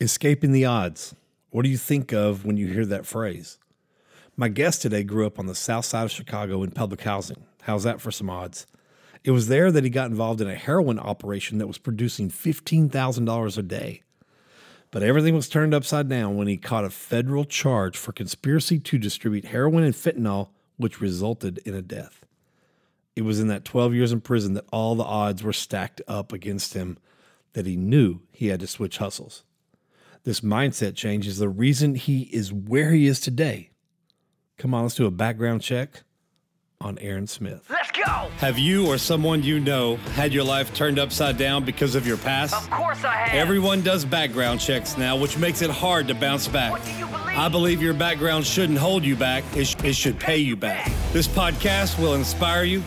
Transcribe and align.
Escaping 0.00 0.52
the 0.52 0.64
odds. 0.64 1.16
What 1.50 1.62
do 1.62 1.68
you 1.68 1.76
think 1.76 2.12
of 2.12 2.44
when 2.44 2.56
you 2.56 2.68
hear 2.68 2.86
that 2.86 3.04
phrase? 3.04 3.58
My 4.36 4.46
guest 4.48 4.80
today 4.80 5.02
grew 5.02 5.26
up 5.26 5.40
on 5.40 5.46
the 5.46 5.56
south 5.56 5.86
side 5.86 6.04
of 6.04 6.12
Chicago 6.12 6.62
in 6.62 6.70
public 6.70 7.00
housing. 7.00 7.42
How's 7.62 7.82
that 7.82 8.00
for 8.00 8.12
some 8.12 8.30
odds? 8.30 8.68
It 9.24 9.32
was 9.32 9.48
there 9.48 9.72
that 9.72 9.82
he 9.82 9.90
got 9.90 10.08
involved 10.08 10.40
in 10.40 10.48
a 10.48 10.54
heroin 10.54 11.00
operation 11.00 11.58
that 11.58 11.66
was 11.66 11.78
producing 11.78 12.30
$15,000 12.30 13.58
a 13.58 13.62
day. 13.62 14.02
But 14.92 15.02
everything 15.02 15.34
was 15.34 15.48
turned 15.48 15.74
upside 15.74 16.08
down 16.08 16.36
when 16.36 16.46
he 16.46 16.58
caught 16.58 16.84
a 16.84 16.90
federal 16.90 17.44
charge 17.44 17.96
for 17.96 18.12
conspiracy 18.12 18.78
to 18.78 18.98
distribute 18.98 19.46
heroin 19.46 19.82
and 19.82 19.94
fentanyl, 19.94 20.50
which 20.76 21.00
resulted 21.00 21.58
in 21.64 21.74
a 21.74 21.82
death. 21.82 22.24
It 23.16 23.22
was 23.22 23.40
in 23.40 23.48
that 23.48 23.64
12 23.64 23.94
years 23.94 24.12
in 24.12 24.20
prison 24.20 24.54
that 24.54 24.68
all 24.70 24.94
the 24.94 25.02
odds 25.02 25.42
were 25.42 25.52
stacked 25.52 26.00
up 26.06 26.32
against 26.32 26.74
him 26.74 26.98
that 27.54 27.66
he 27.66 27.74
knew 27.74 28.20
he 28.30 28.46
had 28.46 28.60
to 28.60 28.68
switch 28.68 28.98
hustles. 28.98 29.42
This 30.24 30.40
mindset 30.40 30.94
change 30.94 31.26
is 31.26 31.38
the 31.38 31.48
reason 31.48 31.94
he 31.94 32.22
is 32.22 32.52
where 32.52 32.92
he 32.92 33.06
is 33.06 33.20
today. 33.20 33.70
Come 34.58 34.74
on, 34.74 34.82
let's 34.82 34.94
do 34.94 35.06
a 35.06 35.10
background 35.10 35.62
check 35.62 36.02
on 36.80 36.98
Aaron 36.98 37.26
Smith. 37.26 37.66
Let's 37.70 37.90
go! 37.90 38.02
Have 38.38 38.58
you 38.58 38.86
or 38.86 38.98
someone 38.98 39.42
you 39.42 39.58
know 39.60 39.96
had 40.14 40.32
your 40.32 40.44
life 40.44 40.74
turned 40.74 40.98
upside 40.98 41.36
down 41.38 41.64
because 41.64 41.94
of 41.94 42.06
your 42.06 42.16
past? 42.18 42.54
Of 42.54 42.70
course 42.70 43.04
I 43.04 43.14
have. 43.14 43.34
Everyone 43.34 43.82
does 43.82 44.04
background 44.04 44.60
checks 44.60 44.96
now, 44.96 45.16
which 45.16 45.38
makes 45.38 45.62
it 45.62 45.70
hard 45.70 46.08
to 46.08 46.14
bounce 46.14 46.46
back. 46.48 46.72
What 46.72 46.84
do 46.84 46.92
you 46.92 47.06
believe? 47.06 47.38
I 47.38 47.48
believe 47.48 47.82
your 47.82 47.94
background 47.94 48.44
shouldn't 48.46 48.78
hold 48.78 49.04
you 49.04 49.16
back, 49.16 49.44
it, 49.56 49.66
sh- 49.66 49.76
it 49.84 49.94
should 49.94 50.18
pay 50.18 50.38
you 50.38 50.56
back. 50.56 50.90
This 51.12 51.26
podcast 51.28 51.98
will 52.00 52.14
inspire 52.14 52.64
you, 52.64 52.82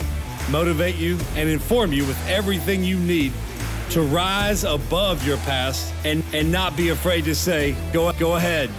motivate 0.50 0.96
you, 0.96 1.18
and 1.36 1.48
inform 1.48 1.92
you 1.92 2.06
with 2.06 2.28
everything 2.28 2.84
you 2.84 2.98
need 2.98 3.32
to 3.92 4.00
rise 4.00 4.64
above 4.64 5.26
your 5.26 5.36
past 5.38 5.92
and, 6.06 6.24
and 6.32 6.50
not 6.50 6.74
be 6.78 6.88
afraid 6.88 7.26
to 7.26 7.34
say, 7.34 7.76
go, 7.92 8.10
go 8.14 8.36
ahead, 8.36 8.70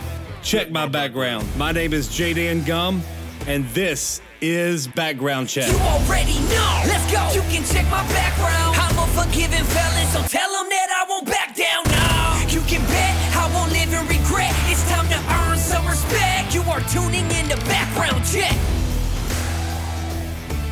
check 0.42 0.72
my 0.72 0.88
background. 0.88 1.48
My 1.56 1.72
name 1.72 1.94
is 1.94 2.08
Jaden 2.10 2.66
Gum, 2.66 3.04
and 3.46 3.64
this 3.76 4.22
is 4.42 4.88
Background 4.88 5.50
Check. 5.50 5.72
You 5.72 5.78
already 5.78 6.40
know. 6.50 6.82
Let's 6.88 7.06
go. 7.12 7.22
You 7.32 7.42
can 7.54 7.64
check 7.64 7.86
my 7.92 8.02
background. 8.10 8.76
I'm 8.76 8.98
a 8.98 9.06
forgiving 9.14 9.64
felon, 9.64 10.08
so 10.08 10.22
tell 10.24 10.52
them 10.52 10.68
that 10.70 10.90
I 10.90 11.06
won't 11.08 11.28
back 11.28 11.56
down. 11.56 11.84
No. 11.86 12.50
You 12.50 12.62
can 12.66 12.82
bet 12.88 13.14
I 13.38 13.52
won't 13.54 13.72
live 13.72 13.94
in 13.94 14.08
regret. 14.08 14.52
It's 14.66 14.82
time 14.90 15.08
to 15.10 15.20
earn 15.46 15.60
some 15.60 15.86
respect. 15.86 16.56
You 16.56 16.64
are 16.64 16.82
tuning 16.90 17.30
in 17.38 17.50
to 17.50 17.58
Background 17.68 18.26
Check. 18.26 18.58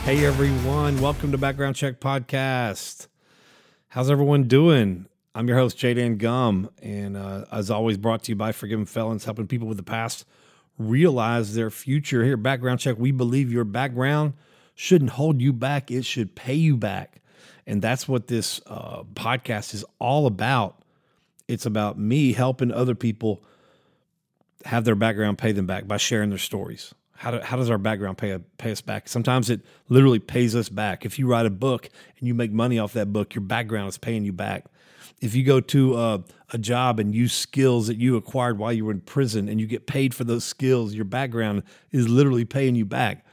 Hey 0.04 0.26
everyone, 0.26 1.00
welcome 1.00 1.32
to 1.32 1.38
Background 1.38 1.76
Check 1.76 2.00
Podcast. 2.00 3.06
How's 3.92 4.10
everyone 4.10 4.44
doing? 4.44 5.08
I'm 5.36 5.50
your 5.50 5.58
host, 5.58 5.78
Jaden 5.78 6.18
Gum, 6.18 6.70
and 6.82 7.18
uh, 7.18 7.44
as 7.52 7.70
always, 7.70 7.98
brought 7.98 8.24
to 8.24 8.32
you 8.32 8.38
by 8.38 8.54
Forgiven 8.54 8.86
Felons, 8.86 9.26
helping 9.26 9.48
people 9.48 9.68
with 9.68 9.76
the 9.76 9.84
past 9.84 10.26
realize 10.78 11.56
their 11.56 11.70
future. 11.70 12.24
Here, 12.24 12.38
Background 12.38 12.80
Check, 12.80 12.96
we 12.98 13.12
believe 13.12 13.52
your 13.52 13.66
background 13.66 14.32
shouldn't 14.76 15.10
hold 15.10 15.42
you 15.42 15.52
back, 15.52 15.92
it 15.92 16.06
should 16.06 16.36
pay 16.36 16.54
you 16.54 16.78
back. 16.78 17.22
And 17.68 17.82
that's 17.82 18.08
what 18.08 18.28
this 18.28 18.62
uh, 18.66 19.04
podcast 19.14 19.74
is 19.74 19.84
all 20.00 20.26
about. 20.26 20.82
It's 21.50 21.66
about 21.66 22.00
me 22.00 22.32
helping 22.32 22.72
other 22.72 22.96
people 22.96 23.44
have 24.64 24.86
their 24.86 24.96
background 24.96 25.38
pay 25.38 25.52
them 25.52 25.66
back 25.66 25.86
by 25.86 25.98
sharing 25.98 26.30
their 26.30 26.38
stories. 26.38 26.94
How, 27.22 27.30
do, 27.30 27.40
how 27.40 27.56
does 27.56 27.70
our 27.70 27.78
background 27.78 28.18
pay, 28.18 28.36
pay 28.58 28.72
us 28.72 28.82
back? 28.82 29.08
Sometimes 29.08 29.52
it 29.52 29.62
literally 29.90 30.18
pays 30.18 30.56
us 30.56 30.70
back. 30.70 31.06
If 31.06 31.20
you 31.20 31.28
write 31.28 31.46
a 31.46 31.52
book 31.52 31.88
and 32.18 32.28
you 32.28 32.34
make 32.34 32.52
money 32.52 32.80
off 32.80 32.94
that 32.94 33.14
book, 33.14 33.36
your 33.36 33.44
background 33.44 33.90
is 33.90 34.00
paying 34.00 34.26
you 34.26 34.34
back. 34.34 34.66
If 35.22 35.36
you 35.36 35.44
go 35.44 35.62
to 35.62 36.00
a, 36.00 36.24
a 36.52 36.58
job 36.58 37.00
and 37.00 37.14
use 37.14 37.32
skills 37.32 37.86
that 37.86 37.98
you 37.98 38.16
acquired 38.18 38.58
while 38.58 38.74
you 38.74 38.86
were 38.86 38.92
in 38.92 39.02
prison 39.02 39.50
and 39.50 39.62
you 39.62 39.68
get 39.68 39.86
paid 39.86 40.16
for 40.16 40.24
those 40.24 40.44
skills, 40.44 40.96
your 40.96 41.06
background 41.06 41.62
is 41.92 42.10
literally 42.10 42.44
paying 42.44 42.74
you 42.74 42.86
back. 42.86 43.24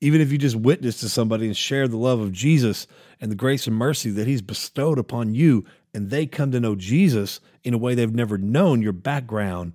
Even 0.00 0.20
if 0.20 0.32
you 0.32 0.38
just 0.38 0.56
witness 0.56 0.98
to 0.98 1.08
somebody 1.08 1.46
and 1.46 1.56
share 1.56 1.86
the 1.86 1.96
love 1.96 2.18
of 2.18 2.32
Jesus 2.32 2.88
and 3.20 3.30
the 3.30 3.36
grace 3.36 3.68
and 3.68 3.76
mercy 3.76 4.10
that 4.10 4.26
He's 4.26 4.42
bestowed 4.42 4.98
upon 4.98 5.36
you, 5.36 5.64
and 5.94 6.10
they 6.10 6.26
come 6.26 6.50
to 6.50 6.58
know 6.58 6.74
Jesus 6.74 7.38
in 7.62 7.74
a 7.74 7.78
way 7.78 7.94
they've 7.94 8.12
never 8.12 8.38
known, 8.38 8.82
your 8.82 8.92
background 8.92 9.74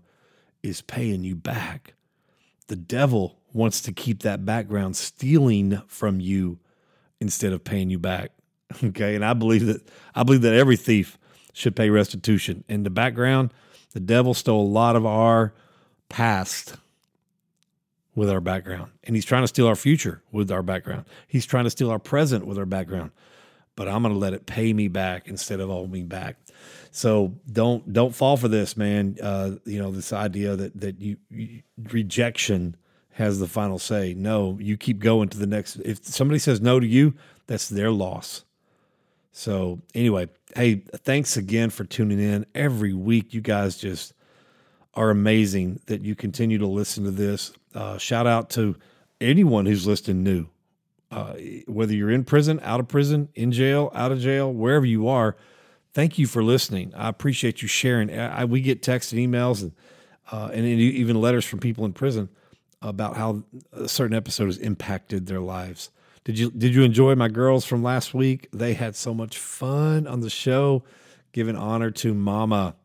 is 0.62 0.81
paying 0.81 1.23
you 1.23 1.38
back. 1.38 1.94
The 2.72 2.78
devil 2.78 3.38
wants 3.52 3.82
to 3.82 3.92
keep 3.92 4.22
that 4.24 4.46
background 4.46 4.96
stealing 4.96 5.82
from 5.88 6.22
you 6.22 6.58
instead 7.20 7.52
of 7.52 7.66
paying 7.66 7.90
you 7.90 8.00
back. 8.00 8.32
Okay. 8.82 9.16
And 9.16 9.26
I 9.26 9.34
believe 9.34 9.66
that 9.66 9.82
I 10.16 10.24
believe 10.24 10.44
that 10.44 10.54
every 10.54 10.78
thief 10.78 11.18
should 11.52 11.76
pay 11.76 11.90
restitution. 11.90 12.64
In 12.70 12.84
the 12.84 12.90
background, 12.90 13.54
the 13.92 14.00
devil 14.00 14.34
stole 14.34 14.66
a 14.66 14.72
lot 14.72 14.96
of 14.96 15.06
our 15.06 15.54
past 16.08 16.78
with 18.16 18.30
our 18.30 18.40
background. 18.40 18.92
And 19.03 19.18
he's 19.18 19.26
trying 19.26 19.44
to 19.44 19.50
steal 19.50 19.68
our 19.68 19.76
future 19.76 20.24
with 20.32 20.50
our 20.50 20.64
background. 20.64 21.03
He's 21.28 21.46
trying 21.46 21.66
to 21.66 21.70
steal 21.70 21.92
our 21.92 22.00
present 22.00 22.48
with 22.48 22.58
our 22.58 22.66
background. 22.66 23.12
But 23.76 23.90
I'm 23.90 24.03
going 24.03 24.14
to 24.14 24.20
let 24.20 24.32
it 24.32 24.46
pay 24.46 24.72
me 24.72 24.88
back 24.88 25.28
instead 25.28 25.59
of 25.59 25.68
hold 25.68 25.92
me 25.92 26.03
back. 26.03 26.38
So 26.91 27.34
don't 27.52 27.91
don't 27.91 28.13
fall 28.13 28.35
for 28.35 28.50
this, 28.50 28.75
man. 28.75 29.18
Uh, 29.22 29.52
you 29.66 29.79
know 29.79 29.91
this 29.91 30.12
idea 30.12 30.56
that 30.57 30.79
that 30.79 31.02
you, 31.02 31.18
you 31.29 31.63
rejection 31.90 32.75
has 33.13 33.40
the 33.40 33.47
final 33.47 33.79
say. 33.79 34.13
No, 34.13 34.57
you 34.59 34.78
keep 34.78 35.00
going 35.00 35.29
to 35.29 35.38
the 35.38 35.47
next. 35.47 35.78
If 35.78 36.06
somebody 36.06 36.40
says 36.40 36.59
no 36.59 36.79
to 36.79 36.85
you, 36.85 37.13
that's 37.47 37.69
their 37.69 37.91
loss. 37.91 38.44
So 39.31 39.79
anyway, 39.96 40.28
hey, 40.56 40.84
thanks 40.94 41.38
again 41.38 41.69
for 41.69 41.85
tuning 41.85 42.19
in 42.19 42.46
every 42.53 42.94
week. 42.94 43.34
You 43.34 43.40
guys 43.40 43.78
just 43.78 44.13
are 44.94 45.09
amazing 45.09 45.79
that 45.85 46.02
you 46.02 46.16
continue 46.16 46.58
to 46.58 46.68
listen 46.68 47.06
to 47.06 47.12
this. 47.12 47.53
Uh, 47.73 47.97
shout 47.97 48.28
out 48.28 48.50
to 48.52 48.75
anyone 49.22 49.66
who's 49.66 49.88
listening 49.88 50.23
new, 50.23 50.47
uh, 51.12 51.35
whether 51.68 51.94
you're 51.94 52.12
in 52.12 52.25
prison, 52.25 52.59
out 52.63 52.81
of 52.81 52.90
prison, 52.90 53.29
in 53.34 53.53
jail, 53.53 53.90
out 53.96 54.12
of 54.12 54.19
jail, 54.19 54.52
wherever 54.52 54.85
you 54.85 55.08
are. 55.08 55.38
Thank 55.94 56.18
you 56.18 56.25
for 56.25 56.44
listening. 56.44 56.94
I 56.96 57.09
appreciate 57.09 57.62
you 57.62 57.68
sharing. 57.68 58.18
I, 58.18 58.46
we 58.46 58.62
get 58.62 58.81
texts 58.81 59.12
and 59.12 59.19
emails 59.19 59.62
and 59.62 59.74
uh, 60.31 60.50
and 60.53 60.66
even 60.66 61.19
letters 61.19 61.44
from 61.44 61.59
people 61.59 61.84
in 61.84 61.94
prison 61.94 62.29
about 62.81 63.18
how 63.18 63.44
a 63.74 63.88
certain 63.88 64.16
episode 64.16 64.46
has 64.46 64.57
impacted 64.57 65.28
their 65.28 65.41
lives. 65.41 65.91
Did 66.24 66.40
you 66.40 66.52
did 66.52 66.74
you 66.74 66.84
enjoy 66.84 67.16
my 67.16 67.28
girls 67.28 67.66
from 67.66 67.84
last 67.84 68.13
week? 68.13 68.47
They 68.53 68.74
had 68.74 68.96
so 68.96 69.13
much 69.13 69.38
fun 69.38 70.07
on 70.07 70.22
the 70.22 70.29
show, 70.29 70.84
giving 71.34 71.56
honor 71.56 71.91
to 71.91 72.13
Mama. 72.13 72.75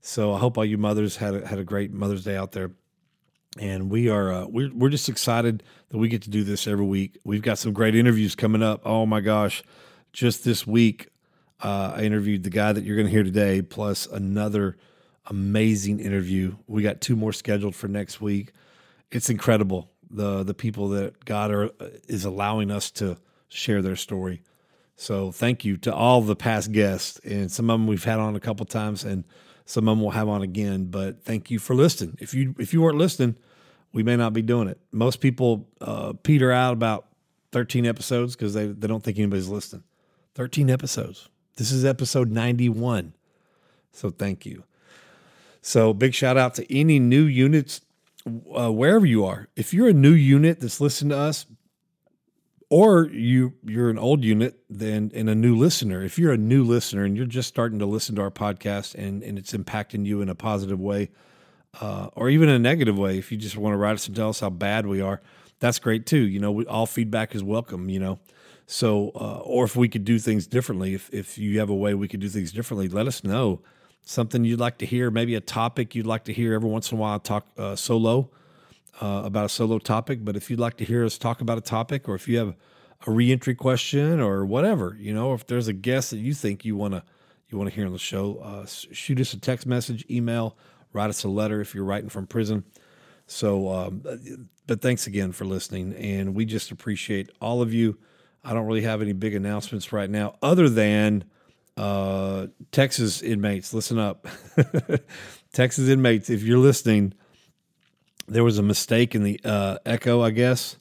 So 0.00 0.34
I 0.34 0.38
hope 0.38 0.58
all 0.58 0.64
you 0.64 0.78
mothers 0.78 1.16
had 1.16 1.34
a, 1.34 1.46
had 1.46 1.58
a 1.58 1.64
great 1.64 1.92
Mother's 1.92 2.24
Day 2.24 2.36
out 2.36 2.52
there. 2.52 2.72
And 3.58 3.90
we 3.90 4.08
are 4.08 4.32
uh, 4.32 4.46
we're 4.46 4.70
we're 4.72 4.90
just 4.90 5.08
excited 5.08 5.62
that 5.88 5.98
we 5.98 6.08
get 6.08 6.22
to 6.22 6.30
do 6.30 6.44
this 6.44 6.66
every 6.66 6.84
week. 6.84 7.18
We've 7.24 7.42
got 7.42 7.58
some 7.58 7.72
great 7.72 7.94
interviews 7.94 8.34
coming 8.34 8.62
up. 8.62 8.82
Oh 8.84 9.06
my 9.06 9.20
gosh, 9.20 9.62
just 10.12 10.44
this 10.44 10.66
week 10.66 11.08
uh, 11.62 11.94
I 11.96 12.02
interviewed 12.02 12.42
the 12.42 12.50
guy 12.50 12.72
that 12.72 12.84
you're 12.84 12.96
going 12.96 13.06
to 13.06 13.12
hear 13.12 13.24
today, 13.24 13.62
plus 13.62 14.06
another 14.06 14.76
amazing 15.26 16.00
interview. 16.00 16.56
We 16.66 16.82
got 16.82 17.00
two 17.00 17.16
more 17.16 17.32
scheduled 17.32 17.74
for 17.74 17.88
next 17.88 18.20
week. 18.20 18.52
It's 19.10 19.30
incredible 19.30 19.90
the 20.14 20.42
the 20.42 20.54
people 20.54 20.88
that 20.90 21.24
God 21.24 21.50
are, 21.50 21.70
is 22.08 22.24
allowing 22.24 22.70
us 22.70 22.90
to 22.92 23.18
share 23.48 23.82
their 23.82 23.96
story. 23.96 24.42
So 24.96 25.32
thank 25.32 25.64
you 25.64 25.76
to 25.78 25.94
all 25.94 26.22
the 26.22 26.36
past 26.36 26.72
guests, 26.72 27.18
and 27.24 27.50
some 27.50 27.68
of 27.68 27.80
them 27.80 27.86
we've 27.86 28.04
had 28.04 28.20
on 28.20 28.36
a 28.36 28.40
couple 28.40 28.64
times, 28.64 29.04
and 29.04 29.24
some 29.64 29.88
of 29.88 29.92
them 29.92 30.02
we'll 30.02 30.12
have 30.12 30.28
on 30.28 30.42
again. 30.42 30.84
But 30.84 31.24
thank 31.24 31.50
you 31.50 31.58
for 31.58 31.74
listening. 31.74 32.16
If 32.20 32.32
you 32.32 32.54
if 32.58 32.72
you 32.72 32.80
weren't 32.80 32.98
listening, 32.98 33.36
we 33.92 34.02
may 34.02 34.16
not 34.16 34.32
be 34.32 34.42
doing 34.42 34.68
it. 34.68 34.78
Most 34.92 35.20
people 35.20 35.68
uh, 35.80 36.12
peter 36.22 36.52
out 36.52 36.74
about 36.74 37.08
13 37.52 37.86
episodes 37.86 38.36
because 38.36 38.54
they 38.54 38.66
they 38.66 38.86
don't 38.86 39.02
think 39.02 39.18
anybody's 39.18 39.48
listening. 39.48 39.82
13 40.36 40.70
episodes. 40.70 41.28
This 41.56 41.70
is 41.70 41.84
episode 41.84 42.30
91. 42.30 43.14
So 43.92 44.10
thank 44.10 44.44
you. 44.44 44.64
So 45.62 45.94
big 45.94 46.14
shout 46.14 46.36
out 46.36 46.54
to 46.54 46.74
any 46.74 46.98
new 46.98 47.24
units 47.24 47.80
uh, 48.26 48.72
wherever 48.72 49.06
you 49.06 49.24
are. 49.24 49.48
If 49.56 49.72
you're 49.72 49.88
a 49.88 49.94
new 49.94 50.12
unit 50.12 50.60
that's 50.60 50.80
listening 50.80 51.10
to 51.10 51.18
us, 51.18 51.46
or 52.70 53.04
you 53.12 53.52
you're 53.62 53.90
an 53.90 53.98
old 53.98 54.24
unit 54.24 54.58
then 54.68 55.12
and 55.14 55.28
a 55.28 55.34
new 55.34 55.54
listener. 55.54 56.02
If 56.02 56.18
you're 56.18 56.32
a 56.32 56.38
new 56.38 56.64
listener 56.64 57.04
and 57.04 57.16
you're 57.16 57.26
just 57.26 57.48
starting 57.48 57.78
to 57.78 57.86
listen 57.86 58.16
to 58.16 58.22
our 58.22 58.30
podcast 58.30 58.94
and 58.96 59.22
and 59.22 59.38
it's 59.38 59.52
impacting 59.52 60.04
you 60.04 60.20
in 60.22 60.28
a 60.28 60.34
positive 60.34 60.80
way, 60.80 61.10
uh, 61.80 62.08
or 62.16 62.28
even 62.30 62.48
a 62.48 62.58
negative 62.58 62.98
way, 62.98 63.18
if 63.18 63.30
you 63.30 63.38
just 63.38 63.56
want 63.56 63.74
to 63.74 63.76
write 63.76 63.94
us 63.94 64.06
and 64.06 64.16
tell 64.16 64.30
us 64.30 64.40
how 64.40 64.50
bad 64.50 64.86
we 64.86 65.00
are, 65.00 65.20
that's 65.60 65.78
great 65.78 66.04
too. 66.04 66.26
You 66.26 66.40
know, 66.40 66.50
we, 66.50 66.66
all 66.66 66.86
feedback 66.86 67.34
is 67.34 67.44
welcome. 67.44 67.88
You 67.88 68.00
know. 68.00 68.18
So, 68.66 69.12
uh, 69.14 69.40
or 69.44 69.64
if 69.64 69.76
we 69.76 69.88
could 69.88 70.04
do 70.04 70.18
things 70.18 70.46
differently, 70.46 70.94
if, 70.94 71.12
if 71.12 71.36
you 71.36 71.58
have 71.58 71.68
a 71.68 71.74
way 71.74 71.94
we 71.94 72.08
could 72.08 72.20
do 72.20 72.28
things 72.28 72.52
differently, 72.52 72.88
let 72.88 73.06
us 73.06 73.22
know. 73.22 73.60
Something 74.06 74.44
you'd 74.44 74.60
like 74.60 74.78
to 74.78 74.86
hear, 74.86 75.10
maybe 75.10 75.34
a 75.34 75.40
topic 75.40 75.94
you'd 75.94 76.06
like 76.06 76.24
to 76.24 76.32
hear 76.32 76.54
every 76.54 76.68
once 76.68 76.90
in 76.92 76.98
a 76.98 77.00
while, 77.00 77.18
talk 77.18 77.46
uh, 77.56 77.76
solo 77.76 78.30
uh, 79.00 79.22
about 79.24 79.46
a 79.46 79.48
solo 79.48 79.78
topic. 79.78 80.24
But 80.24 80.36
if 80.36 80.50
you'd 80.50 80.60
like 80.60 80.76
to 80.78 80.84
hear 80.84 81.04
us 81.04 81.18
talk 81.18 81.40
about 81.40 81.58
a 81.58 81.62
topic, 81.62 82.08
or 82.08 82.14
if 82.14 82.28
you 82.28 82.38
have 82.38 82.54
a 83.06 83.10
reentry 83.10 83.54
question 83.54 84.20
or 84.20 84.44
whatever, 84.44 84.96
you 84.98 85.12
know, 85.12 85.34
if 85.34 85.46
there's 85.46 85.68
a 85.68 85.72
guest 85.72 86.10
that 86.10 86.18
you 86.18 86.34
think 86.34 86.64
you 86.64 86.76
want 86.76 86.94
to 86.94 87.02
you 87.48 87.58
want 87.58 87.70
to 87.70 87.76
hear 87.76 87.86
on 87.86 87.92
the 87.92 87.98
show, 87.98 88.38
uh, 88.38 88.66
shoot 88.66 89.20
us 89.20 89.32
a 89.32 89.38
text 89.38 89.66
message, 89.66 90.04
email, 90.10 90.56
write 90.92 91.10
us 91.10 91.22
a 91.24 91.28
letter 91.28 91.60
if 91.60 91.74
you're 91.74 91.84
writing 91.84 92.08
from 92.08 92.26
prison. 92.26 92.64
So, 93.26 93.70
um, 93.70 94.48
but 94.66 94.80
thanks 94.80 95.06
again 95.06 95.32
for 95.32 95.44
listening. 95.44 95.94
And 95.94 96.34
we 96.34 96.46
just 96.46 96.70
appreciate 96.70 97.30
all 97.40 97.62
of 97.62 97.72
you. 97.72 97.98
I 98.44 98.52
don't 98.52 98.66
really 98.66 98.82
have 98.82 99.00
any 99.00 99.12
big 99.12 99.34
announcements 99.34 99.92
right 99.92 100.10
now 100.10 100.36
other 100.42 100.68
than 100.68 101.24
uh, 101.76 102.48
Texas 102.72 103.22
inmates. 103.22 103.72
Listen 103.72 103.98
up. 103.98 104.26
Texas 105.52 105.88
inmates, 105.88 106.30
if 106.30 106.42
you're 106.42 106.58
listening, 106.58 107.14
there 108.26 108.44
was 108.44 108.58
a 108.58 108.62
mistake 108.62 109.14
in 109.14 109.22
the 109.22 109.40
uh, 109.44 109.78
echo, 109.86 110.22
I 110.22 110.30
guess. 110.30 110.76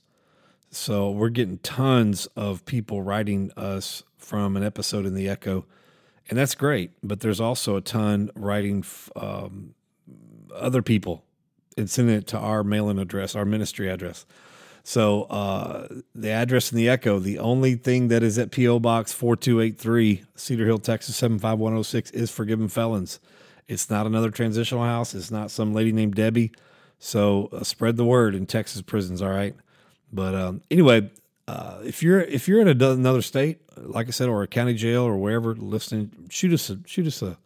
So 0.71 1.11
we're 1.11 1.29
getting 1.29 1.59
tons 1.59 2.25
of 2.35 2.65
people 2.65 3.01
writing 3.01 3.51
us 3.55 4.03
from 4.17 4.57
an 4.57 4.63
episode 4.63 5.05
in 5.05 5.13
the 5.13 5.29
echo, 5.29 5.65
and 6.29 6.37
that's 6.39 6.55
great. 6.55 6.91
But 7.03 7.19
there's 7.19 7.39
also 7.39 7.75
a 7.75 7.81
ton 7.81 8.31
writing 8.35 8.83
um, 9.15 9.75
other 10.53 10.81
people 10.81 11.23
and 11.77 11.89
sending 11.89 12.15
it 12.15 12.27
to 12.27 12.37
our 12.37 12.63
mailing 12.63 12.97
address, 12.97 13.35
our 13.35 13.45
ministry 13.45 13.89
address. 13.89 14.25
So 14.83 15.23
uh, 15.23 15.87
the 16.13 16.29
address 16.29 16.71
in 16.71 16.77
the 16.77 16.89
Echo, 16.89 17.17
the 17.17 17.39
only 17.39 17.75
thing 17.75 18.09
that 18.09 18.21
is 18.21 18.37
at 18.37 18.51
PO 18.51 18.79
Box 18.79 19.13
4283, 19.13 20.23
Cedar 20.35 20.65
Hill, 20.65 20.77
Texas 20.77 21.15
75106 21.15 22.11
is 22.11 22.29
Forgiven 22.29 22.67
Felons. 22.67 23.19
It's 23.69 23.89
not 23.89 24.05
another 24.05 24.29
transitional 24.29 24.83
house. 24.83 25.15
It's 25.15 25.31
not 25.31 25.51
some 25.51 25.73
lady 25.73 25.93
named 25.93 26.15
Debbie. 26.15 26.51
So 26.99 27.49
uh, 27.53 27.63
spread 27.63 27.95
the 27.95 28.03
word 28.03 28.35
in 28.35 28.45
Texas 28.45 28.81
prisons. 28.81 29.21
All 29.21 29.29
right. 29.29 29.55
But 30.11 30.35
um, 30.35 30.61
anyway, 30.69 31.09
uh, 31.47 31.79
if 31.83 32.03
you're 32.03 32.21
if 32.21 32.47
you're 32.47 32.61
in 32.61 32.67
another 32.67 33.21
state, 33.21 33.61
like 33.77 34.07
I 34.07 34.11
said, 34.11 34.29
or 34.29 34.43
a 34.43 34.47
county 34.47 34.73
jail 34.73 35.03
or 35.03 35.17
wherever 35.17 35.55
listening, 35.55 36.11
shoot 36.29 36.53
us 36.53 36.69
a, 36.69 36.79
shoot 36.85 37.07
us 37.07 37.21
a, 37.21 37.37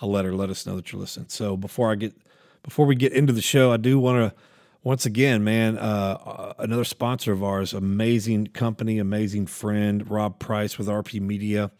a 0.00 0.06
letter. 0.06 0.34
Let 0.34 0.50
us 0.50 0.66
know 0.66 0.76
that 0.76 0.92
you're 0.92 1.00
listening. 1.00 1.28
So 1.28 1.56
before 1.56 1.90
I 1.90 1.94
get 1.94 2.14
before 2.62 2.86
we 2.86 2.94
get 2.94 3.12
into 3.12 3.32
the 3.32 3.42
show, 3.42 3.72
I 3.72 3.76
do 3.76 3.98
want 3.98 4.18
to 4.18 4.40
once 4.82 5.04
again, 5.04 5.44
man, 5.44 5.76
uh, 5.76 6.54
another 6.58 6.84
sponsor 6.84 7.32
of 7.32 7.44
ours, 7.44 7.72
amazing 7.74 8.48
company, 8.48 8.98
amazing 8.98 9.46
friend, 9.46 10.10
Rob 10.10 10.38
Price 10.38 10.78
with 10.78 10.86
RP 10.86 11.20
Media. 11.20 11.70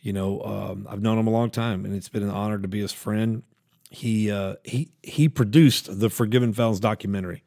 You 0.00 0.12
know, 0.12 0.40
um, 0.42 0.86
I've 0.88 1.02
known 1.02 1.18
him 1.18 1.26
a 1.26 1.30
long 1.30 1.50
time, 1.50 1.84
and 1.84 1.94
it's 1.94 2.08
been 2.08 2.22
an 2.22 2.30
honor 2.30 2.58
to 2.58 2.68
be 2.68 2.80
his 2.80 2.92
friend. 2.92 3.42
He 3.90 4.30
uh, 4.30 4.54
he 4.64 4.90
he 5.02 5.28
produced 5.28 5.98
the 5.98 6.08
Forgiven 6.08 6.52
Felons 6.52 6.78
documentary, 6.78 7.42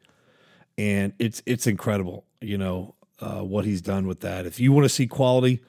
and 0.76 1.14
it's 1.18 1.42
it's 1.46 1.66
incredible. 1.66 2.24
You 2.42 2.58
know 2.58 2.94
uh, 3.20 3.40
what 3.40 3.64
he's 3.64 3.80
done 3.80 4.06
with 4.06 4.20
that. 4.20 4.44
If 4.44 4.60
you 4.60 4.70
want 4.70 4.84
to 4.84 4.90
see 4.90 5.06
quality, 5.06 5.62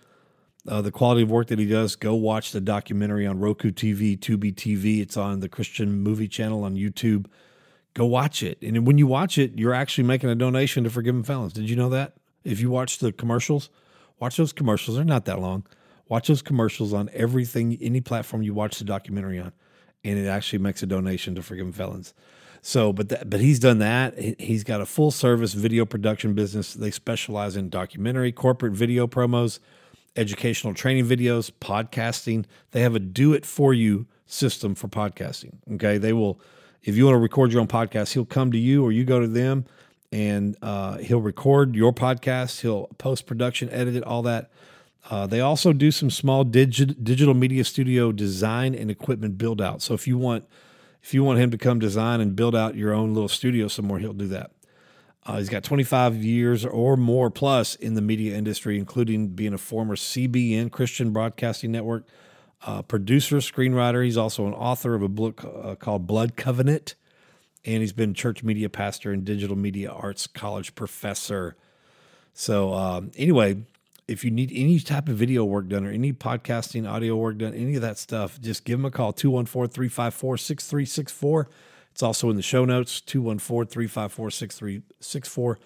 uh, 0.67 0.81
the 0.81 0.91
quality 0.91 1.21
of 1.21 1.31
work 1.31 1.47
that 1.47 1.57
he 1.57 1.65
does, 1.65 1.95
go 1.95 2.13
watch 2.13 2.51
the 2.51 2.59
documentary 2.59 3.25
on 3.25 3.39
Roku 3.39 3.71
TV, 3.71 4.19
Tubi 4.19 4.53
TV. 4.53 5.01
It's 5.01 5.15
on 5.15 5.39
the 5.39 5.47
Christian 5.47 6.03
Movie 6.03 6.27
Channel 6.27 6.65
on 6.65 6.75
YouTube 6.75 7.27
go 7.95 8.05
watch 8.05 8.43
it. 8.43 8.59
And 8.61 8.85
when 8.85 8.99
you 8.99 9.07
watch 9.07 9.39
it, 9.39 9.57
you're 9.57 9.73
actually 9.73 10.03
making 10.03 10.29
a 10.29 10.35
donation 10.35 10.83
to 10.83 10.89
Forgiven 10.91 11.23
Felons. 11.23 11.53
Did 11.53 11.69
you 11.69 11.75
know 11.75 11.89
that? 11.89 12.13
If 12.43 12.59
you 12.59 12.69
watch 12.69 12.99
the 12.99 13.11
commercials, 13.11 13.69
watch 14.19 14.37
those 14.37 14.53
commercials. 14.53 14.97
They're 14.97 15.05
not 15.05 15.25
that 15.25 15.39
long. 15.39 15.65
Watch 16.07 16.27
those 16.27 16.43
commercials 16.43 16.93
on 16.93 17.09
everything, 17.13 17.75
any 17.81 18.01
platform 18.01 18.43
you 18.43 18.53
watch 18.53 18.77
the 18.77 18.85
documentary 18.85 19.39
on, 19.39 19.53
and 20.03 20.19
it 20.19 20.27
actually 20.27 20.59
makes 20.59 20.83
a 20.83 20.85
donation 20.85 21.33
to 21.33 21.41
Forgiven 21.41 21.71
Felons. 21.71 22.13
So, 22.61 22.93
but 22.93 23.09
that, 23.09 23.29
but 23.29 23.39
he's 23.39 23.59
done 23.59 23.79
that. 23.79 24.19
He's 24.39 24.63
got 24.63 24.81
a 24.81 24.85
full 24.85 25.09
service 25.09 25.53
video 25.53 25.85
production 25.85 26.33
business. 26.33 26.73
They 26.73 26.91
specialize 26.91 27.55
in 27.55 27.69
documentary, 27.69 28.31
corporate 28.31 28.73
video 28.73 29.07
promos, 29.07 29.59
educational 30.15 30.73
training 30.73 31.05
videos, 31.05 31.51
podcasting. 31.59 32.45
They 32.71 32.81
have 32.81 32.95
a 32.95 32.99
do 32.99 33.33
it 33.33 33.45
for 33.45 33.73
you 33.73 34.05
system 34.27 34.75
for 34.75 34.87
podcasting. 34.87 35.57
Okay, 35.73 35.97
they 35.97 36.13
will 36.13 36.39
if 36.85 36.95
you 36.95 37.05
want 37.05 37.15
to 37.15 37.19
record 37.19 37.51
your 37.51 37.61
own 37.61 37.67
podcast, 37.67 38.13
he'll 38.13 38.25
come 38.25 38.51
to 38.51 38.59
you 38.59 38.85
or 38.85 38.91
you 38.91 39.03
go 39.03 39.19
to 39.19 39.27
them 39.27 39.65
and 40.11 40.55
uh, 40.61 40.97
he'll 40.97 41.19
record 41.19 41.75
your 41.75 41.91
podcast. 41.91 42.61
He'll 42.61 42.87
post 42.99 43.25
production, 43.25 43.69
edit 43.71 43.95
it, 43.95 44.03
all 44.03 44.21
that. 44.21 44.51
Uh, 45.09 45.25
they 45.25 45.41
also 45.41 45.73
do 45.73 45.91
some 45.91 46.11
small 46.11 46.45
digi- 46.45 46.95
digital 47.03 47.33
media 47.33 47.63
studio 47.63 48.11
design 48.11 48.75
and 48.75 48.91
equipment 48.91 49.37
build 49.37 49.61
out. 49.61 49.81
So 49.81 49.95
if 49.95 50.07
you 50.07 50.17
want, 50.17 50.45
if 51.01 51.11
you 51.11 51.23
want 51.23 51.39
him 51.39 51.49
to 51.51 51.57
come 51.57 51.79
design 51.79 52.21
and 52.21 52.35
build 52.35 52.55
out 52.55 52.75
your 52.75 52.93
own 52.93 53.15
little 53.15 53.29
studio 53.29 53.67
somewhere, 53.67 53.99
he'll 53.99 54.13
do 54.13 54.27
that. 54.27 54.51
Uh, 55.25 55.37
he's 55.37 55.49
got 55.49 55.63
25 55.63 56.23
years 56.23 56.63
or 56.63 56.95
more 56.95 57.31
plus 57.31 57.73
in 57.73 57.95
the 57.95 58.01
media 58.01 58.37
industry, 58.37 58.77
including 58.77 59.29
being 59.29 59.55
a 59.55 59.57
former 59.57 59.95
CBN 59.95 60.71
Christian 60.71 61.11
Broadcasting 61.11 61.71
Network 61.71 62.05
uh, 62.65 62.81
producer, 62.81 63.37
screenwriter. 63.37 64.03
He's 64.03 64.17
also 64.17 64.47
an 64.47 64.53
author 64.53 64.95
of 64.95 65.01
a 65.01 65.09
book 65.09 65.43
uh, 65.43 65.75
called 65.75 66.07
Blood 66.07 66.35
Covenant, 66.35 66.95
and 67.63 67.81
he's 67.81 67.93
been 67.93 68.13
church 68.13 68.43
media 68.43 68.69
pastor 68.69 69.11
and 69.11 69.23
digital 69.23 69.55
media 69.55 69.91
arts 69.91 70.27
college 70.27 70.75
professor. 70.75 71.55
So, 72.33 72.73
um, 72.73 73.11
anyway, 73.15 73.63
if 74.07 74.23
you 74.23 74.31
need 74.31 74.51
any 74.53 74.79
type 74.79 75.09
of 75.09 75.15
video 75.15 75.43
work 75.43 75.67
done 75.67 75.85
or 75.85 75.91
any 75.91 76.13
podcasting, 76.13 76.89
audio 76.89 77.15
work 77.15 77.37
done, 77.39 77.53
any 77.53 77.75
of 77.75 77.81
that 77.81 77.97
stuff, 77.97 78.39
just 78.39 78.65
give 78.65 78.79
him 78.79 78.85
a 78.85 78.91
call 78.91 79.13
214 79.13 79.73
354 79.73 80.37
6364. 80.37 81.49
It's 81.91 82.03
also 82.03 82.29
in 82.29 82.35
the 82.35 82.41
show 82.41 82.65
notes 82.65 82.99
214 83.01 83.71
354 83.71 84.31
6364. 84.31 85.59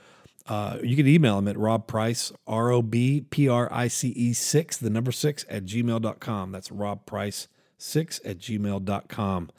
Uh, 0.50 0.80
you 0.81 0.96
can 0.96 1.07
email 1.07 1.38
him 1.38 1.48
at 1.48 1.57
Rob 1.57 1.86
Price, 1.86 2.34
R 2.48 2.72
O 2.72 2.81
B 2.81 3.22
P 3.30 3.48
R 3.48 3.69
I 3.72 3.88
C 3.88 4.10
E 4.10 4.34
6, 4.34 4.78
the 4.78 4.90
number 4.90 5.12
6 5.12 5.46
at 5.48 5.66
gmail.com. 5.66 6.51
That's 6.51 6.72
Rob 6.72 7.06
Price 7.06 7.48
6 7.78 8.19
at 8.25 8.40
gmail.com. 8.40 9.51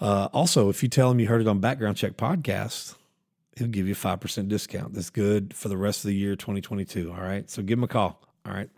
Uh, 0.00 0.28
also, 0.32 0.68
if 0.68 0.82
you 0.82 0.88
tell 0.88 1.12
him 1.12 1.20
you 1.20 1.28
heard 1.28 1.40
it 1.40 1.46
on 1.46 1.60
Background 1.60 1.96
Check 1.96 2.16
Podcast, 2.16 2.96
he'll 3.56 3.68
give 3.68 3.86
you 3.86 3.92
a 3.92 3.96
5% 3.96 4.48
discount. 4.48 4.94
That's 4.94 5.10
good 5.10 5.54
for 5.54 5.68
the 5.68 5.76
rest 5.76 6.04
of 6.04 6.08
the 6.08 6.16
year 6.16 6.34
2022. 6.34 7.12
All 7.12 7.20
right. 7.20 7.48
So 7.48 7.62
give 7.62 7.78
him 7.78 7.84
a 7.84 7.88
call. 7.88 8.20
All 8.44 8.52
right. 8.52 8.68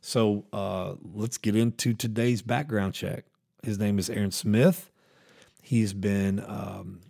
So 0.00 0.44
uh, 0.52 0.94
let's 1.14 1.36
get 1.36 1.56
into 1.56 1.94
today's 1.94 2.42
background 2.42 2.94
check. 2.94 3.24
His 3.64 3.80
name 3.80 3.98
is 3.98 4.08
Aaron 4.08 4.30
Smith. 4.30 4.92
He's 5.60 5.92
been, 5.92 6.38
um, 6.46 7.00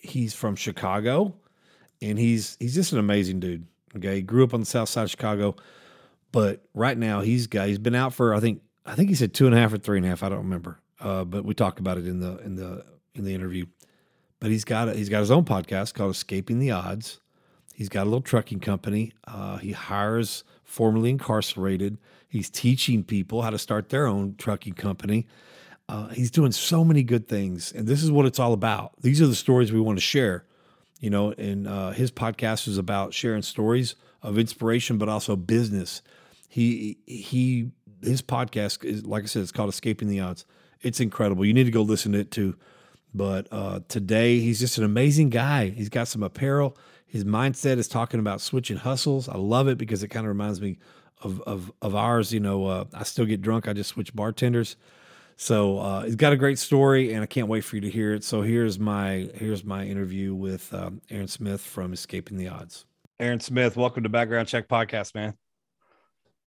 he's 0.00 0.32
from 0.34 0.54
Chicago 0.54 1.34
and 2.02 2.18
he's 2.18 2.56
he's 2.60 2.74
just 2.74 2.92
an 2.92 2.98
amazing 2.98 3.40
dude. 3.40 3.66
Okay, 3.96 4.16
he 4.16 4.22
grew 4.22 4.44
up 4.44 4.54
on 4.54 4.60
the 4.60 4.66
south 4.66 4.88
side 4.88 5.04
of 5.04 5.10
Chicago, 5.10 5.56
but 6.32 6.64
right 6.74 6.96
now 6.96 7.20
he's 7.20 7.46
got 7.46 7.68
he's 7.68 7.78
been 7.78 7.94
out 7.94 8.12
for 8.12 8.34
I 8.34 8.40
think 8.40 8.62
I 8.84 8.94
think 8.94 9.08
he 9.08 9.14
said 9.14 9.34
two 9.34 9.46
and 9.46 9.54
a 9.54 9.58
half 9.58 9.72
or 9.72 9.78
three 9.78 9.98
and 9.98 10.06
a 10.06 10.08
half. 10.08 10.22
I 10.22 10.28
don't 10.28 10.38
remember, 10.38 10.78
uh, 11.00 11.24
but 11.24 11.44
we 11.44 11.54
talked 11.54 11.80
about 11.80 11.98
it 11.98 12.06
in 12.06 12.20
the 12.20 12.38
in 12.38 12.56
the 12.56 12.84
in 13.14 13.24
the 13.24 13.34
interview. 13.34 13.66
But 14.38 14.50
he's 14.50 14.64
got 14.64 14.88
a, 14.88 14.94
he's 14.94 15.08
got 15.08 15.20
his 15.20 15.30
own 15.30 15.44
podcast 15.44 15.94
called 15.94 16.10
Escaping 16.10 16.58
the 16.58 16.70
Odds. 16.70 17.20
He's 17.74 17.88
got 17.88 18.02
a 18.02 18.04
little 18.04 18.20
trucking 18.20 18.60
company. 18.60 19.12
Uh, 19.26 19.56
he 19.58 19.72
hires 19.72 20.44
formerly 20.64 21.10
incarcerated. 21.10 21.98
He's 22.28 22.50
teaching 22.50 23.02
people 23.02 23.42
how 23.42 23.50
to 23.50 23.58
start 23.58 23.88
their 23.88 24.06
own 24.06 24.34
trucking 24.36 24.74
company. 24.74 25.26
Uh, 25.88 26.08
he's 26.08 26.30
doing 26.30 26.52
so 26.52 26.84
many 26.84 27.02
good 27.02 27.28
things, 27.28 27.72
and 27.72 27.86
this 27.86 28.02
is 28.02 28.10
what 28.10 28.26
it's 28.26 28.38
all 28.38 28.52
about. 28.52 28.92
These 29.00 29.22
are 29.22 29.26
the 29.26 29.34
stories 29.34 29.72
we 29.72 29.80
want 29.80 29.98
to 29.98 30.02
share 30.02 30.44
you 31.00 31.10
know, 31.10 31.32
and 31.32 31.66
uh, 31.66 31.90
his 31.90 32.10
podcast 32.10 32.68
is 32.68 32.78
about 32.78 33.14
sharing 33.14 33.42
stories 33.42 33.94
of 34.22 34.38
inspiration, 34.38 34.98
but 34.98 35.08
also 35.08 35.36
business. 35.36 36.02
He 36.48 36.98
he 37.06 37.70
his 38.02 38.22
podcast 38.22 38.84
is 38.84 39.04
like 39.04 39.24
I 39.24 39.26
said, 39.26 39.42
it's 39.42 39.52
called 39.52 39.68
Escaping 39.68 40.08
the 40.08 40.20
Odds. 40.20 40.44
It's 40.82 41.00
incredible. 41.00 41.44
You 41.44 41.54
need 41.54 41.64
to 41.64 41.70
go 41.70 41.82
listen 41.82 42.12
to 42.12 42.18
it 42.20 42.30
too. 42.30 42.56
But 43.14 43.48
uh, 43.50 43.80
today 43.88 44.40
he's 44.40 44.60
just 44.60 44.78
an 44.78 44.84
amazing 44.84 45.30
guy. 45.30 45.70
He's 45.70 45.88
got 45.88 46.08
some 46.08 46.22
apparel. 46.22 46.76
His 47.06 47.24
mindset 47.24 47.78
is 47.78 47.88
talking 47.88 48.20
about 48.20 48.40
switching 48.40 48.76
hustles. 48.76 49.28
I 49.28 49.36
love 49.36 49.68
it 49.68 49.78
because 49.78 50.02
it 50.02 50.08
kind 50.08 50.26
of 50.26 50.28
reminds 50.28 50.60
me 50.60 50.78
of 51.22 51.40
of 51.42 51.72
of 51.82 51.94
ours. 51.94 52.32
You 52.32 52.40
know, 52.40 52.66
uh, 52.66 52.84
I 52.94 53.04
still 53.04 53.26
get 53.26 53.42
drunk. 53.42 53.68
I 53.68 53.72
just 53.72 53.90
switch 53.90 54.14
bartenders. 54.14 54.76
So 55.36 55.78
uh, 55.78 56.02
he's 56.02 56.16
got 56.16 56.32
a 56.32 56.36
great 56.36 56.58
story, 56.58 57.12
and 57.12 57.22
I 57.22 57.26
can't 57.26 57.48
wait 57.48 57.62
for 57.62 57.76
you 57.76 57.82
to 57.82 57.90
hear 57.90 58.14
it. 58.14 58.24
So 58.24 58.40
here's 58.40 58.78
my 58.78 59.28
here's 59.34 59.64
my 59.64 59.84
interview 59.84 60.34
with 60.34 60.72
um, 60.72 61.02
Aaron 61.10 61.28
Smith 61.28 61.60
from 61.60 61.92
Escaping 61.92 62.38
the 62.38 62.48
Odds. 62.48 62.86
Aaron 63.20 63.40
Smith, 63.40 63.76
welcome 63.76 64.02
to 64.02 64.08
Background 64.08 64.48
Check 64.48 64.66
Podcast, 64.66 65.14
man. 65.14 65.34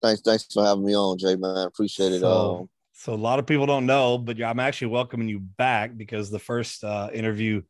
Thanks, 0.02 0.20
thanks 0.20 0.46
for 0.52 0.64
having 0.64 0.84
me 0.84 0.94
on, 0.94 1.16
Jay. 1.16 1.34
Man, 1.34 1.66
appreciate 1.66 2.12
it. 2.12 2.20
So, 2.20 2.56
um, 2.60 2.68
so 2.92 3.14
a 3.14 3.16
lot 3.16 3.38
of 3.38 3.46
people 3.46 3.64
don't 3.64 3.86
know, 3.86 4.18
but 4.18 4.40
I'm 4.42 4.60
actually 4.60 4.88
welcoming 4.88 5.28
you 5.28 5.40
back 5.40 5.96
because 5.96 6.30
the 6.30 6.38
first 6.38 6.84
uh, 6.84 7.08
interview 7.10 7.62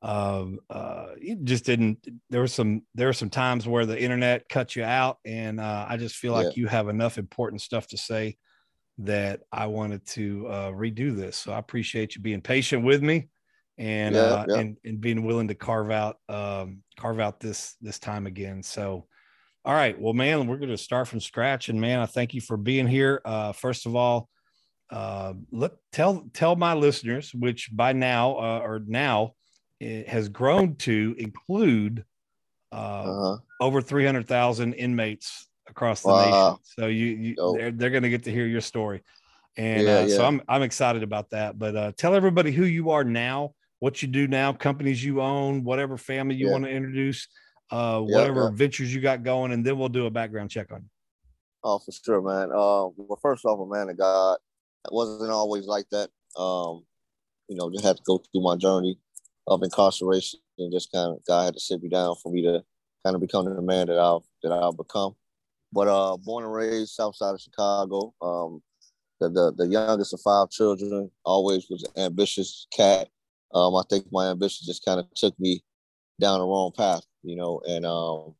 um, 0.00 0.60
uh, 0.70 1.06
just 1.42 1.64
didn't. 1.64 2.06
There 2.30 2.40
was 2.40 2.54
some 2.54 2.82
there 2.94 3.08
were 3.08 3.12
some 3.12 3.30
times 3.30 3.66
where 3.66 3.84
the 3.84 4.00
internet 4.00 4.48
cut 4.48 4.76
you 4.76 4.84
out, 4.84 5.18
and 5.24 5.58
uh, 5.58 5.86
I 5.88 5.96
just 5.96 6.14
feel 6.14 6.32
like 6.32 6.56
yeah. 6.56 6.62
you 6.62 6.66
have 6.68 6.88
enough 6.88 7.18
important 7.18 7.62
stuff 7.62 7.88
to 7.88 7.96
say 7.96 8.36
that 8.98 9.40
I 9.50 9.66
wanted 9.66 10.06
to 10.08 10.46
uh, 10.48 10.70
redo 10.70 11.14
this. 11.14 11.36
So 11.36 11.52
I 11.52 11.58
appreciate 11.58 12.14
you 12.14 12.22
being 12.22 12.40
patient 12.40 12.84
with 12.84 13.02
me 13.02 13.28
and 13.78 14.14
yeah, 14.14 14.20
uh, 14.20 14.46
yeah. 14.48 14.58
and 14.58 14.76
and 14.84 15.00
being 15.00 15.24
willing 15.24 15.48
to 15.48 15.54
carve 15.54 15.90
out 15.90 16.16
um, 16.28 16.82
carve 16.96 17.20
out 17.20 17.40
this 17.40 17.76
this 17.80 17.98
time 17.98 18.26
again. 18.26 18.62
So 18.62 19.06
all 19.64 19.74
right, 19.74 19.98
well, 19.98 20.12
man, 20.12 20.48
we're 20.48 20.56
going 20.56 20.70
to 20.70 20.76
start 20.76 21.06
from 21.06 21.20
scratch. 21.20 21.68
And 21.68 21.80
man, 21.80 22.00
I 22.00 22.06
thank 22.06 22.34
you 22.34 22.40
for 22.40 22.56
being 22.56 22.88
here. 22.88 23.22
Uh, 23.24 23.52
first 23.52 23.86
of 23.86 23.94
all, 23.94 24.28
uh, 24.90 25.34
let 25.52 25.72
tell 25.92 26.28
tell 26.34 26.56
my 26.56 26.74
listeners, 26.74 27.32
which 27.32 27.70
by 27.72 27.92
now 27.92 28.32
uh, 28.32 28.60
or 28.62 28.82
now 28.86 29.34
it 29.80 30.08
has 30.08 30.28
grown 30.28 30.76
to 30.76 31.14
include 31.16 32.04
uh, 32.72 32.74
uh-huh. 32.74 33.36
over 33.60 33.80
three 33.80 34.04
hundred 34.04 34.26
thousand 34.26 34.74
inmates 34.74 35.48
across 35.72 36.02
the 36.02 36.08
wow. 36.08 36.50
nation. 36.50 36.58
So 36.64 36.86
you, 36.86 37.06
you 37.06 37.56
they're, 37.58 37.70
they're 37.70 37.90
going 37.90 38.04
to 38.04 38.10
get 38.10 38.24
to 38.24 38.30
hear 38.30 38.46
your 38.46 38.60
story, 38.60 39.02
and 39.56 39.82
yeah, 39.82 39.98
uh, 39.98 40.06
yeah. 40.06 40.16
so 40.16 40.24
I'm 40.24 40.42
I'm 40.46 40.62
excited 40.62 41.02
about 41.02 41.30
that. 41.30 41.58
But 41.58 41.76
uh, 41.76 41.92
tell 41.96 42.14
everybody 42.14 42.52
who 42.52 42.64
you 42.64 42.90
are 42.90 43.04
now, 43.04 43.54
what 43.80 44.02
you 44.02 44.08
do 44.08 44.28
now, 44.28 44.52
companies 44.52 45.02
you 45.02 45.20
own, 45.20 45.64
whatever 45.64 45.96
family 45.96 46.36
you 46.36 46.46
yeah. 46.46 46.52
want 46.52 46.64
to 46.64 46.70
introduce, 46.70 47.26
uh, 47.70 48.00
whatever 48.00 48.50
ventures 48.50 48.94
you 48.94 49.00
got 49.00 49.24
going, 49.24 49.52
and 49.52 49.64
then 49.64 49.78
we'll 49.78 49.88
do 49.88 50.06
a 50.06 50.10
background 50.10 50.50
check 50.50 50.70
on 50.70 50.82
you. 50.82 50.88
Oh, 51.64 51.78
for 51.78 51.92
sure, 51.92 52.20
man. 52.20 52.50
Uh, 52.50 52.92
well, 52.96 53.18
first 53.22 53.44
off, 53.44 53.60
a 53.60 53.66
man 53.66 53.88
of 53.88 53.98
God. 53.98 54.38
It 54.84 54.92
wasn't 54.92 55.30
always 55.30 55.66
like 55.66 55.86
that. 55.90 56.10
Um, 56.36 56.84
you 57.48 57.56
know, 57.56 57.70
just 57.70 57.84
had 57.84 57.96
to 57.96 58.02
go 58.04 58.18
through 58.18 58.42
my 58.42 58.56
journey 58.56 58.98
of 59.46 59.62
incarceration 59.62 60.40
and 60.58 60.72
just 60.72 60.90
kind 60.92 61.12
of 61.12 61.24
God 61.26 61.44
had 61.44 61.54
to 61.54 61.60
sit 61.60 61.82
me 61.82 61.88
down 61.88 62.14
for 62.22 62.32
me 62.32 62.42
to 62.42 62.62
kind 63.04 63.14
of 63.14 63.20
become 63.20 63.44
the 63.44 63.62
man 63.62 63.86
that 63.88 63.98
I've 63.98 64.22
that 64.42 64.52
I've 64.52 64.76
become. 64.76 65.14
But 65.72 65.88
uh, 65.88 66.16
born 66.18 66.44
and 66.44 66.52
raised 66.52 66.90
south 66.90 67.16
side 67.16 67.34
of 67.34 67.40
Chicago. 67.40 68.14
Um, 68.20 68.62
the, 69.20 69.28
the 69.28 69.52
the 69.56 69.66
youngest 69.68 70.12
of 70.12 70.20
five 70.20 70.50
children. 70.50 71.10
Always 71.24 71.68
was 71.70 71.84
an 71.84 72.04
ambitious 72.04 72.66
cat. 72.76 73.08
Um, 73.54 73.74
I 73.76 73.82
think 73.88 74.06
my 74.10 74.30
ambition 74.30 74.66
just 74.66 74.84
kind 74.84 74.98
of 74.98 75.06
took 75.14 75.38
me 75.38 75.62
down 76.20 76.40
the 76.40 76.46
wrong 76.46 76.72
path, 76.76 77.02
you 77.22 77.36
know, 77.36 77.60
and 77.66 77.84
um, 77.84 78.34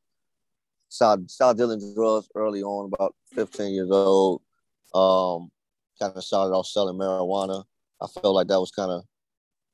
started 0.88 1.30
started 1.30 1.58
dealing 1.58 1.94
drugs 1.94 2.28
early 2.34 2.62
on, 2.62 2.90
about 2.92 3.14
15 3.34 3.74
years 3.74 3.90
old. 3.90 4.42
Um, 4.94 5.50
kind 6.00 6.16
of 6.16 6.24
started 6.24 6.54
off 6.54 6.66
selling 6.66 6.98
marijuana. 6.98 7.64
I 8.00 8.06
felt 8.06 8.34
like 8.34 8.48
that 8.48 8.60
was 8.60 8.70
kind 8.70 8.90
of 8.90 9.04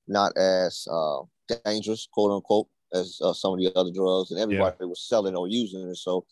not 0.06 0.36
as 0.36 0.86
uh, 0.90 1.20
dangerous, 1.64 2.08
quote 2.12 2.32
unquote, 2.32 2.68
as 2.92 3.18
uh, 3.22 3.32
some 3.32 3.54
of 3.54 3.58
the 3.58 3.72
other 3.74 3.90
drugs, 3.94 4.30
and 4.30 4.40
everybody 4.40 4.76
yeah. 4.80 4.86
was 4.86 5.06
selling 5.08 5.36
or 5.36 5.48
using 5.48 5.88
it. 5.88 5.96
So 5.96 6.26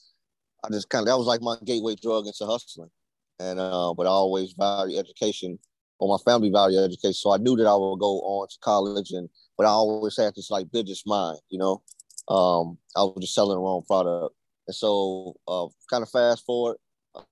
I 0.67 0.73
just 0.73 0.89
kind 0.89 1.03
of 1.03 1.07
that 1.07 1.19
was 1.19 1.27
like 1.27 1.41
my 1.43 1.57
gateway 1.65 1.95
drug 1.95 2.27
into 2.27 2.45
hustling. 2.47 2.91
And 3.39 3.61
uh, 3.61 3.95
but 3.95 4.07
I 4.07 4.11
always 4.11 4.53
value 4.53 4.99
education, 4.99 5.59
or 5.99 6.17
my 6.17 6.23
family 6.31 6.51
value 6.51 6.79
education. 6.79 7.15
So 7.15 7.33
I 7.33 7.37
knew 7.37 7.57
that 7.57 7.67
I 7.67 7.75
would 7.75 8.01
go 8.01 8.21
on 8.21 8.49
to 8.49 8.57
college, 8.63 9.11
and 9.13 9.29
but 9.57 9.67
I 9.67 9.71
always 9.71 10.17
had 10.17 10.35
this 10.35 10.51
like 10.51 10.71
business 10.73 11.05
mind, 11.07 11.39
you 11.49 11.59
know. 11.59 11.83
Um, 12.29 12.79
I 12.97 13.03
was 13.03 13.19
just 13.21 13.35
selling 13.35 13.57
the 13.57 13.61
wrong 13.61 13.83
product, 13.87 14.35
and 14.67 14.75
so 14.75 15.37
uh, 15.47 15.67
kind 15.91 16.03
of 16.03 16.11
fast 16.11 16.45
forward, 16.45 16.79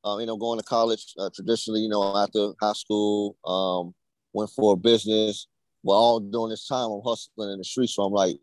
uh, 0.04 0.18
you 0.20 0.26
know, 0.26 0.36
going 0.36 0.58
to 0.58 0.64
college 0.64 1.14
uh, 1.18 1.30
traditionally, 1.34 1.80
you 1.80 1.88
know, 1.88 2.16
after 2.16 2.52
high 2.60 2.72
school, 2.74 3.36
um, 3.44 3.94
went 4.32 4.50
for 4.50 4.76
business. 4.76 5.46
Well, 5.82 5.98
all 5.98 6.20
during 6.20 6.50
this 6.50 6.66
time, 6.66 6.90
I'm 6.90 7.02
hustling 7.04 7.50
in 7.50 7.58
the 7.58 7.64
streets. 7.64 7.94
So 7.94 8.04
I'm 8.04 8.12
like, 8.12 8.36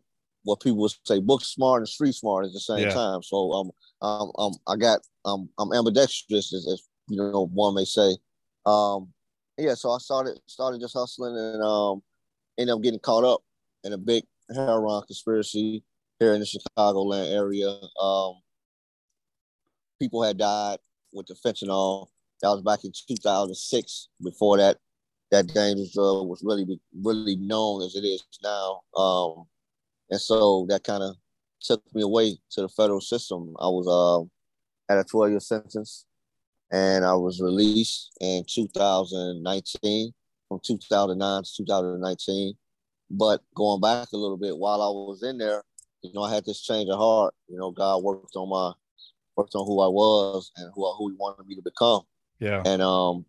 what 0.44 0.60
people 0.60 0.78
would 0.78 0.92
say, 1.04 1.20
book 1.20 1.42
smart 1.44 1.80
and 1.80 1.88
street 1.88 2.14
smart 2.14 2.46
at 2.46 2.52
the 2.52 2.60
same 2.60 2.80
yeah. 2.80 2.92
time. 2.92 3.22
So 3.22 3.52
um, 3.52 3.70
um, 4.02 4.32
um, 4.36 4.52
I 4.66 4.76
got 4.76 5.00
um, 5.24 5.48
I'm 5.58 5.72
ambidextrous, 5.72 6.52
as, 6.52 6.66
as 6.66 6.82
you 7.08 7.16
know, 7.16 7.48
one 7.52 7.74
may 7.74 7.84
say. 7.84 8.16
Um, 8.66 9.12
yeah, 9.58 9.74
so 9.74 9.90
I 9.90 9.98
started 9.98 10.40
started 10.46 10.80
just 10.80 10.94
hustling 10.94 11.36
and 11.36 11.62
um, 11.62 12.02
ended 12.58 12.74
up 12.74 12.82
getting 12.82 13.00
caught 13.00 13.24
up 13.24 13.42
in 13.84 13.92
a 13.92 13.98
big 13.98 14.24
heroin 14.54 15.02
conspiracy 15.06 15.84
here 16.18 16.34
in 16.34 16.40
the 16.40 16.46
Chicagoland 16.46 17.32
area. 17.32 17.68
Um, 18.00 18.34
people 20.00 20.22
had 20.22 20.38
died 20.38 20.78
with 21.12 21.26
the 21.26 21.34
fentanyl. 21.34 22.08
That 22.40 22.48
was 22.48 22.62
back 22.62 22.84
in 22.84 22.92
2006. 23.08 24.08
Before 24.22 24.56
that, 24.56 24.78
that 25.30 25.46
dangerous 25.48 25.94
drug 25.94 26.26
was 26.26 26.42
really 26.44 26.80
really 27.02 27.36
known 27.36 27.82
as 27.82 27.94
it 27.94 28.04
is 28.04 28.24
now. 28.42 28.80
Um, 28.96 29.46
and 30.12 30.20
so 30.20 30.66
that 30.68 30.84
kind 30.84 31.02
of 31.02 31.16
took 31.62 31.82
me 31.94 32.02
away 32.02 32.36
to 32.50 32.60
the 32.60 32.68
federal 32.68 33.00
system. 33.00 33.54
I 33.58 33.66
was 33.66 33.88
uh, 33.88 34.92
at 34.92 35.00
a 35.00 35.04
12 35.04 35.30
year 35.30 35.40
sentence, 35.40 36.04
and 36.70 37.02
I 37.02 37.14
was 37.14 37.40
released 37.40 38.12
in 38.20 38.44
2019 38.46 40.12
from 40.48 40.60
2009 40.62 41.42
to 41.42 41.50
2019. 41.56 42.54
But 43.10 43.40
going 43.54 43.80
back 43.80 44.08
a 44.12 44.16
little 44.18 44.36
bit, 44.36 44.58
while 44.58 44.82
I 44.82 44.88
was 44.88 45.22
in 45.22 45.38
there, 45.38 45.62
you 46.02 46.12
know, 46.12 46.24
I 46.24 46.34
had 46.34 46.44
this 46.44 46.60
change 46.60 46.90
of 46.90 46.98
heart. 46.98 47.32
You 47.48 47.58
know, 47.58 47.70
God 47.70 48.02
worked 48.02 48.36
on 48.36 48.50
my 48.50 48.72
worked 49.34 49.54
on 49.54 49.66
who 49.66 49.80
I 49.80 49.88
was 49.88 50.52
and 50.58 50.70
who 50.74 50.92
who 50.92 51.08
He 51.08 51.16
wanted 51.18 51.46
me 51.46 51.54
to 51.54 51.62
become. 51.62 52.02
Yeah. 52.38 52.62
And 52.66 52.82
um, 52.82 53.24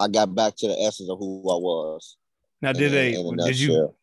I 0.00 0.08
got 0.08 0.34
back 0.34 0.56
to 0.56 0.68
the 0.68 0.80
essence 0.80 1.10
of 1.10 1.18
who 1.18 1.42
I 1.50 1.56
was. 1.56 2.16
Now, 2.62 2.72
did 2.72 2.94
in, 2.94 3.36
they? 3.36 3.44
did 3.44 3.60
you? 3.60 3.94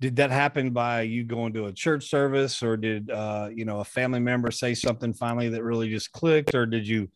Did 0.00 0.16
that 0.16 0.30
happen 0.30 0.70
by 0.70 1.02
you 1.02 1.24
going 1.24 1.54
to 1.54 1.66
a 1.66 1.72
church 1.72 2.08
service, 2.08 2.62
or 2.62 2.76
did 2.76 3.10
uh, 3.10 3.48
you 3.52 3.64
know 3.64 3.80
a 3.80 3.84
family 3.84 4.20
member 4.20 4.50
say 4.50 4.74
something 4.74 5.14
finally 5.14 5.48
that 5.48 5.62
really 5.62 5.88
just 5.88 6.12
clicked, 6.12 6.54
or 6.54 6.66
did 6.66 6.86
you 6.86 7.08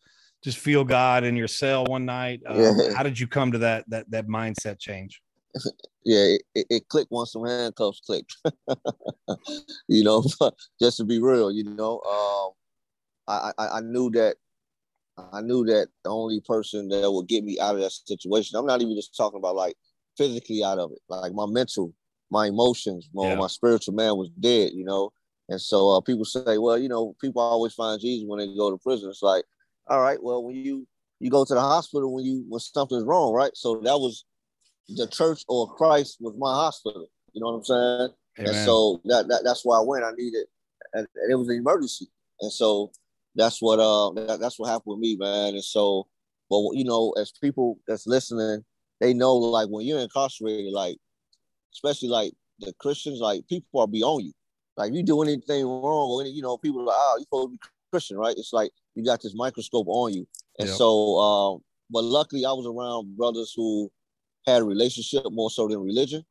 just 0.43 0.57
feel 0.57 0.83
God 0.83 1.23
in 1.23 1.35
your 1.35 1.47
cell 1.47 1.85
one 1.85 2.05
night? 2.05 2.41
Um, 2.47 2.59
yeah. 2.59 2.93
How 2.95 3.03
did 3.03 3.19
you 3.19 3.27
come 3.27 3.51
to 3.51 3.59
that 3.59 3.87
that 3.89 4.09
that 4.09 4.27
mindset 4.27 4.79
change? 4.79 5.21
yeah, 6.03 6.37
it, 6.55 6.65
it, 6.69 6.87
clicked 6.87 7.11
once 7.11 7.33
some 7.33 7.45
handcuffs 7.45 8.01
clicked. 8.05 8.35
you 9.87 10.03
know, 10.03 10.23
just 10.81 10.97
to 10.97 11.03
be 11.03 11.19
real, 11.19 11.51
you 11.51 11.63
know, 11.63 11.99
um, 11.99 12.51
I, 13.27 13.51
I, 13.57 13.67
I 13.77 13.81
knew 13.81 14.09
that 14.11 14.37
I 15.31 15.41
knew 15.41 15.65
that 15.65 15.87
the 16.03 16.09
only 16.09 16.39
person 16.41 16.89
that 16.89 17.11
would 17.11 17.27
get 17.27 17.43
me 17.43 17.59
out 17.59 17.75
of 17.75 17.81
that 17.81 17.91
situation. 17.91 18.57
I'm 18.57 18.65
not 18.65 18.81
even 18.81 18.95
just 18.95 19.15
talking 19.15 19.37
about 19.37 19.55
like 19.55 19.75
physically 20.17 20.63
out 20.63 20.79
of 20.79 20.91
it, 20.91 20.99
like 21.09 21.33
my 21.33 21.45
mental, 21.45 21.93
my 22.31 22.47
emotions, 22.47 23.09
my, 23.13 23.29
yeah. 23.29 23.35
my 23.35 23.47
spiritual 23.47 23.93
man 23.93 24.17
was 24.17 24.29
dead. 24.39 24.71
You 24.73 24.85
know, 24.85 25.11
and 25.49 25.61
so 25.61 25.89
uh, 25.89 26.01
people 26.01 26.25
say, 26.25 26.57
well, 26.57 26.77
you 26.77 26.89
know, 26.89 27.15
people 27.21 27.41
always 27.41 27.73
find 27.73 27.99
Jesus 28.01 28.25
when 28.27 28.39
they 28.39 28.47
go 28.55 28.71
to 28.71 28.77
prison. 28.77 29.09
It's 29.09 29.21
like, 29.21 29.43
all 29.87 30.01
right, 30.01 30.21
well, 30.21 30.43
when 30.43 30.55
you 30.55 30.87
you 31.19 31.29
go 31.29 31.45
to 31.45 31.53
the 31.53 31.61
hospital 31.61 32.13
when 32.13 32.25
you 32.25 32.45
when 32.49 32.59
something's 32.59 33.03
wrong, 33.03 33.33
right? 33.33 33.51
So 33.53 33.75
that 33.83 33.97
was 33.97 34.25
the 34.87 35.07
church 35.07 35.43
or 35.47 35.73
Christ 35.75 36.17
was 36.19 36.35
my 36.37 36.53
hospital. 36.53 37.07
You 37.33 37.41
know 37.41 37.47
what 37.47 37.57
I'm 37.57 37.63
saying? 37.63 38.09
Amen. 38.39 38.55
And 38.55 38.65
so 38.65 39.01
that, 39.05 39.27
that 39.27 39.41
that's 39.43 39.63
why 39.63 39.77
I 39.77 39.83
went. 39.83 40.03
I 40.03 40.11
needed, 40.17 40.47
and, 40.93 41.07
and 41.15 41.31
it 41.31 41.35
was 41.35 41.49
an 41.49 41.57
emergency. 41.57 42.07
And 42.39 42.51
so 42.51 42.91
that's 43.35 43.61
what 43.61 43.79
uh 43.79 44.11
that, 44.27 44.39
that's 44.39 44.57
what 44.57 44.69
happened 44.69 44.97
with 44.97 44.99
me, 44.99 45.15
man. 45.15 45.53
And 45.53 45.63
so, 45.63 46.07
but 46.49 46.61
you 46.73 46.85
know, 46.85 47.13
as 47.19 47.31
people 47.31 47.77
that's 47.87 48.07
listening, 48.07 48.63
they 48.99 49.13
know 49.13 49.35
like 49.35 49.67
when 49.69 49.85
you're 49.85 49.99
incarcerated, 49.99 50.73
like 50.73 50.97
especially 51.73 52.09
like 52.09 52.33
the 52.59 52.73
Christians, 52.79 53.19
like 53.19 53.47
people 53.47 53.81
are 53.81 53.87
beyond 53.87 54.25
you. 54.25 54.33
Like 54.77 54.93
you 54.93 55.03
do 55.03 55.21
anything 55.21 55.65
wrong, 55.65 56.09
or 56.11 56.21
any, 56.21 56.31
you 56.31 56.41
know, 56.41 56.57
people 56.57 56.81
are 56.81 56.85
like, 56.85 56.95
oh, 56.97 57.15
you 57.17 57.23
supposed 57.25 57.47
to 57.47 57.51
be 57.51 57.59
Christian, 57.91 58.17
right? 58.17 58.35
It's 58.37 58.53
like 58.53 58.71
you 58.95 59.03
got 59.03 59.21
this 59.21 59.35
microscope 59.35 59.87
on 59.87 60.13
you. 60.13 60.27
And 60.59 60.67
yep. 60.67 60.77
so, 60.77 61.17
um, 61.17 61.61
but 61.89 62.03
luckily, 62.03 62.45
I 62.45 62.51
was 62.51 62.65
around 62.65 63.17
brothers 63.17 63.53
who 63.55 63.91
had 64.47 64.61
a 64.61 64.65
relationship 64.65 65.23
more 65.31 65.51
so 65.51 65.67
than 65.67 65.79
religion 65.79 66.25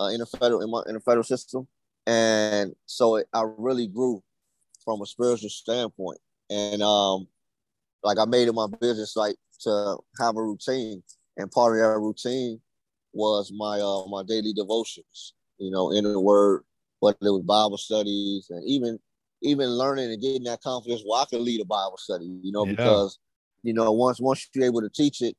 uh, 0.00 0.06
in 0.06 0.20
the 0.20 0.26
federal 0.26 0.62
in, 0.62 0.70
my, 0.70 0.82
in 0.86 0.94
the 0.94 1.00
federal 1.00 1.24
system, 1.24 1.66
and 2.06 2.74
so 2.86 3.16
it, 3.16 3.28
I 3.32 3.44
really 3.56 3.86
grew 3.86 4.22
from 4.84 5.00
a 5.02 5.06
spiritual 5.06 5.50
standpoint. 5.50 6.18
And 6.50 6.82
um, 6.82 7.28
like 8.02 8.18
I 8.18 8.24
made 8.24 8.48
it 8.48 8.54
my 8.54 8.66
business 8.80 9.16
like 9.16 9.36
to 9.60 9.98
have 10.20 10.36
a 10.36 10.42
routine, 10.42 11.02
and 11.36 11.50
part 11.50 11.74
of 11.74 11.78
that 11.78 11.98
routine 11.98 12.60
was 13.18 13.52
my 13.52 13.80
uh, 13.80 14.06
my 14.08 14.22
daily 14.22 14.52
devotions. 14.52 15.34
You 15.58 15.70
know, 15.70 15.90
in 15.90 16.04
the 16.04 16.20
Word, 16.20 16.62
whether 17.00 17.18
it 17.20 17.30
was 17.30 17.42
Bible 17.42 17.76
studies, 17.76 18.46
and 18.50 18.62
even 18.64 18.98
even 19.42 19.68
learning 19.68 20.12
and 20.12 20.22
getting 20.22 20.44
that 20.44 20.62
confidence 20.62 21.02
where 21.04 21.20
I 21.20 21.24
can 21.28 21.44
lead 21.44 21.60
a 21.60 21.64
Bible 21.64 21.98
study. 21.98 22.26
You 22.42 22.52
know, 22.52 22.64
yeah. 22.64 22.72
because 22.72 23.18
you 23.62 23.74
know 23.74 23.90
once 23.92 24.20
once 24.20 24.48
you're 24.54 24.64
able 24.64 24.80
to 24.82 24.88
teach 24.88 25.20
it, 25.20 25.36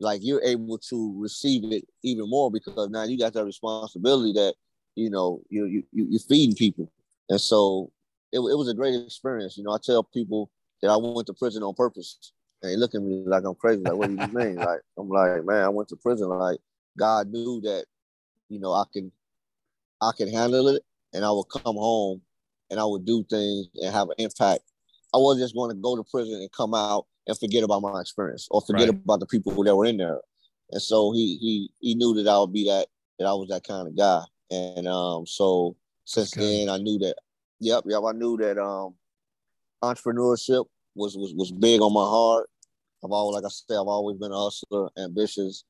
like 0.00 0.20
you're 0.22 0.42
able 0.42 0.78
to 0.90 1.14
receive 1.16 1.72
it 1.72 1.84
even 2.02 2.28
more 2.28 2.50
because 2.50 2.90
now 2.90 3.04
you 3.04 3.18
got 3.18 3.32
that 3.34 3.44
responsibility 3.44 4.32
that 4.32 4.54
you 4.96 5.08
know 5.08 5.40
you 5.48 5.66
you 5.66 5.84
you're 5.92 6.20
feeding 6.20 6.56
people, 6.56 6.90
and 7.30 7.40
so 7.40 7.92
it, 8.32 8.38
it 8.38 8.58
was 8.58 8.68
a 8.68 8.74
great 8.74 9.00
experience. 9.00 9.56
You 9.56 9.64
know, 9.64 9.72
I 9.72 9.78
tell 9.82 10.02
people 10.02 10.50
that 10.82 10.90
I 10.90 10.96
went 10.96 11.26
to 11.28 11.34
prison 11.34 11.62
on 11.62 11.74
purpose. 11.74 12.32
And 12.62 12.72
they 12.72 12.76
look 12.76 12.94
at 12.94 13.02
me 13.02 13.22
like 13.26 13.44
I'm 13.44 13.54
crazy. 13.54 13.82
Like, 13.82 13.94
what 13.94 14.08
do 14.08 14.14
you 14.14 14.28
mean? 14.32 14.56
Like, 14.62 14.80
I'm 14.98 15.08
like, 15.08 15.44
man, 15.44 15.62
I 15.62 15.68
went 15.68 15.88
to 15.90 15.96
prison. 15.96 16.28
Like, 16.28 16.58
God 16.98 17.28
knew 17.28 17.60
that, 17.62 17.86
you 18.48 18.60
know, 18.60 18.72
I 18.72 18.84
can, 18.92 19.12
I 20.00 20.12
can 20.16 20.28
handle 20.28 20.68
it, 20.68 20.82
and 21.12 21.24
I 21.24 21.30
would 21.30 21.46
come 21.50 21.76
home, 21.76 22.22
and 22.70 22.80
I 22.80 22.84
would 22.84 23.04
do 23.04 23.24
things 23.28 23.68
and 23.76 23.92
have 23.92 24.08
an 24.08 24.16
impact. 24.18 24.62
I 25.14 25.18
wasn't 25.18 25.44
just 25.44 25.54
going 25.54 25.70
to 25.70 25.80
go 25.80 25.96
to 25.96 26.04
prison 26.10 26.34
and 26.34 26.50
come 26.52 26.74
out 26.74 27.06
and 27.26 27.38
forget 27.38 27.62
about 27.62 27.82
my 27.82 28.00
experience 28.00 28.48
or 28.50 28.62
forget 28.62 28.88
right. 28.88 28.98
about 29.04 29.20
the 29.20 29.26
people 29.26 29.62
that 29.62 29.76
were 29.76 29.84
in 29.84 29.98
there. 29.98 30.20
And 30.70 30.80
so 30.80 31.12
he 31.12 31.36
he 31.36 31.70
he 31.80 31.94
knew 31.94 32.14
that 32.14 32.28
I 32.30 32.38
would 32.38 32.52
be 32.52 32.64
that 32.64 32.88
that 33.18 33.26
I 33.26 33.32
was 33.34 33.48
that 33.50 33.64
kind 33.64 33.86
of 33.86 33.96
guy. 33.96 34.22
And 34.50 34.88
um, 34.88 35.26
so 35.26 35.76
since 36.04 36.30
then 36.30 36.70
I 36.70 36.78
knew 36.78 36.98
that 37.00 37.16
Yep, 37.62 37.84
yep. 37.86 38.02
I 38.04 38.10
knew 38.10 38.36
that 38.38 38.58
um, 38.58 38.94
entrepreneurship 39.84 40.64
was 40.96 41.16
was 41.16 41.32
was 41.32 41.52
big 41.52 41.80
on 41.80 41.92
my 41.92 42.02
heart. 42.02 42.50
I've 43.04 43.12
always, 43.12 43.36
like 43.36 43.44
I 43.44 43.54
said, 43.54 43.76
I've 43.80 43.86
always 43.86 44.18
been 44.18 44.32
a 44.32 44.36
hustler, 44.36 44.90
ambitious, 44.98 45.62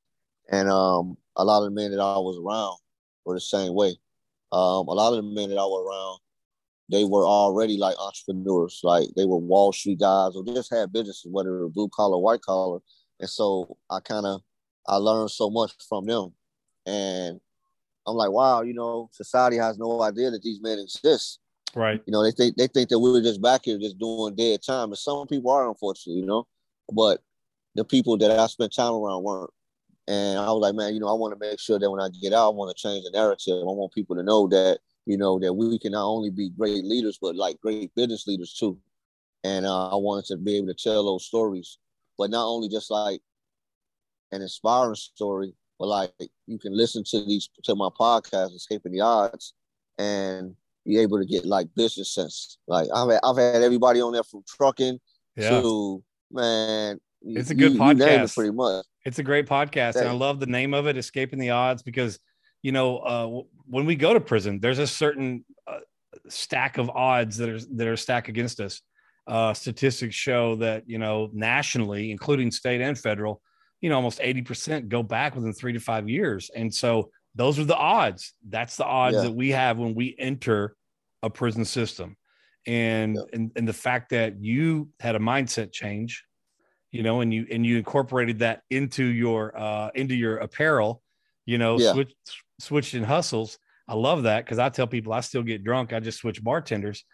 and 0.50 0.68
um, 0.68 1.16
a 1.37 1.44
lot 1.44 1.58
of 1.58 1.64
the 1.64 1.70
men 1.70 1.90
that 1.90 2.00
I 2.00 2.18
was 2.18 2.38
around 2.38 2.78
were 3.25 3.34
the 3.34 3.40
same 3.40 3.75
way. 3.75 3.96
Um, 4.52 4.88
a 4.88 4.92
lot 4.92 5.16
of 5.16 5.16
the 5.16 5.22
men 5.22 5.49
that 5.49 5.58
I 5.58 5.64
was 5.64 5.87
around, 5.87 6.18
they 6.90 7.04
were 7.04 7.26
already 7.26 7.78
like 7.78 7.96
entrepreneurs, 7.99 8.80
like 8.82 9.08
they 9.16 9.25
were 9.25 9.38
Wall 9.38 9.72
Street 9.72 10.00
guys 10.00 10.32
or 10.34 10.44
just 10.44 10.72
had 10.72 10.92
businesses, 10.92 11.30
whether 11.30 11.58
it 11.58 11.64
was 11.64 11.72
blue 11.72 11.88
collar, 11.88 12.18
white 12.18 12.42
collar. 12.42 12.80
And 13.20 13.30
so 13.30 13.76
I 13.88 14.00
kind 14.00 14.26
of 14.26 14.42
I 14.87 14.96
learned 14.96 15.30
so 15.30 15.49
much 15.49 15.72
from 15.88 16.06
them, 16.06 16.34
and 16.87 17.40
I'm 18.06 18.16
like, 18.16 18.30
wow, 18.30 18.62
you 18.62 18.75
know, 18.75 19.08
society 19.12 19.56
has 19.56 19.78
no 19.78 20.02
idea 20.02 20.30
that 20.30 20.42
these 20.42 20.61
men 20.61 20.80
exist. 20.80 21.38
Right. 21.75 22.02
You 22.04 22.12
know, 22.12 22.22
they 22.22 22.32
think 22.32 22.56
they 22.56 22.66
think 22.66 22.88
that 22.90 22.99
we 22.99 23.12
were 23.12 23.22
just 23.22 23.40
back 23.40 23.62
here 23.64 23.78
just 23.78 23.99
doing 23.99 24.34
dead 24.34 24.61
time, 24.62 24.88
and 24.88 24.99
some 24.99 25.26
people 25.26 25.50
are, 25.50 25.68
unfortunately, 25.68 26.20
you 26.20 26.26
know, 26.26 26.46
but 26.92 27.20
the 27.75 27.84
people 27.84 28.18
that 28.18 28.30
I 28.30 28.46
spent 28.46 28.75
time 28.75 28.92
around 28.92 29.22
weren't. 29.22 29.50
And 30.09 30.38
I 30.38 30.50
was 30.50 30.61
like, 30.61 30.75
man, 30.75 30.94
you 30.94 31.00
know, 31.00 31.09
I 31.09 31.14
want 31.14 31.32
to 31.32 31.38
make 31.38 31.61
sure 31.61 31.78
that 31.78 31.90
when 31.90 32.00
I 32.00 32.09
get 32.21 32.32
out, 32.32 32.47
I 32.47 32.54
want 32.54 32.76
to 32.76 32.80
change 32.80 33.04
the 33.04 33.11
narrative. 33.11 33.54
I 33.54 33.73
want 33.73 33.92
people 33.92 34.16
to 34.16 34.23
know 34.23 34.49
that, 34.49 34.80
you 35.06 35.16
know, 35.16 35.38
that 35.38 35.52
we 35.52 35.78
can 35.78 35.92
not 35.92 36.06
only 36.06 36.30
be 36.30 36.50
great 36.50 36.85
leaders, 36.85 37.18
but 37.21 37.37
like 37.37 37.61
great 37.61 37.94
business 37.94 38.26
leaders 38.26 38.54
too. 38.54 38.78
And 39.44 39.64
uh, 39.66 39.90
I 39.90 39.97
wanted 39.97 40.26
to 40.26 40.37
be 40.37 40.56
able 40.56 40.68
to 40.68 40.75
tell 40.75 41.04
those 41.04 41.26
stories, 41.26 41.78
but 42.18 42.30
not 42.30 42.47
only 42.47 42.68
just 42.68 42.90
like 42.90 43.21
an 44.32 44.42
inspiring 44.42 44.94
story, 44.97 45.54
but 45.78 45.87
like 45.87 46.12
you 46.47 46.59
can 46.59 46.76
listen 46.76 47.04
to 47.04 47.25
these 47.25 47.49
to 47.64 47.75
my 47.75 47.88
podcast, 47.99 48.54
Escaping 48.54 48.92
the 48.92 49.00
Odds, 49.00 49.54
and 49.99 50.54
be 50.85 50.99
able 50.99 51.18
to 51.18 51.26
get 51.26 51.44
like 51.44 51.68
business 51.75 52.14
sense. 52.14 52.59
Like 52.66 52.88
I've 52.94 53.11
had, 53.11 53.21
I've 53.25 53.37
had 53.37 53.62
everybody 53.62 54.00
on 54.00 54.12
there 54.12 54.25
from 54.25 54.42
trucking 54.47 55.00
yeah. 55.37 55.61
to 55.61 56.02
man. 56.30 57.00
It's 57.24 57.50
a 57.50 57.54
good 57.54 57.74
you, 57.74 57.78
podcast. 57.78 58.36
You 58.36 58.42
pretty 58.42 58.56
much. 58.56 58.84
It's 59.04 59.18
a 59.18 59.22
great 59.22 59.46
podcast, 59.46 59.96
and 59.96 60.08
I 60.08 60.12
love 60.12 60.40
the 60.40 60.46
name 60.46 60.74
of 60.74 60.86
it, 60.86 60.96
Escaping 60.96 61.38
the 61.38 61.50
Odds, 61.50 61.82
because 61.82 62.18
you 62.62 62.72
know 62.72 62.98
uh, 62.98 63.42
when 63.66 63.86
we 63.86 63.96
go 63.96 64.14
to 64.14 64.20
prison, 64.20 64.60
there's 64.60 64.78
a 64.78 64.86
certain 64.86 65.44
uh, 65.66 65.80
stack 66.28 66.78
of 66.78 66.90
odds 66.90 67.36
that 67.38 67.48
are 67.48 67.60
that 67.76 67.88
are 67.88 67.96
stacked 67.96 68.28
against 68.28 68.60
us. 68.60 68.80
Uh, 69.26 69.54
statistics 69.54 70.16
show 70.16 70.56
that 70.56 70.84
you 70.88 70.98
know 70.98 71.30
nationally, 71.32 72.10
including 72.10 72.50
state 72.50 72.80
and 72.80 72.98
federal, 72.98 73.40
you 73.82 73.88
know, 73.88 73.96
almost 73.96 74.20
80% 74.20 74.88
go 74.88 75.02
back 75.02 75.34
within 75.34 75.52
three 75.52 75.72
to 75.72 75.80
five 75.80 76.08
years. 76.08 76.50
And 76.54 76.72
so 76.72 77.10
those 77.34 77.58
are 77.58 77.64
the 77.64 77.76
odds. 77.76 78.32
That's 78.48 78.76
the 78.76 78.84
odds 78.84 79.16
yeah. 79.16 79.22
that 79.22 79.32
we 79.32 79.50
have 79.50 79.76
when 79.76 79.94
we 79.94 80.14
enter 80.18 80.76
a 81.22 81.28
prison 81.28 81.64
system. 81.64 82.16
And, 82.64 83.16
yeah. 83.16 83.22
and 83.32 83.50
and 83.56 83.66
the 83.66 83.72
fact 83.72 84.10
that 84.10 84.40
you 84.40 84.90
had 85.00 85.16
a 85.16 85.18
mindset 85.18 85.72
change, 85.72 86.24
you 86.92 87.02
know, 87.02 87.22
and 87.22 87.32
you 87.32 87.46
and 87.50 87.66
you 87.66 87.78
incorporated 87.78 88.40
that 88.40 88.62
into 88.70 89.04
your 89.04 89.58
uh 89.58 89.90
into 89.94 90.14
your 90.14 90.37
apparel, 90.37 91.02
you 91.46 91.58
know, 91.58 91.78
yeah. 91.78 91.92
switch 91.92 92.12
switched 92.61 92.94
in 92.94 93.02
hustles. 93.02 93.58
I 93.88 93.94
love 93.94 94.25
that 94.25 94.44
because 94.44 94.58
I 94.58 94.68
tell 94.68 94.87
people 94.87 95.12
I 95.12 95.20
still 95.20 95.42
get 95.42 95.64
drunk. 95.64 95.92
I 95.92 96.00
just 96.00 96.18
switch 96.18 96.42
bartenders. 96.44 97.04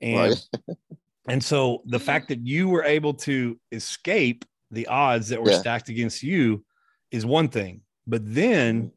And 0.00 0.36
right. 0.68 0.76
and 1.28 1.44
so 1.44 1.82
the 1.86 2.00
fact 2.00 2.28
that 2.28 2.44
you 2.44 2.68
were 2.68 2.82
able 2.82 3.14
to 3.14 3.60
escape 3.70 4.44
the 4.70 4.88
odds 4.88 5.28
that 5.28 5.42
were 5.42 5.50
yeah. 5.50 5.60
stacked 5.60 5.90
against 5.90 6.22
you 6.22 6.64
is 7.10 7.24
one 7.24 7.48
thing. 7.48 7.82
But 8.06 8.22
then 8.24 8.76
mm-hmm. 8.76 8.88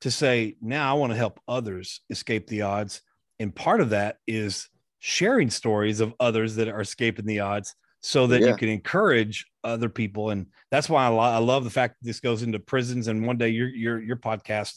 to 0.00 0.10
say, 0.10 0.56
now 0.60 0.90
I 0.90 0.98
want 0.98 1.12
to 1.12 1.16
help 1.16 1.40
others 1.46 2.00
escape 2.10 2.46
the 2.46 2.62
odds. 2.62 3.02
And 3.38 3.54
part 3.54 3.80
of 3.80 3.90
that 3.90 4.16
is 4.26 4.68
sharing 4.98 5.50
stories 5.50 6.00
of 6.00 6.14
others 6.18 6.56
that 6.56 6.68
are 6.68 6.80
escaping 6.80 7.26
the 7.26 7.40
odds 7.40 7.74
so 8.02 8.26
that 8.26 8.40
yeah. 8.40 8.48
you 8.48 8.56
can 8.56 8.68
encourage 8.68 9.46
other 9.64 9.88
people. 9.88 10.30
And 10.30 10.46
that's 10.70 10.88
why 10.88 11.04
I, 11.04 11.08
lo- 11.08 11.18
I, 11.20 11.38
love 11.38 11.64
the 11.64 11.70
fact 11.70 11.96
that 12.00 12.06
this 12.06 12.20
goes 12.20 12.42
into 12.42 12.58
prisons. 12.58 13.06
And 13.06 13.26
one 13.26 13.38
day 13.38 13.48
your, 13.48 13.68
your, 13.68 14.02
your 14.02 14.16
podcast 14.16 14.74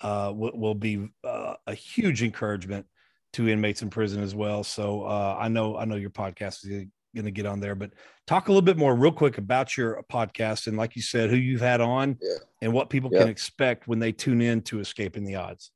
uh, 0.00 0.32
will, 0.34 0.52
will 0.54 0.74
be 0.74 1.08
uh, 1.22 1.54
a 1.66 1.74
huge 1.74 2.22
encouragement 2.22 2.86
to 3.34 3.48
inmates 3.48 3.82
in 3.82 3.90
prison 3.90 4.22
as 4.22 4.34
well. 4.34 4.64
So 4.64 5.02
uh, 5.02 5.36
I 5.38 5.48
know, 5.48 5.76
I 5.76 5.84
know 5.84 5.94
your 5.94 6.10
podcast 6.10 6.66
is 6.68 6.86
going 7.14 7.24
to 7.24 7.30
get 7.30 7.46
on 7.46 7.60
there. 7.60 7.76
But 7.76 7.92
talk 8.26 8.48
a 8.48 8.50
little 8.50 8.62
bit 8.62 8.76
more, 8.76 8.96
real 8.96 9.12
quick, 9.12 9.38
about 9.38 9.76
your 9.76 10.02
podcast 10.10 10.66
and, 10.66 10.76
like 10.76 10.96
you 10.96 11.02
said, 11.02 11.30
who 11.30 11.36
you've 11.36 11.60
had 11.60 11.80
on 11.80 12.18
yeah. 12.20 12.38
and 12.60 12.72
what 12.72 12.90
people 12.90 13.10
yeah. 13.12 13.20
can 13.20 13.28
expect 13.28 13.86
when 13.86 14.00
they 14.00 14.10
tune 14.10 14.40
in 14.40 14.62
to 14.62 14.80
Escaping 14.80 15.24
the 15.24 15.36
Odds. 15.36 15.70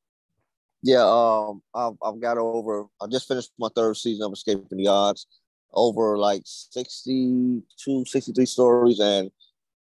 Yeah, 0.82 1.04
um, 1.04 1.62
I've, 1.74 1.94
I've 2.02 2.20
got 2.20 2.38
over. 2.38 2.86
I 3.00 3.06
just 3.06 3.28
finished 3.28 3.50
my 3.58 3.68
third 3.74 3.96
season 3.96 4.26
of 4.26 4.32
Escaping 4.32 4.78
the 4.78 4.88
Odds. 4.88 5.26
Over 5.74 6.16
like 6.18 6.42
62, 6.44 8.04
63 8.06 8.46
stories, 8.46 9.00
and 9.00 9.30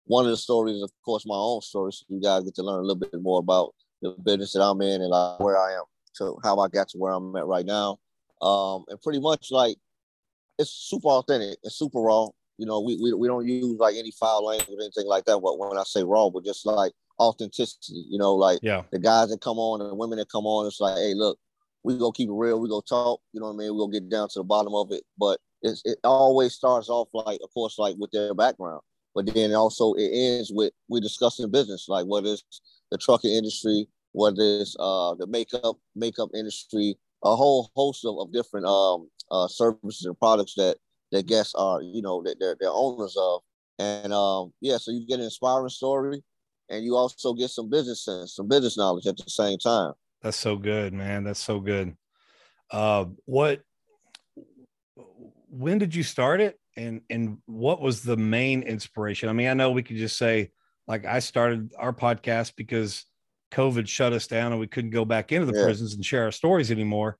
one 0.04 0.24
of 0.24 0.30
the 0.30 0.36
stories, 0.36 0.82
of 0.82 0.90
course, 1.04 1.24
my 1.26 1.36
own 1.36 1.62
story. 1.62 1.92
So 1.92 2.04
you 2.08 2.20
guys 2.20 2.44
get 2.44 2.54
to 2.56 2.62
learn 2.62 2.80
a 2.80 2.82
little 2.82 2.96
bit 2.96 3.22
more 3.22 3.38
about 3.38 3.74
the 4.02 4.10
business 4.10 4.52
that 4.52 4.62
I'm 4.62 4.80
in 4.82 5.00
and 5.00 5.10
like 5.10 5.40
where 5.40 5.56
I 5.56 5.74
am, 5.74 5.84
to 6.16 6.36
how 6.42 6.58
I 6.58 6.68
got 6.68 6.88
to 6.90 6.98
where 6.98 7.12
I'm 7.12 7.34
at 7.36 7.46
right 7.46 7.64
now. 7.64 7.98
Um, 8.42 8.84
and 8.88 9.00
pretty 9.00 9.20
much 9.20 9.50
like 9.50 9.76
it's 10.58 10.70
super 10.70 11.08
authentic. 11.08 11.58
It's 11.62 11.76
super 11.76 12.00
raw. 12.00 12.28
You 12.58 12.66
know, 12.66 12.80
we, 12.80 12.98
we, 13.02 13.14
we 13.14 13.28
don't 13.28 13.46
use 13.46 13.78
like 13.78 13.96
any 13.96 14.10
foul 14.10 14.44
language 14.44 14.68
or 14.68 14.82
anything 14.82 15.06
like 15.06 15.24
that. 15.24 15.38
But 15.38 15.58
when 15.58 15.78
I 15.78 15.84
say 15.84 16.02
raw, 16.02 16.28
but 16.28 16.44
just 16.44 16.66
like 16.66 16.92
authenticity, 17.18 18.04
you 18.08 18.18
know, 18.18 18.34
like 18.34 18.58
yeah. 18.62 18.82
the 18.90 18.98
guys 18.98 19.30
that 19.30 19.40
come 19.40 19.58
on 19.58 19.80
and 19.80 19.90
the 19.90 19.94
women 19.94 20.18
that 20.18 20.30
come 20.30 20.44
on, 20.44 20.66
it's 20.66 20.80
like, 20.80 20.96
hey, 20.96 21.14
look, 21.14 21.38
we 21.82 21.96
go 21.96 22.12
keep 22.12 22.28
it 22.28 22.34
real. 22.34 22.60
We 22.60 22.68
go 22.68 22.82
talk. 22.82 23.20
You 23.32 23.40
know 23.40 23.46
what 23.46 23.54
I 23.54 23.56
mean? 23.56 23.72
We 23.72 23.78
go 23.78 23.88
get 23.88 24.10
down 24.10 24.28
to 24.30 24.40
the 24.40 24.44
bottom 24.44 24.74
of 24.74 24.92
it. 24.92 25.02
But 25.18 25.40
it's, 25.62 25.82
it 25.84 25.98
always 26.04 26.54
starts 26.54 26.88
off 26.88 27.08
like, 27.12 27.40
of 27.42 27.52
course, 27.52 27.78
like 27.78 27.96
with 27.98 28.10
their 28.10 28.34
background. 28.34 28.80
But 29.14 29.34
then 29.34 29.52
also 29.54 29.94
it 29.94 30.10
ends 30.12 30.52
with 30.54 30.72
we 30.88 31.00
discussing 31.00 31.50
business, 31.50 31.86
like 31.88 32.06
whether 32.06 32.28
it's 32.28 32.44
the 32.90 32.98
trucking 32.98 33.32
industry, 33.32 33.88
whether 34.12 34.36
it's 34.38 34.76
uh, 34.78 35.14
the 35.14 35.26
makeup 35.26 35.76
makeup 35.96 36.30
industry, 36.34 36.96
a 37.24 37.34
whole 37.34 37.70
host 37.74 38.04
of, 38.04 38.18
of 38.18 38.32
different 38.32 38.66
um, 38.66 39.08
uh, 39.30 39.48
services 39.48 40.06
and 40.06 40.18
products 40.18 40.54
that 40.54 40.76
that 41.12 41.26
guests 41.26 41.54
are, 41.56 41.82
you 41.82 42.02
know, 42.02 42.22
that 42.22 42.36
they're, 42.38 42.56
they're 42.60 42.70
owners 42.70 43.16
of. 43.18 43.40
And 43.80 44.12
um, 44.12 44.52
yeah, 44.60 44.76
so 44.76 44.92
you 44.92 45.06
get 45.06 45.18
an 45.18 45.24
inspiring 45.24 45.70
story, 45.70 46.22
and 46.68 46.84
you 46.84 46.94
also 46.94 47.32
get 47.32 47.50
some 47.50 47.68
business 47.68 48.04
sense, 48.04 48.36
some 48.36 48.46
business 48.46 48.76
knowledge 48.76 49.06
at 49.06 49.16
the 49.16 49.24
same 49.28 49.58
time. 49.58 49.94
That's 50.22 50.36
so 50.36 50.56
good, 50.56 50.92
man. 50.92 51.24
That's 51.24 51.42
so 51.42 51.58
good. 51.58 51.96
Uh, 52.70 53.06
what? 53.24 53.62
When 55.50 55.78
did 55.78 55.94
you 55.94 56.02
start 56.02 56.40
it, 56.40 56.58
and 56.76 57.02
and 57.10 57.38
what 57.46 57.80
was 57.80 58.02
the 58.02 58.16
main 58.16 58.62
inspiration? 58.62 59.28
I 59.28 59.32
mean, 59.32 59.48
I 59.48 59.54
know 59.54 59.70
we 59.72 59.82
could 59.82 59.96
just 59.96 60.16
say 60.16 60.50
like 60.86 61.04
I 61.04 61.18
started 61.18 61.72
our 61.78 61.92
podcast 61.92 62.54
because 62.56 63.04
COVID 63.52 63.88
shut 63.88 64.12
us 64.12 64.26
down 64.26 64.52
and 64.52 64.60
we 64.60 64.66
couldn't 64.66 64.90
go 64.90 65.04
back 65.04 65.32
into 65.32 65.46
the 65.46 65.56
yeah. 65.56 65.64
prisons 65.64 65.94
and 65.94 66.04
share 66.04 66.24
our 66.24 66.32
stories 66.32 66.70
anymore. 66.70 67.18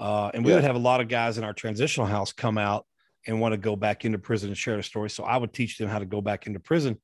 Uh, 0.00 0.30
and 0.34 0.44
we 0.44 0.50
yeah. 0.50 0.56
would 0.56 0.64
have 0.64 0.74
a 0.74 0.80
lot 0.80 1.00
of 1.00 1.08
guys 1.08 1.38
in 1.38 1.44
our 1.44 1.52
transitional 1.52 2.06
house 2.06 2.32
come 2.32 2.58
out 2.58 2.86
and 3.26 3.40
want 3.40 3.52
to 3.52 3.56
go 3.56 3.76
back 3.76 4.04
into 4.04 4.18
prison 4.18 4.48
and 4.48 4.58
share 4.58 4.74
their 4.74 4.82
story. 4.82 5.10
So 5.10 5.24
I 5.24 5.36
would 5.36 5.52
teach 5.52 5.78
them 5.78 5.88
how 5.88 5.98
to 5.98 6.04
go 6.04 6.20
back 6.20 6.46
into 6.46 6.58
prison 6.58 7.00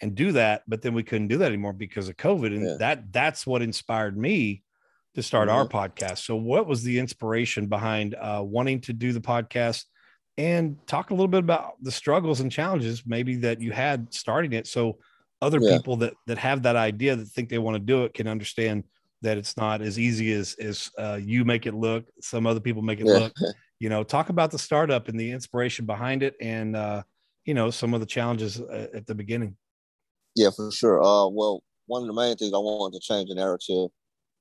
and 0.00 0.14
do 0.14 0.32
that. 0.32 0.62
But 0.66 0.82
then 0.82 0.94
we 0.94 1.02
couldn't 1.02 1.28
do 1.28 1.38
that 1.38 1.46
anymore 1.46 1.72
because 1.72 2.08
of 2.08 2.16
COVID. 2.16 2.46
And 2.46 2.66
yeah. 2.66 2.76
that 2.78 3.12
that's 3.12 3.46
what 3.46 3.62
inspired 3.62 4.16
me 4.16 4.62
to 5.14 5.22
start 5.22 5.48
mm-hmm. 5.48 5.58
our 5.58 5.66
podcast. 5.68 6.18
So 6.18 6.36
what 6.36 6.66
was 6.66 6.82
the 6.82 6.98
inspiration 6.98 7.66
behind 7.66 8.14
uh, 8.14 8.42
wanting 8.44 8.80
to 8.82 8.92
do 8.92 9.12
the 9.12 9.20
podcast 9.20 9.84
and 10.40 10.76
talk 10.86 11.10
a 11.10 11.14
little 11.14 11.28
bit 11.28 11.40
about 11.40 11.74
the 11.82 11.92
struggles 11.92 12.40
and 12.40 12.50
challenges 12.50 13.02
maybe 13.06 13.36
that 13.36 13.60
you 13.60 13.72
had 13.72 14.12
starting 14.12 14.54
it? 14.54 14.66
So 14.66 14.98
other 15.42 15.58
yeah. 15.60 15.76
people 15.76 15.96
that 15.96 16.14
that 16.26 16.38
have 16.38 16.62
that 16.62 16.76
idea 16.76 17.14
that 17.14 17.26
think 17.26 17.50
they 17.50 17.58
want 17.58 17.74
to 17.74 17.78
do 17.78 18.04
it 18.04 18.14
can 18.14 18.26
understand 18.26 18.84
that 19.20 19.36
it's 19.36 19.56
not 19.58 19.82
as 19.82 19.98
easy 19.98 20.32
as 20.32 20.54
as 20.54 20.90
uh, 20.98 21.18
you 21.22 21.44
make 21.44 21.66
it 21.66 21.74
look. 21.74 22.06
Some 22.20 22.46
other 22.46 22.60
people 22.60 22.80
make 22.80 23.00
it 23.00 23.06
yeah. 23.06 23.18
look. 23.18 23.34
You 23.82 23.88
know, 23.88 24.04
talk 24.04 24.28
about 24.28 24.50
the 24.50 24.58
startup 24.58 25.08
and 25.08 25.18
the 25.18 25.30
inspiration 25.30 25.86
behind 25.86 26.22
it, 26.22 26.36
and 26.38 26.76
uh, 26.76 27.02
you 27.46 27.54
know 27.54 27.70
some 27.70 27.94
of 27.94 28.00
the 28.00 28.06
challenges 28.06 28.60
uh, 28.60 28.88
at 28.92 29.06
the 29.06 29.14
beginning. 29.14 29.56
Yeah, 30.36 30.50
for 30.54 30.70
sure. 30.70 31.02
Uh, 31.02 31.28
well, 31.28 31.62
one 31.86 32.02
of 32.02 32.06
the 32.06 32.12
main 32.12 32.36
things 32.36 32.52
I 32.52 32.58
wanted 32.58 33.00
to 33.00 33.06
change 33.06 33.30
the 33.30 33.36
narrative. 33.36 33.88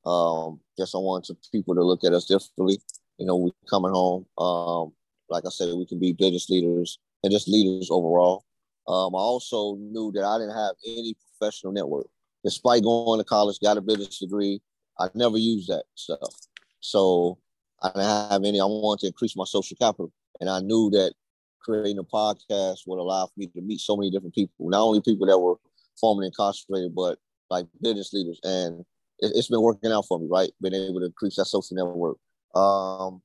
Um, 0.06 0.60
just 0.78 0.94
I 0.94 0.98
wanted 0.98 1.38
people 1.54 1.74
to 1.76 1.84
look 1.84 2.04
at 2.04 2.12
us 2.12 2.26
differently. 2.26 2.82
You 3.18 3.28
know, 3.28 3.38
we 3.38 3.52
coming 3.70 3.92
home. 3.92 4.26
Um, 4.38 4.92
like 5.30 5.44
I 5.46 5.50
said, 5.50 5.74
we 5.76 5.86
can 5.86 6.00
be 6.00 6.14
business 6.14 6.50
leaders 6.50 7.00
and 7.24 7.32
just 7.32 7.48
leaders 7.48 7.90
overall. 7.92 8.46
Um, 8.88 9.14
I 9.16 9.20
also 9.20 9.76
knew 9.76 10.12
that 10.16 10.24
I 10.24 10.38
didn't 10.38 10.56
have 10.56 10.76
any 10.86 11.16
professional 11.38 11.74
network. 11.74 12.08
Despite 12.44 12.84
going 12.84 13.20
to 13.20 13.26
college, 13.26 13.60
got 13.62 13.78
a 13.78 13.82
business 13.82 14.20
degree, 14.20 14.62
I 15.00 15.08
never 15.14 15.38
used 15.38 15.70
that 15.70 15.84
stuff. 15.96 16.34
So 16.80 17.38
I 17.82 17.90
didn't 17.90 18.30
have 18.32 18.44
any. 18.44 18.60
I 18.60 18.66
wanted 18.66 19.02
to 19.02 19.08
increase 19.08 19.36
my 19.36 19.44
social 19.46 19.78
capital. 19.78 20.12
And 20.40 20.50
I 20.50 20.60
knew 20.60 20.90
that 20.92 21.14
creating 21.62 22.00
a 22.00 22.04
podcast 22.04 22.80
would 22.88 23.00
allow 23.00 23.28
for 23.28 23.34
me 23.38 23.48
to 23.48 23.62
meet 23.62 23.82
so 23.82 23.96
many 23.96 24.10
different 24.10 24.34
people, 24.34 24.70
not 24.70 24.82
only 24.82 25.02
people 25.02 25.28
that 25.28 25.38
were 25.38 25.56
formerly 26.00 26.28
incarcerated, 26.28 26.96
but 26.96 27.20
like 27.50 27.68
business 27.82 28.14
leaders. 28.14 28.40
And 28.44 28.86
it, 29.20 29.36
has 29.36 29.48
been 29.48 29.62
working 29.62 29.92
out 29.92 30.06
for 30.08 30.20
me, 30.20 30.28
right? 30.30 30.50
Being 30.62 30.74
able 30.74 31.00
to 31.02 31.08
increase 31.08 31.36
that 31.36 31.46
social 31.46 31.76
network. 31.76 32.18
Um, 32.56 33.22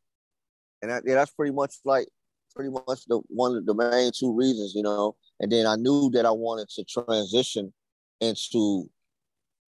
and 0.85 0.93
that, 0.93 1.03
yeah, 1.07 1.15
that's 1.15 1.31
pretty 1.31 1.53
much 1.53 1.77
like 1.87 2.07
pretty 2.55 2.71
much 2.71 3.07
the 3.09 3.21
one 3.29 3.57
of 3.57 3.65
the 3.65 3.75
main 3.75 4.13
two 4.15 4.35
reasons, 4.35 4.75
you 4.75 4.83
know. 4.83 5.17
And 5.41 5.51
then 5.51 5.67
I 5.67 5.77
knew 5.77 6.11
that 6.13 6.27
I 6.27 6.31
wanted 6.31 6.69
to 6.77 6.85
transition 6.85 7.73
into 8.21 8.91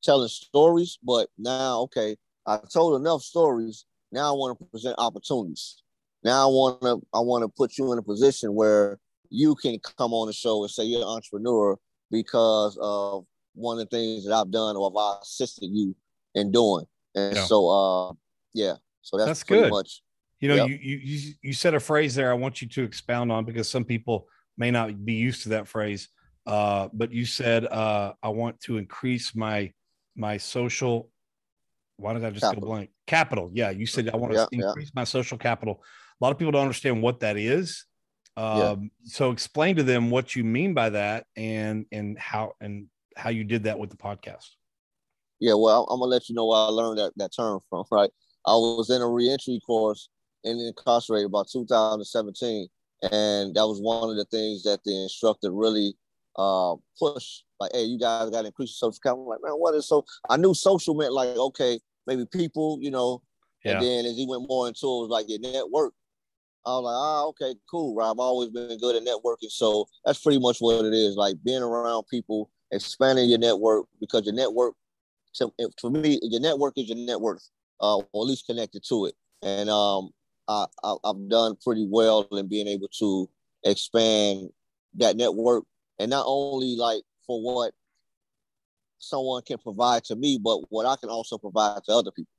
telling 0.02 0.28
stories, 0.28 0.98
but 1.02 1.30
now 1.38 1.80
okay, 1.82 2.16
I 2.46 2.58
told 2.70 3.00
enough 3.00 3.22
stories. 3.22 3.86
Now 4.12 4.34
I 4.34 4.36
want 4.36 4.58
to 4.58 4.66
present 4.66 4.94
opportunities. 4.98 5.82
Now 6.22 6.42
I 6.42 6.50
want 6.50 6.82
to 6.82 7.00
I 7.14 7.20
want 7.20 7.44
to 7.44 7.48
put 7.48 7.78
you 7.78 7.90
in 7.92 7.98
a 7.98 8.02
position 8.02 8.54
where 8.54 8.98
you 9.30 9.54
can 9.54 9.78
come 9.96 10.12
on 10.12 10.26
the 10.26 10.34
show 10.34 10.62
and 10.62 10.70
say 10.70 10.84
you're 10.84 11.00
an 11.00 11.08
entrepreneur 11.08 11.78
because 12.10 12.78
of 12.80 13.24
one 13.54 13.80
of 13.80 13.88
the 13.88 13.96
things 13.96 14.26
that 14.26 14.34
I've 14.34 14.50
done 14.50 14.76
or 14.76 14.92
I've 14.94 15.22
assisted 15.22 15.70
you 15.72 15.96
in 16.34 16.52
doing. 16.52 16.84
And 17.14 17.36
yeah. 17.36 17.44
so 17.44 17.68
uh 17.68 18.12
yeah, 18.52 18.74
so 19.00 19.16
that's, 19.16 19.28
that's 19.28 19.42
good. 19.44 19.70
much 19.70 20.02
you 20.40 20.48
know, 20.48 20.66
yep. 20.66 20.68
you, 20.68 20.96
you 21.02 21.32
you 21.42 21.52
said 21.52 21.74
a 21.74 21.80
phrase 21.80 22.14
there 22.14 22.30
I 22.30 22.34
want 22.34 22.60
you 22.60 22.68
to 22.68 22.82
expound 22.82 23.32
on 23.32 23.44
because 23.44 23.68
some 23.68 23.84
people 23.84 24.28
may 24.58 24.70
not 24.70 25.04
be 25.04 25.14
used 25.14 25.42
to 25.44 25.50
that 25.50 25.66
phrase. 25.66 26.08
Uh, 26.46 26.88
but 26.92 27.10
you 27.10 27.24
said 27.24 27.64
uh, 27.66 28.12
I 28.22 28.28
want 28.28 28.60
to 28.62 28.76
increase 28.76 29.34
my 29.34 29.72
my 30.14 30.36
social. 30.36 31.10
Why 31.96 32.12
did 32.12 32.24
I 32.24 32.30
just 32.30 32.42
capital. 32.42 32.60
go 32.62 32.66
blank? 32.68 32.90
Capital. 33.06 33.50
Yeah, 33.52 33.70
you 33.70 33.86
said 33.86 34.10
I 34.10 34.16
want 34.16 34.34
to 34.34 34.46
increase 34.52 34.92
my 34.94 35.04
social 35.04 35.38
capital. 35.38 35.82
A 36.20 36.24
lot 36.24 36.32
of 36.32 36.38
people 36.38 36.52
don't 36.52 36.62
understand 36.62 37.02
what 37.02 37.20
that 37.20 37.36
is. 37.36 37.84
Um. 38.36 38.90
So 39.04 39.30
explain 39.30 39.76
to 39.76 39.82
them 39.82 40.10
what 40.10 40.36
you 40.36 40.44
mean 40.44 40.74
by 40.74 40.90
that 40.90 41.26
and 41.34 41.86
and 41.90 42.18
how 42.18 42.52
and 42.60 42.88
how 43.16 43.30
you 43.30 43.44
did 43.44 43.64
that 43.64 43.78
with 43.78 43.88
the 43.88 43.96
podcast. 43.96 44.44
Yeah, 45.40 45.54
well, 45.54 45.86
I'm 45.90 46.00
gonna 46.00 46.10
let 46.10 46.28
you 46.28 46.34
know 46.34 46.46
where 46.46 46.58
I 46.58 46.68
learned 46.68 46.98
that, 46.98 47.12
that 47.16 47.30
term 47.34 47.60
from. 47.70 47.84
Right, 47.90 48.10
I 48.46 48.52
was 48.52 48.90
in 48.90 49.00
a 49.00 49.08
reentry 49.08 49.58
course 49.66 50.10
and 50.46 50.60
incarcerated 50.60 51.26
about 51.26 51.48
2017, 51.50 52.68
and 53.10 53.54
that 53.54 53.66
was 53.66 53.80
one 53.80 54.10
of 54.10 54.16
the 54.16 54.24
things 54.26 54.62
that 54.62 54.80
the 54.84 55.02
instructor 55.02 55.50
really 55.52 55.94
uh, 56.36 56.74
pushed. 56.98 57.44
Like, 57.60 57.72
hey, 57.74 57.84
you 57.84 57.98
guys 57.98 58.30
got 58.30 58.42
to 58.42 58.48
increase 58.48 58.78
your 58.80 58.90
social 58.90 59.00
capital. 59.02 59.24
I'm 59.24 59.28
like, 59.28 59.40
man, 59.42 59.52
what 59.52 59.74
is 59.74 59.88
so? 59.88 60.04
I 60.28 60.36
knew 60.36 60.54
social 60.54 60.94
meant 60.94 61.12
like, 61.12 61.36
okay, 61.36 61.80
maybe 62.06 62.24
people, 62.26 62.78
you 62.80 62.90
know. 62.90 63.22
Yeah. 63.64 63.72
And 63.72 63.82
then 63.82 64.06
as 64.06 64.16
he 64.16 64.26
went 64.28 64.48
more 64.48 64.68
into 64.68 64.86
it, 64.86 64.88
it 64.88 65.02
was 65.02 65.08
like 65.10 65.26
your 65.28 65.40
network. 65.40 65.92
I 66.64 66.70
was 66.70 66.84
like, 66.84 66.96
ah, 66.96 67.24
okay, 67.26 67.58
cool, 67.70 67.94
Rob. 67.94 68.20
I've 68.20 68.24
always 68.24 68.50
been 68.50 68.78
good 68.78 68.96
at 68.96 69.02
networking. 69.02 69.50
So 69.50 69.86
that's 70.04 70.20
pretty 70.20 70.40
much 70.40 70.58
what 70.58 70.84
it 70.84 70.92
is. 70.92 71.14
Like 71.14 71.36
being 71.44 71.62
around 71.62 72.04
people, 72.10 72.50
expanding 72.72 73.28
your 73.28 73.38
network 73.38 73.86
because 74.00 74.24
your 74.24 74.34
network, 74.34 74.74
to, 75.34 75.50
for 75.80 75.90
me, 75.90 76.18
your 76.22 76.40
network 76.40 76.74
is 76.76 76.88
your 76.88 76.98
net 76.98 77.20
worth, 77.20 77.48
uh, 77.80 77.98
or 77.98 78.24
at 78.24 78.28
least 78.28 78.46
connected 78.46 78.82
to 78.88 79.06
it. 79.06 79.14
And 79.42 79.70
um, 79.70 80.10
I, 80.48 80.66
I, 80.82 80.94
I've 81.04 81.28
done 81.28 81.56
pretty 81.62 81.86
well 81.90 82.26
in 82.32 82.48
being 82.48 82.68
able 82.68 82.88
to 82.98 83.28
expand 83.64 84.50
that 84.94 85.16
network, 85.16 85.64
and 85.98 86.10
not 86.10 86.24
only 86.26 86.76
like 86.76 87.02
for 87.26 87.40
what 87.42 87.72
someone 88.98 89.42
can 89.42 89.58
provide 89.58 90.04
to 90.04 90.16
me, 90.16 90.38
but 90.42 90.60
what 90.70 90.86
I 90.86 90.96
can 90.96 91.08
also 91.08 91.38
provide 91.38 91.84
to 91.84 91.92
other 91.92 92.10
people. 92.10 92.32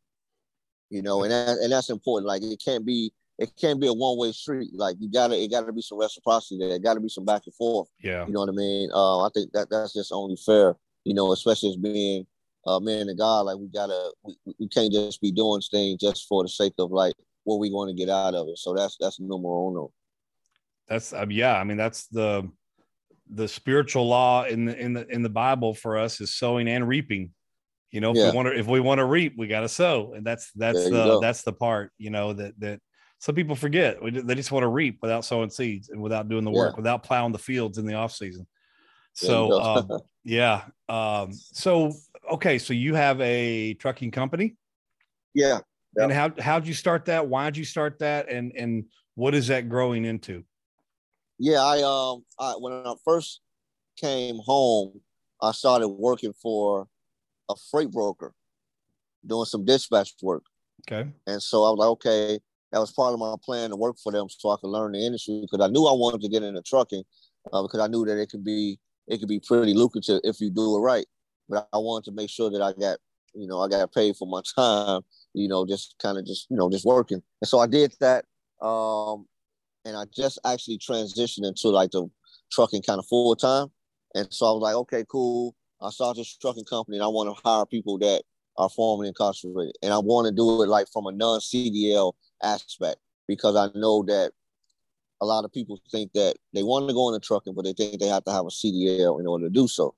You 0.89 1.01
know, 1.01 1.23
and 1.23 1.31
that, 1.31 1.57
and 1.57 1.71
that's 1.71 1.89
important. 1.89 2.27
Like 2.27 2.43
it 2.43 2.61
can't 2.63 2.85
be 2.85 3.11
it 3.37 3.51
can't 3.59 3.79
be 3.79 3.87
a 3.87 3.93
one 3.93 4.17
way 4.17 4.31
street. 4.31 4.71
Like 4.73 4.97
you 4.99 5.11
gotta 5.11 5.41
it 5.41 5.51
gotta 5.51 5.71
be 5.71 5.81
some 5.81 5.99
reciprocity 5.99 6.59
there. 6.59 6.75
It 6.75 6.83
gotta 6.83 6.99
be 6.99 7.09
some 7.09 7.25
back 7.25 7.43
and 7.45 7.53
forth. 7.53 7.89
Yeah. 8.01 8.25
You 8.25 8.33
know 8.33 8.39
what 8.39 8.49
I 8.49 8.53
mean? 8.53 8.89
Uh, 8.93 9.25
I 9.25 9.29
think 9.33 9.51
that 9.51 9.69
that's 9.69 9.93
just 9.93 10.11
only 10.11 10.37
fair. 10.37 10.75
You 11.03 11.13
know, 11.13 11.31
especially 11.33 11.69
as 11.69 11.77
being 11.77 12.25
a 12.65 12.79
man 12.79 13.09
and 13.09 13.17
God, 13.17 13.41
like 13.41 13.57
we 13.57 13.67
gotta 13.67 14.11
we, 14.23 14.35
we 14.59 14.67
can't 14.69 14.91
just 14.91 15.21
be 15.21 15.31
doing 15.31 15.61
things 15.61 15.99
just 15.99 16.27
for 16.27 16.43
the 16.43 16.49
sake 16.49 16.73
of 16.79 16.91
like 16.91 17.13
what 17.47 17.59
we 17.59 17.71
want 17.71 17.89
to 17.89 17.95
get 17.95 18.09
out 18.09 18.35
of 18.35 18.49
it. 18.49 18.57
So 18.57 18.73
that's 18.73 18.97
that's 18.99 19.19
numero 19.21 19.69
uno. 19.69 19.91
That's 20.89 21.13
uh, 21.13 21.25
yeah. 21.29 21.57
I 21.57 21.63
mean, 21.63 21.77
that's 21.77 22.07
the 22.07 22.49
the 23.29 23.47
spiritual 23.47 24.07
law 24.07 24.43
in 24.43 24.65
the 24.65 24.77
in 24.77 24.93
the 24.93 25.07
in 25.07 25.23
the 25.23 25.29
Bible 25.29 25.73
for 25.73 25.97
us 25.97 26.19
is 26.19 26.33
sowing 26.33 26.67
and 26.67 26.87
reaping. 26.87 27.31
You 27.91 28.01
know, 28.01 28.11
if 28.11 28.17
yeah. 28.17 28.31
we 28.31 28.35
want 28.35 28.47
to 28.49 28.59
if 28.59 28.67
we 28.67 28.81
want 28.81 28.99
to 28.99 29.05
reap, 29.05 29.35
we 29.37 29.47
got 29.47 29.61
to 29.61 29.69
sow, 29.69 30.13
and 30.13 30.25
that's 30.25 30.51
that's 30.51 30.83
the 30.89 31.19
that's 31.21 31.43
the 31.43 31.53
part 31.53 31.91
you 31.97 32.09
know 32.09 32.33
that 32.33 32.59
that 32.59 32.81
some 33.19 33.33
people 33.33 33.55
forget. 33.55 33.97
They 34.03 34.35
just 34.35 34.51
want 34.51 34.63
to 34.63 34.67
reap 34.67 34.99
without 35.01 35.23
sowing 35.23 35.49
seeds 35.49 35.87
and 35.87 36.01
without 36.01 36.27
doing 36.27 36.43
the 36.43 36.51
work, 36.51 36.73
yeah. 36.73 36.77
without 36.77 37.03
plowing 37.03 37.31
the 37.31 37.39
fields 37.39 37.77
in 37.77 37.85
the 37.85 37.93
off 37.93 38.11
season. 38.11 38.45
So 39.13 39.59
um, 39.61 39.89
yeah, 40.25 40.63
um, 40.89 41.31
so 41.31 41.93
okay, 42.29 42.57
so 42.57 42.73
you 42.73 42.93
have 42.93 43.21
a 43.21 43.73
trucking 43.75 44.11
company. 44.11 44.57
Yeah, 45.33 45.59
Yep. 45.97 46.03
And 46.03 46.13
how 46.13 46.31
how'd 46.39 46.67
you 46.67 46.73
start 46.73 47.05
that? 47.05 47.27
Why'd 47.27 47.57
you 47.57 47.65
start 47.65 47.99
that? 47.99 48.29
And 48.29 48.51
and 48.55 48.85
what 49.15 49.33
is 49.33 49.47
that 49.47 49.67
growing 49.67 50.05
into? 50.05 50.43
Yeah, 51.39 51.61
I 51.61 51.81
um 51.81 52.23
I 52.39 52.53
when 52.59 52.71
I 52.71 52.93
first 53.03 53.41
came 53.99 54.37
home, 54.37 55.01
I 55.41 55.51
started 55.51 55.87
working 55.87 56.33
for 56.33 56.87
a 57.49 57.55
freight 57.71 57.89
broker, 57.89 58.33
doing 59.25 59.45
some 59.45 59.65
dispatch 59.65 60.13
work. 60.21 60.43
Okay. 60.89 61.09
And 61.25 61.41
so 61.41 61.65
I 61.65 61.71
was 61.71 61.79
like, 61.79 61.89
okay, 61.89 62.39
that 62.71 62.79
was 62.79 62.91
part 62.91 63.13
of 63.13 63.19
my 63.19 63.35
plan 63.43 63.71
to 63.71 63.75
work 63.75 63.97
for 64.01 64.11
them 64.11 64.27
so 64.29 64.51
I 64.51 64.57
could 64.61 64.69
learn 64.69 64.91
the 64.91 65.03
industry 65.03 65.41
because 65.41 65.65
I 65.65 65.71
knew 65.71 65.85
I 65.85 65.93
wanted 65.93 66.21
to 66.21 66.29
get 66.29 66.43
into 66.43 66.61
trucking 66.61 67.03
uh, 67.51 67.63
because 67.63 67.79
I 67.79 67.87
knew 67.87 68.05
that 68.05 68.19
it 68.19 68.29
could 68.29 68.43
be 68.43 68.79
it 69.07 69.19
could 69.19 69.29
be 69.29 69.39
pretty 69.39 69.73
lucrative 69.73 70.19
if 70.23 70.39
you 70.41 70.51
do 70.51 70.77
it 70.77 70.81
right. 70.81 71.05
But 71.49 71.67
I 71.73 71.77
wanted 71.77 72.05
to 72.09 72.15
make 72.15 72.29
sure 72.29 72.51
that 72.51 72.61
I 72.61 72.73
got 72.79 72.99
you 73.33 73.47
know 73.47 73.61
I 73.61 73.67
got 73.67 73.93
paid 73.93 74.15
for 74.15 74.27
my 74.27 74.41
time 74.55 75.01
you 75.33 75.47
know, 75.47 75.65
just 75.65 75.95
kind 76.01 76.17
of 76.17 76.25
just, 76.25 76.47
you 76.49 76.57
know, 76.57 76.69
just 76.69 76.85
working. 76.85 77.21
And 77.41 77.47
so 77.47 77.59
I 77.59 77.67
did 77.67 77.93
that. 77.99 78.25
Um, 78.61 79.27
and 79.85 79.95
I 79.95 80.05
just 80.15 80.39
actually 80.45 80.79
transitioned 80.79 81.45
into 81.45 81.69
like 81.69 81.91
the 81.91 82.09
trucking 82.51 82.83
kind 82.83 82.99
of 82.99 83.05
full 83.05 83.35
time. 83.35 83.67
And 84.15 84.27
so 84.31 84.47
I 84.47 84.51
was 84.51 84.61
like, 84.61 84.75
okay, 84.75 85.05
cool. 85.09 85.55
I 85.81 85.89
started 85.91 86.21
this 86.21 86.37
trucking 86.37 86.65
company 86.65 86.97
and 86.97 87.03
I 87.03 87.07
want 87.07 87.35
to 87.35 87.41
hire 87.47 87.65
people 87.65 87.97
that 87.99 88.23
are 88.57 88.69
formerly 88.69 89.09
incarcerated. 89.09 89.75
And 89.83 89.93
I 89.93 89.99
want 89.99 90.25
to 90.25 90.31
do 90.33 90.63
it 90.63 90.69
like 90.69 90.87
from 90.91 91.05
a 91.05 91.11
non 91.11 91.39
CDL 91.39 92.13
aspect 92.43 92.97
because 93.27 93.55
I 93.55 93.69
know 93.77 94.03
that 94.07 94.31
a 95.21 95.25
lot 95.25 95.45
of 95.45 95.51
people 95.51 95.79
think 95.91 96.13
that 96.13 96.35
they 96.53 96.63
want 96.63 96.87
to 96.87 96.93
go 96.93 97.13
into 97.13 97.25
trucking, 97.25 97.53
but 97.53 97.65
they 97.65 97.73
think 97.73 97.99
they 97.99 98.07
have 98.07 98.23
to 98.25 98.31
have 98.31 98.45
a 98.45 98.49
CDL 98.49 99.19
in 99.19 99.27
order 99.27 99.47
to 99.47 99.53
do 99.53 99.67
so. 99.67 99.95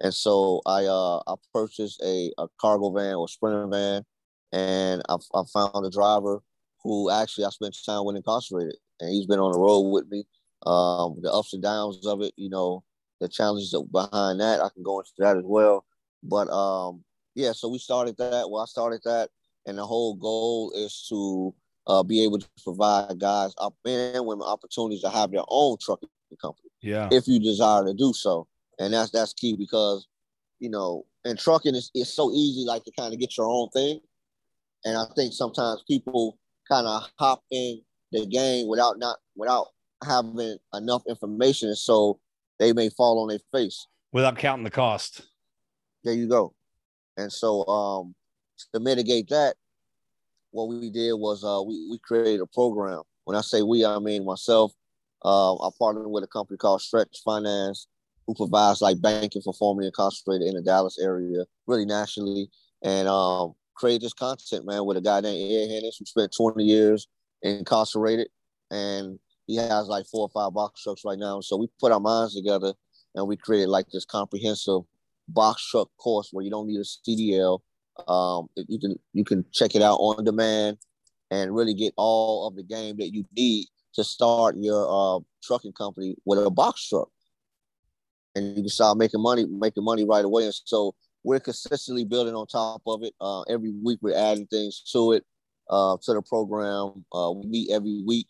And 0.00 0.14
so 0.14 0.60
I 0.66 0.84
uh, 0.84 1.18
I 1.26 1.34
purchased 1.52 2.00
a, 2.02 2.32
a 2.38 2.46
cargo 2.60 2.90
van 2.90 3.14
or 3.14 3.28
sprinter 3.28 3.66
van 3.66 4.04
and 4.52 5.02
I, 5.08 5.16
I 5.34 5.42
found 5.52 5.84
a 5.84 5.90
driver 5.90 6.40
who 6.82 7.10
actually 7.10 7.44
I 7.44 7.50
spent 7.50 7.76
time 7.84 8.04
with 8.04 8.16
incarcerated, 8.16 8.76
and 9.00 9.10
he's 9.10 9.26
been 9.26 9.40
on 9.40 9.52
the 9.52 9.58
road 9.58 9.90
with 9.90 10.08
me. 10.08 10.24
Um, 10.66 11.16
the 11.20 11.32
ups 11.32 11.54
and 11.54 11.62
downs 11.62 12.06
of 12.06 12.22
it, 12.22 12.32
you 12.36 12.50
know, 12.50 12.82
the 13.20 13.28
challenges 13.28 13.74
behind 13.92 14.40
that, 14.40 14.60
I 14.60 14.68
can 14.70 14.82
go 14.82 15.00
into 15.00 15.10
that 15.18 15.36
as 15.36 15.44
well. 15.44 15.84
But 16.22 16.48
um, 16.48 17.04
yeah, 17.34 17.52
so 17.52 17.68
we 17.68 17.78
started 17.78 18.16
that. 18.18 18.48
Well, 18.50 18.62
I 18.62 18.66
started 18.66 19.00
that, 19.04 19.30
and 19.66 19.78
the 19.78 19.86
whole 19.86 20.14
goal 20.14 20.72
is 20.74 21.06
to 21.08 21.54
uh, 21.86 22.02
be 22.02 22.22
able 22.24 22.38
to 22.38 22.48
provide 22.62 23.18
guys 23.18 23.54
up 23.58 23.74
and 23.84 24.26
women 24.26 24.46
opportunities 24.46 25.02
to 25.02 25.10
have 25.10 25.30
their 25.30 25.44
own 25.48 25.76
trucking 25.80 26.08
company. 26.40 26.70
Yeah, 26.80 27.08
if 27.12 27.26
you 27.26 27.38
desire 27.38 27.84
to 27.84 27.94
do 27.94 28.12
so, 28.12 28.46
and 28.78 28.92
that's 28.92 29.10
that's 29.10 29.32
key 29.32 29.56
because 29.56 30.06
you 30.60 30.68
know, 30.68 31.06
and 31.24 31.38
trucking 31.38 31.74
is 31.74 31.90
it's 31.94 32.12
so 32.12 32.32
easy, 32.32 32.64
like 32.64 32.84
to 32.84 32.92
kind 32.98 33.12
of 33.12 33.20
get 33.20 33.36
your 33.36 33.46
own 33.46 33.68
thing. 33.70 34.00
And 34.84 34.96
I 34.96 35.04
think 35.16 35.32
sometimes 35.32 35.82
people 35.88 36.38
kind 36.68 36.86
of 36.86 37.08
hop 37.18 37.42
in 37.50 37.80
the 38.12 38.26
game 38.26 38.68
without 38.68 38.98
not 38.98 39.16
without 39.36 39.68
having 40.06 40.56
enough 40.74 41.02
information, 41.08 41.74
so 41.74 42.20
they 42.58 42.72
may 42.72 42.88
fall 42.90 43.22
on 43.22 43.28
their 43.28 43.40
face 43.52 43.86
without 44.12 44.38
counting 44.38 44.64
the 44.64 44.70
cost. 44.70 45.22
There 46.04 46.14
you 46.14 46.28
go. 46.28 46.54
And 47.16 47.32
so 47.32 47.66
um, 47.66 48.14
to 48.72 48.80
mitigate 48.80 49.28
that, 49.28 49.56
what 50.50 50.68
we 50.68 50.90
did 50.90 51.14
was 51.14 51.44
uh, 51.44 51.62
we 51.66 51.88
we 51.90 51.98
created 51.98 52.40
a 52.40 52.46
program. 52.46 53.02
When 53.24 53.36
I 53.36 53.42
say 53.42 53.62
we, 53.62 53.84
I 53.84 53.98
mean 53.98 54.24
myself. 54.24 54.72
Uh, 55.24 55.56
I 55.56 55.70
partnered 55.76 56.06
with 56.06 56.22
a 56.22 56.28
company 56.28 56.56
called 56.58 56.80
Stretch 56.80 57.22
Finance, 57.24 57.88
who 58.26 58.34
provides 58.34 58.80
like 58.80 59.00
banking 59.00 59.42
for 59.42 59.52
formerly 59.52 59.88
incarcerated 59.88 60.46
in 60.46 60.54
the 60.54 60.62
Dallas 60.62 60.98
area, 60.98 61.44
really 61.66 61.84
nationally. 61.84 62.48
And 62.82 63.08
um, 63.08 63.54
create 63.78 64.00
this 64.00 64.12
content, 64.12 64.66
man, 64.66 64.84
with 64.84 64.96
a 64.96 65.00
guy 65.00 65.20
named 65.20 65.52
Ed 65.52 65.72
Hennis 65.72 65.98
who 65.98 66.04
spent 66.04 66.34
20 66.36 66.64
years 66.64 67.06
incarcerated. 67.42 68.28
And 68.70 69.18
he 69.46 69.56
has 69.56 69.86
like 69.88 70.06
four 70.06 70.22
or 70.22 70.28
five 70.28 70.52
box 70.52 70.82
trucks 70.82 71.02
right 71.04 71.18
now. 71.18 71.40
So 71.40 71.56
we 71.56 71.68
put 71.80 71.92
our 71.92 72.00
minds 72.00 72.34
together 72.34 72.74
and 73.14 73.26
we 73.26 73.36
created 73.36 73.68
like 73.68 73.86
this 73.90 74.04
comprehensive 74.04 74.82
box 75.28 75.68
truck 75.70 75.88
course 75.98 76.30
where 76.32 76.44
you 76.44 76.50
don't 76.50 76.66
need 76.66 76.80
a 76.80 76.84
CDL. 76.84 77.60
Um, 78.06 78.48
you 78.56 78.78
can 78.78 78.96
you 79.12 79.24
can 79.24 79.44
check 79.52 79.74
it 79.74 79.82
out 79.82 79.96
on 79.96 80.24
demand 80.24 80.78
and 81.30 81.54
really 81.54 81.74
get 81.74 81.94
all 81.96 82.46
of 82.46 82.56
the 82.56 82.62
game 82.62 82.96
that 82.98 83.12
you 83.12 83.24
need 83.36 83.66
to 83.94 84.04
start 84.04 84.56
your 84.56 84.86
uh, 84.88 85.20
trucking 85.42 85.72
company 85.72 86.16
with 86.24 86.38
a 86.38 86.50
box 86.50 86.88
truck. 86.88 87.08
And 88.34 88.56
you 88.56 88.62
can 88.62 88.68
start 88.68 88.98
making 88.98 89.22
money, 89.22 89.46
making 89.46 89.84
money 89.84 90.04
right 90.04 90.24
away. 90.24 90.44
And 90.44 90.54
so 90.64 90.94
we're 91.24 91.40
consistently 91.40 92.04
building 92.04 92.34
on 92.34 92.46
top 92.46 92.82
of 92.86 93.02
it. 93.02 93.14
Uh, 93.20 93.42
every 93.42 93.72
week 93.82 93.98
we're 94.02 94.16
adding 94.16 94.46
things 94.46 94.82
to 94.92 95.12
it, 95.12 95.24
uh, 95.70 95.96
to 96.02 96.14
the 96.14 96.22
program. 96.22 97.04
Uh, 97.12 97.32
we 97.32 97.46
meet 97.46 97.70
every 97.70 98.02
week 98.06 98.28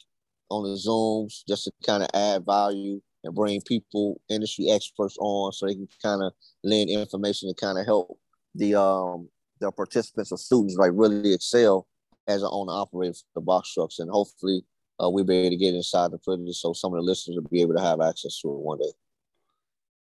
on 0.50 0.64
the 0.64 0.76
Zooms 0.76 1.44
just 1.46 1.64
to 1.64 1.72
kind 1.86 2.02
of 2.02 2.08
add 2.14 2.44
value 2.44 3.00
and 3.24 3.34
bring 3.34 3.60
people, 3.62 4.20
industry 4.28 4.70
experts 4.70 5.16
on 5.20 5.52
so 5.52 5.66
they 5.66 5.74
can 5.74 5.88
kind 6.02 6.22
of 6.22 6.32
lend 6.64 6.88
information 6.90 7.48
to 7.48 7.54
kind 7.54 7.78
of 7.78 7.86
help 7.86 8.18
the 8.54 8.74
um 8.74 9.28
the 9.60 9.70
participants 9.72 10.32
or 10.32 10.38
students 10.38 10.76
like 10.76 10.92
really 10.94 11.34
excel 11.34 11.86
as 12.26 12.42
an 12.42 12.48
owner 12.50 12.72
operator 12.72 13.14
for 13.14 13.24
the 13.34 13.40
box 13.40 13.72
trucks, 13.72 13.98
and 13.98 14.10
hopefully 14.10 14.64
uh, 15.02 15.08
we'll 15.08 15.24
be 15.24 15.36
able 15.36 15.50
to 15.50 15.56
get 15.56 15.74
inside 15.74 16.10
the 16.10 16.18
footage 16.18 16.56
so 16.56 16.72
some 16.72 16.92
of 16.92 16.98
the 16.98 17.02
listeners 17.02 17.36
will 17.36 17.48
be 17.48 17.62
able 17.62 17.74
to 17.74 17.82
have 17.82 18.00
access 18.00 18.40
to 18.40 18.48
it 18.48 18.58
one 18.58 18.78
day. 18.78 18.92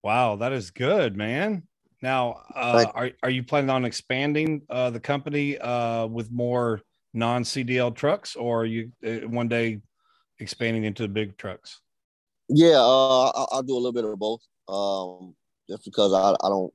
Wow, 0.03 0.37
that 0.37 0.53
is 0.53 0.71
good, 0.71 1.17
man. 1.17 1.63
Now, 2.03 2.43
uh, 2.55 2.85
are 2.95 3.11
are 3.23 3.31
you 3.31 3.45
planning 3.45 3.71
on 3.71 3.85
expanding 3.85 4.63
uh, 4.69 4.91
the 4.91 5.01
company 5.01 5.57
uh, 5.59 6.07
with 6.07 6.33
more 6.33 6.83
non 7.15 7.45
CDL 7.45 7.95
trucks, 7.95 8.35
or 8.35 8.63
are 8.63 8.67
you 8.67 8.91
uh, 9.07 9.29
one 9.29 9.49
day 9.49 9.81
expanding 10.41 10.85
into 10.85 11.03
the 11.03 11.09
big 11.09 11.37
trucks? 11.37 11.81
Yeah, 12.49 12.77
uh, 12.77 13.31
I'll, 13.31 13.49
I'll 13.53 13.63
do 13.63 13.75
a 13.75 13.77
little 13.77 13.93
bit 13.93 14.05
of 14.05 14.19
both. 14.19 14.43
Um, 14.69 15.35
just 15.69 15.85
because 15.85 16.13
I, 16.13 16.33
I 16.45 16.49
don't, 16.49 16.73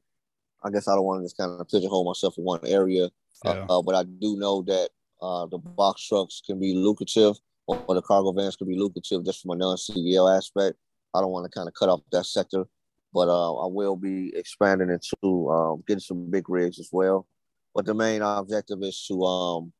I 0.63 0.69
guess 0.71 0.87
I 0.87 0.95
don't 0.95 1.03
want 1.03 1.21
to 1.21 1.25
just 1.25 1.37
kind 1.37 1.51
of 1.51 1.67
pigeonhole 1.67 2.05
myself 2.05 2.37
in 2.37 2.43
one 2.43 2.61
area. 2.65 3.05
Uh, 3.45 3.53
yeah. 3.53 3.65
Uh, 3.69 3.81
but 3.81 3.95
I 3.95 4.03
do 4.03 4.37
know 4.37 4.61
that 4.63 4.89
uh, 5.21 5.45
the 5.47 5.57
box 5.57 6.07
trucks 6.07 6.41
can 6.45 6.59
be 6.59 6.73
lucrative, 6.73 7.35
or, 7.67 7.83
the 7.93 8.01
cargo 8.01 8.31
vans 8.31 8.55
can 8.55 8.67
be 8.67 8.77
lucrative 8.77 9.25
just 9.25 9.41
from 9.41 9.51
a 9.51 9.55
non-CDL 9.55 10.35
aspect. 10.35 10.77
I 11.13 11.21
don't 11.21 11.31
want 11.31 11.51
to 11.51 11.55
kind 11.55 11.67
of 11.67 11.73
cut 11.73 11.89
off 11.89 12.01
that 12.11 12.25
sector, 12.25 12.65
but 13.13 13.27
uh, 13.27 13.55
I 13.55 13.67
will 13.67 13.95
be 13.95 14.33
expanding 14.35 14.89
into 14.89 15.49
um, 15.49 15.83
getting 15.87 16.01
some 16.01 16.29
big 16.29 16.49
rigs 16.49 16.79
as 16.79 16.89
well. 16.91 17.27
But 17.73 17.85
the 17.85 17.93
main 17.93 18.21
objective 18.21 18.79
is 18.81 19.05
to 19.07 19.21
um, 19.23 19.73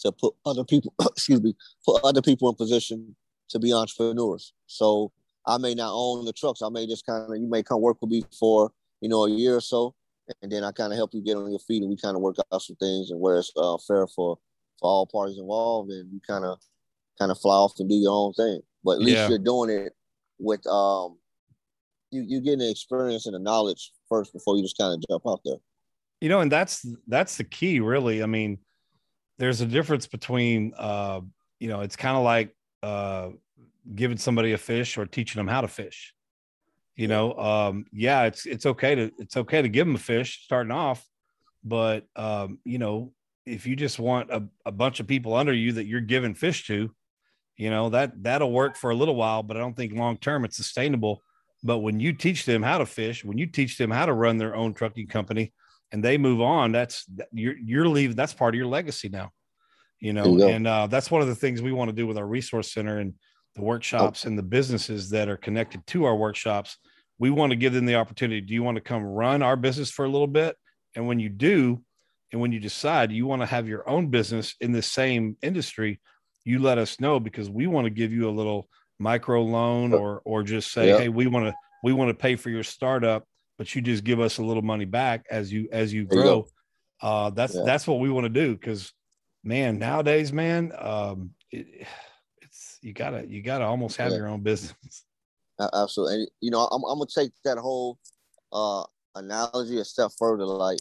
to 0.00 0.12
put 0.12 0.34
other 0.44 0.64
people, 0.64 0.92
excuse 1.00 1.42
me, 1.42 1.54
put 1.84 2.04
other 2.04 2.22
people 2.22 2.48
in 2.48 2.54
position 2.54 3.16
to 3.50 3.58
be 3.58 3.72
entrepreneurs. 3.72 4.52
So 4.66 5.12
I 5.46 5.58
may 5.58 5.74
not 5.74 5.92
own 5.92 6.24
the 6.24 6.32
trucks. 6.32 6.62
I 6.62 6.68
may 6.68 6.86
just 6.86 7.06
kind 7.06 7.30
of 7.30 7.36
you 7.40 7.48
may 7.48 7.62
come 7.62 7.80
work 7.80 7.98
with 8.00 8.10
me 8.10 8.24
for 8.38 8.70
you 9.00 9.08
know 9.08 9.24
a 9.24 9.30
year 9.30 9.56
or 9.56 9.60
so, 9.60 9.94
and 10.42 10.50
then 10.50 10.64
I 10.64 10.72
kind 10.72 10.92
of 10.92 10.96
help 10.96 11.14
you 11.14 11.22
get 11.22 11.36
on 11.36 11.50
your 11.50 11.60
feet, 11.60 11.82
and 11.82 11.90
we 11.90 11.96
kind 11.96 12.16
of 12.16 12.22
work 12.22 12.36
out 12.52 12.62
some 12.62 12.76
things 12.76 13.10
and 13.10 13.20
where 13.20 13.38
it's 13.38 13.52
uh, 13.56 13.76
fair 13.86 14.06
for 14.06 14.38
for 14.80 14.90
all 14.90 15.06
parties 15.06 15.38
involved, 15.38 15.90
and 15.90 16.12
you 16.12 16.20
kind 16.26 16.44
of 16.44 16.58
kind 17.18 17.30
of 17.30 17.38
fly 17.38 17.54
off 17.54 17.74
and 17.78 17.88
do 17.88 17.94
your 17.94 18.12
own 18.12 18.32
thing. 18.34 18.60
But 18.82 18.92
at 18.92 19.00
least 19.00 19.16
yeah. 19.16 19.28
you're 19.28 19.38
doing 19.38 19.70
it 19.70 19.92
with 20.38 20.66
um 20.66 21.18
you 22.14 22.24
you 22.26 22.40
getting 22.40 22.60
the 22.60 22.70
experience 22.70 23.26
and 23.26 23.34
the 23.34 23.38
knowledge 23.38 23.92
first 24.08 24.32
before 24.32 24.56
you 24.56 24.62
just 24.62 24.78
kind 24.78 24.94
of 24.94 25.04
jump 25.08 25.22
out 25.26 25.40
there. 25.44 25.56
You 26.20 26.28
know, 26.28 26.40
and 26.40 26.50
that's 26.50 26.86
that's 27.06 27.36
the 27.36 27.44
key, 27.44 27.80
really. 27.80 28.22
I 28.22 28.26
mean, 28.26 28.58
there's 29.38 29.60
a 29.60 29.66
difference 29.66 30.06
between 30.06 30.72
uh, 30.76 31.20
you 31.58 31.68
know, 31.68 31.80
it's 31.80 31.96
kind 31.96 32.16
of 32.16 32.22
like 32.22 32.54
uh 32.82 33.30
giving 33.94 34.16
somebody 34.16 34.52
a 34.52 34.58
fish 34.58 34.96
or 34.96 35.06
teaching 35.06 35.38
them 35.40 35.48
how 35.48 35.60
to 35.60 35.68
fish. 35.68 36.14
You 36.96 37.08
know, 37.08 37.34
um, 37.34 37.86
yeah, 37.92 38.22
it's 38.24 38.46
it's 38.46 38.66
okay 38.66 38.94
to 38.94 39.10
it's 39.18 39.36
okay 39.36 39.60
to 39.60 39.68
give 39.68 39.86
them 39.86 39.96
a 39.96 39.98
fish 39.98 40.42
starting 40.44 40.70
off, 40.70 41.04
but 41.64 42.06
um, 42.14 42.58
you 42.64 42.78
know, 42.78 43.12
if 43.46 43.66
you 43.66 43.74
just 43.74 43.98
want 43.98 44.30
a, 44.30 44.44
a 44.64 44.72
bunch 44.72 45.00
of 45.00 45.06
people 45.06 45.34
under 45.34 45.52
you 45.52 45.72
that 45.72 45.86
you're 45.86 46.00
giving 46.00 46.34
fish 46.34 46.66
to, 46.68 46.90
you 47.56 47.70
know, 47.70 47.90
that 47.90 48.22
that'll 48.22 48.52
work 48.52 48.76
for 48.76 48.90
a 48.90 48.94
little 48.94 49.16
while, 49.16 49.42
but 49.42 49.56
I 49.56 49.60
don't 49.60 49.76
think 49.76 49.92
long 49.92 50.16
term 50.18 50.44
it's 50.44 50.56
sustainable. 50.56 51.20
But 51.64 51.78
when 51.78 51.98
you 51.98 52.12
teach 52.12 52.44
them 52.44 52.62
how 52.62 52.78
to 52.78 52.86
fish, 52.86 53.24
when 53.24 53.38
you 53.38 53.46
teach 53.46 53.78
them 53.78 53.90
how 53.90 54.04
to 54.04 54.12
run 54.12 54.36
their 54.36 54.54
own 54.54 54.74
trucking 54.74 55.06
company 55.08 55.54
and 55.90 56.04
they 56.04 56.18
move 56.18 56.42
on, 56.42 56.72
that's 56.72 57.06
you're 57.32 57.56
you're 57.56 57.88
leaving 57.88 58.14
that's 58.14 58.34
part 58.34 58.54
of 58.54 58.58
your 58.58 58.66
legacy 58.66 59.08
now. 59.08 59.30
You 59.98 60.12
know, 60.12 60.36
you 60.36 60.46
and 60.46 60.66
uh, 60.66 60.86
that's 60.88 61.10
one 61.10 61.22
of 61.22 61.28
the 61.28 61.34
things 61.34 61.62
we 61.62 61.72
want 61.72 61.88
to 61.88 61.96
do 61.96 62.06
with 62.06 62.18
our 62.18 62.26
resource 62.26 62.70
center 62.70 62.98
and 62.98 63.14
the 63.54 63.62
workshops 63.62 64.24
oh. 64.24 64.28
and 64.28 64.38
the 64.38 64.42
businesses 64.42 65.08
that 65.10 65.30
are 65.30 65.38
connected 65.38 65.86
to 65.88 66.04
our 66.04 66.14
workshops. 66.14 66.76
We 67.18 67.30
want 67.30 67.50
to 67.50 67.56
give 67.56 67.72
them 67.72 67.86
the 67.86 67.94
opportunity. 67.94 68.42
Do 68.42 68.52
you 68.52 68.62
want 68.62 68.76
to 68.76 68.82
come 68.82 69.02
run 69.02 69.42
our 69.42 69.56
business 69.56 69.90
for 69.90 70.04
a 70.04 70.10
little 70.10 70.26
bit? 70.26 70.56
And 70.94 71.06
when 71.06 71.18
you 71.18 71.30
do, 71.30 71.82
and 72.32 72.40
when 72.40 72.52
you 72.52 72.60
decide 72.60 73.10
you 73.12 73.26
want 73.26 73.40
to 73.40 73.46
have 73.46 73.68
your 73.68 73.88
own 73.88 74.08
business 74.08 74.56
in 74.60 74.72
the 74.72 74.82
same 74.82 75.38
industry, 75.40 76.00
you 76.44 76.58
let 76.58 76.76
us 76.76 77.00
know 77.00 77.20
because 77.20 77.48
we 77.48 77.66
want 77.66 77.86
to 77.86 77.90
give 77.90 78.12
you 78.12 78.28
a 78.28 78.30
little 78.30 78.68
micro 78.98 79.42
loan 79.42 79.92
or 79.92 80.22
or 80.24 80.42
just 80.42 80.72
say, 80.72 80.88
hey, 80.88 81.08
we 81.08 81.26
want 81.26 81.46
to 81.46 81.54
we 81.82 81.92
want 81.92 82.08
to 82.08 82.14
pay 82.14 82.36
for 82.36 82.50
your 82.50 82.62
startup, 82.62 83.26
but 83.58 83.74
you 83.74 83.82
just 83.82 84.04
give 84.04 84.20
us 84.20 84.38
a 84.38 84.42
little 84.42 84.62
money 84.62 84.84
back 84.84 85.26
as 85.30 85.52
you 85.52 85.68
as 85.72 85.92
you 85.92 86.04
grow. 86.04 86.36
You 86.36 86.46
uh, 87.00 87.30
that's 87.30 87.54
yeah. 87.54 87.62
that's 87.64 87.86
what 87.86 88.00
we 88.00 88.10
want 88.10 88.24
to 88.24 88.30
do 88.30 88.54
because 88.54 88.92
man, 89.42 89.78
nowadays, 89.78 90.32
man, 90.32 90.72
um, 90.78 91.30
it, 91.50 91.86
you 92.80 92.92
gotta 92.92 93.26
you 93.26 93.42
gotta 93.42 93.64
almost 93.64 93.96
have 93.96 94.12
yeah. 94.12 94.18
your 94.18 94.28
own 94.28 94.40
business. 94.42 95.04
Absolutely, 95.74 96.14
and 96.14 96.28
you 96.40 96.50
know, 96.50 96.66
I'm, 96.66 96.82
I'm 96.84 96.98
gonna 96.98 97.06
take 97.14 97.30
that 97.44 97.58
whole 97.58 97.98
uh, 98.52 98.84
analogy 99.14 99.78
a 99.78 99.84
step 99.84 100.10
further. 100.18 100.44
Like, 100.44 100.78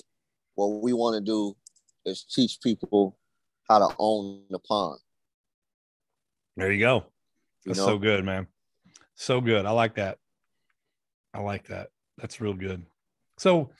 what 0.55 0.81
we 0.81 0.93
want 0.93 1.15
to 1.15 1.21
do 1.21 1.55
is 2.05 2.23
teach 2.23 2.59
people 2.61 3.17
how 3.69 3.79
to 3.79 3.95
own 3.99 4.43
the 4.49 4.59
pond. 4.59 4.99
There 6.57 6.71
you 6.71 6.79
go. 6.79 7.05
That's 7.65 7.79
know? 7.79 7.85
so 7.85 7.97
good, 7.97 8.23
man. 8.25 8.47
So 9.15 9.41
good. 9.41 9.65
I 9.65 9.71
like 9.71 9.95
that. 9.95 10.17
I 11.33 11.41
like 11.41 11.67
that. 11.67 11.89
That's 12.17 12.41
real 12.41 12.53
good. 12.53 12.85
So 13.37 13.71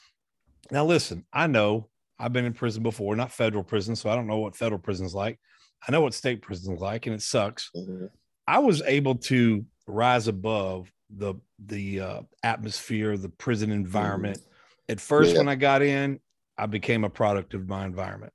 now 0.71 0.85
listen, 0.85 1.25
I 1.31 1.47
know 1.47 1.89
I've 2.19 2.33
been 2.33 2.45
in 2.45 2.53
prison 2.53 2.83
before, 2.83 3.15
not 3.15 3.31
federal 3.31 3.63
prison, 3.63 3.95
so 3.95 4.09
I 4.09 4.15
don't 4.15 4.27
know 4.27 4.37
what 4.37 4.55
federal 4.55 4.79
prison's 4.79 5.13
like. 5.13 5.39
I 5.87 5.91
know 5.91 6.01
what 6.01 6.13
state 6.13 6.41
prison's 6.41 6.79
like, 6.79 7.05
and 7.05 7.15
it 7.15 7.21
sucks. 7.21 7.69
Mm-hmm. 7.75 8.05
I 8.47 8.59
was 8.59 8.81
able 8.83 9.15
to 9.15 9.65
rise 9.87 10.27
above 10.27 10.91
the 11.09 11.35
the 11.65 11.99
uh, 11.99 12.21
atmosphere, 12.43 13.17
the 13.17 13.29
prison 13.29 13.71
environment. 13.71 14.37
Mm-hmm. 14.37 14.91
At 14.91 14.99
first, 14.99 15.33
yeah. 15.33 15.39
when 15.39 15.49
I 15.49 15.55
got 15.55 15.81
in, 15.81 16.19
I 16.57 16.65
became 16.65 17.03
a 17.03 17.09
product 17.09 17.53
of 17.53 17.67
my 17.67 17.85
environment. 17.85 18.33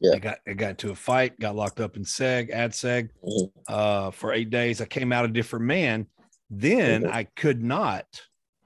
Yeah. 0.00 0.12
I 0.14 0.18
got 0.18 0.38
I 0.46 0.52
got 0.54 0.70
into 0.70 0.90
a 0.90 0.94
fight, 0.94 1.38
got 1.38 1.54
locked 1.54 1.80
up 1.80 1.96
in 1.96 2.04
SEG, 2.04 2.50
ad 2.50 2.72
SEG 2.72 3.10
mm-hmm. 3.22 3.44
uh, 3.68 4.10
for 4.10 4.32
eight 4.32 4.50
days. 4.50 4.80
I 4.80 4.86
came 4.86 5.12
out 5.12 5.24
a 5.24 5.28
different 5.28 5.66
man. 5.66 6.06
Then 6.48 7.02
mm-hmm. 7.02 7.12
I 7.12 7.24
could 7.36 7.62
not 7.62 8.06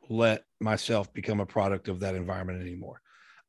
let 0.08 0.44
myself 0.60 1.12
become 1.12 1.40
a 1.40 1.46
product 1.46 1.88
of 1.88 2.00
that 2.00 2.14
environment 2.14 2.60
anymore. 2.60 3.00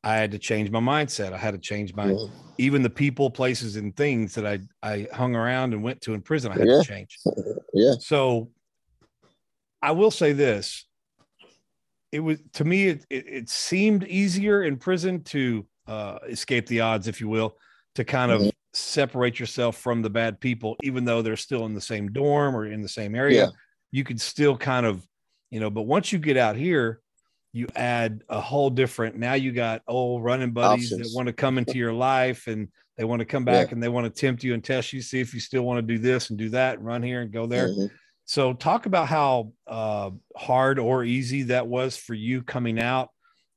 I 0.03 0.15
had 0.15 0.31
to 0.31 0.39
change 0.39 0.69
my 0.69 0.79
mindset. 0.79 1.33
I 1.33 1.37
had 1.37 1.55
to 1.55 1.59
change 1.59 1.95
my 1.95 2.11
yeah. 2.11 2.25
even 2.59 2.83
the 2.83 2.89
people, 2.89 3.29
places, 3.29 3.75
and 3.75 3.95
things 3.95 4.35
that 4.35 4.45
I 4.45 4.59
I 4.83 5.07
hung 5.13 5.35
around 5.35 5.73
and 5.73 5.83
went 5.83 6.01
to 6.01 6.13
in 6.13 6.21
prison. 6.21 6.51
I 6.51 6.59
had 6.59 6.67
yeah. 6.67 6.81
to 6.81 6.83
change. 6.83 7.17
yeah. 7.73 7.93
So 7.99 8.51
I 9.81 9.91
will 9.91 10.11
say 10.11 10.33
this: 10.33 10.85
it 12.11 12.19
was 12.19 12.39
to 12.53 12.63
me, 12.63 12.87
it, 12.87 13.05
it, 13.09 13.25
it 13.27 13.49
seemed 13.49 14.03
easier 14.05 14.63
in 14.63 14.77
prison 14.77 15.23
to 15.25 15.65
uh, 15.87 16.19
escape 16.29 16.67
the 16.67 16.81
odds, 16.81 17.07
if 17.07 17.19
you 17.19 17.27
will, 17.27 17.57
to 17.95 18.03
kind 18.03 18.31
of 18.31 18.41
mm-hmm. 18.41 18.49
separate 18.73 19.39
yourself 19.39 19.77
from 19.77 20.01
the 20.01 20.09
bad 20.09 20.39
people, 20.39 20.75
even 20.83 21.05
though 21.05 21.21
they're 21.21 21.35
still 21.35 21.65
in 21.65 21.73
the 21.73 21.81
same 21.81 22.11
dorm 22.11 22.55
or 22.55 22.65
in 22.65 22.81
the 22.81 22.89
same 22.89 23.15
area. 23.15 23.45
Yeah. 23.45 23.51
You 23.91 24.03
could 24.03 24.19
still 24.19 24.57
kind 24.57 24.85
of, 24.85 25.05
you 25.49 25.59
know, 25.59 25.69
but 25.69 25.83
once 25.83 26.11
you 26.11 26.19
get 26.19 26.37
out 26.37 26.55
here 26.55 27.01
you 27.55 27.67
add 27.73 28.21
a 28.27 28.41
whole 28.41 28.69
different 28.69 29.15
now 29.15 29.33
you 29.33 29.53
got 29.53 29.81
old 29.87 30.21
running 30.21 30.51
buddies 30.51 30.91
Options. 30.91 31.13
that 31.13 31.15
want 31.15 31.27
to 31.27 31.33
come 31.33 31.57
into 31.57 31.77
your 31.77 31.93
life 31.93 32.47
and 32.47 32.67
they 32.97 33.05
want 33.05 33.21
to 33.21 33.25
come 33.25 33.45
back 33.45 33.67
yeah. 33.67 33.73
and 33.75 33.81
they 33.81 33.87
want 33.87 34.03
to 34.03 34.21
tempt 34.21 34.43
you 34.43 34.53
and 34.53 34.61
test 34.61 34.91
you 34.91 35.01
see 35.01 35.21
if 35.21 35.33
you 35.33 35.39
still 35.39 35.63
want 35.63 35.77
to 35.77 35.81
do 35.81 35.97
this 35.97 36.29
and 36.29 36.37
do 36.37 36.49
that 36.49 36.77
and 36.77 36.85
run 36.85 37.01
here 37.01 37.21
and 37.21 37.31
go 37.31 37.47
there 37.47 37.69
mm-hmm. 37.69 37.85
so 38.25 38.51
talk 38.51 38.87
about 38.87 39.07
how 39.07 39.53
uh, 39.67 40.09
hard 40.35 40.79
or 40.79 41.05
easy 41.05 41.43
that 41.43 41.65
was 41.65 41.95
for 41.95 42.13
you 42.13 42.43
coming 42.43 42.77
out 42.77 43.09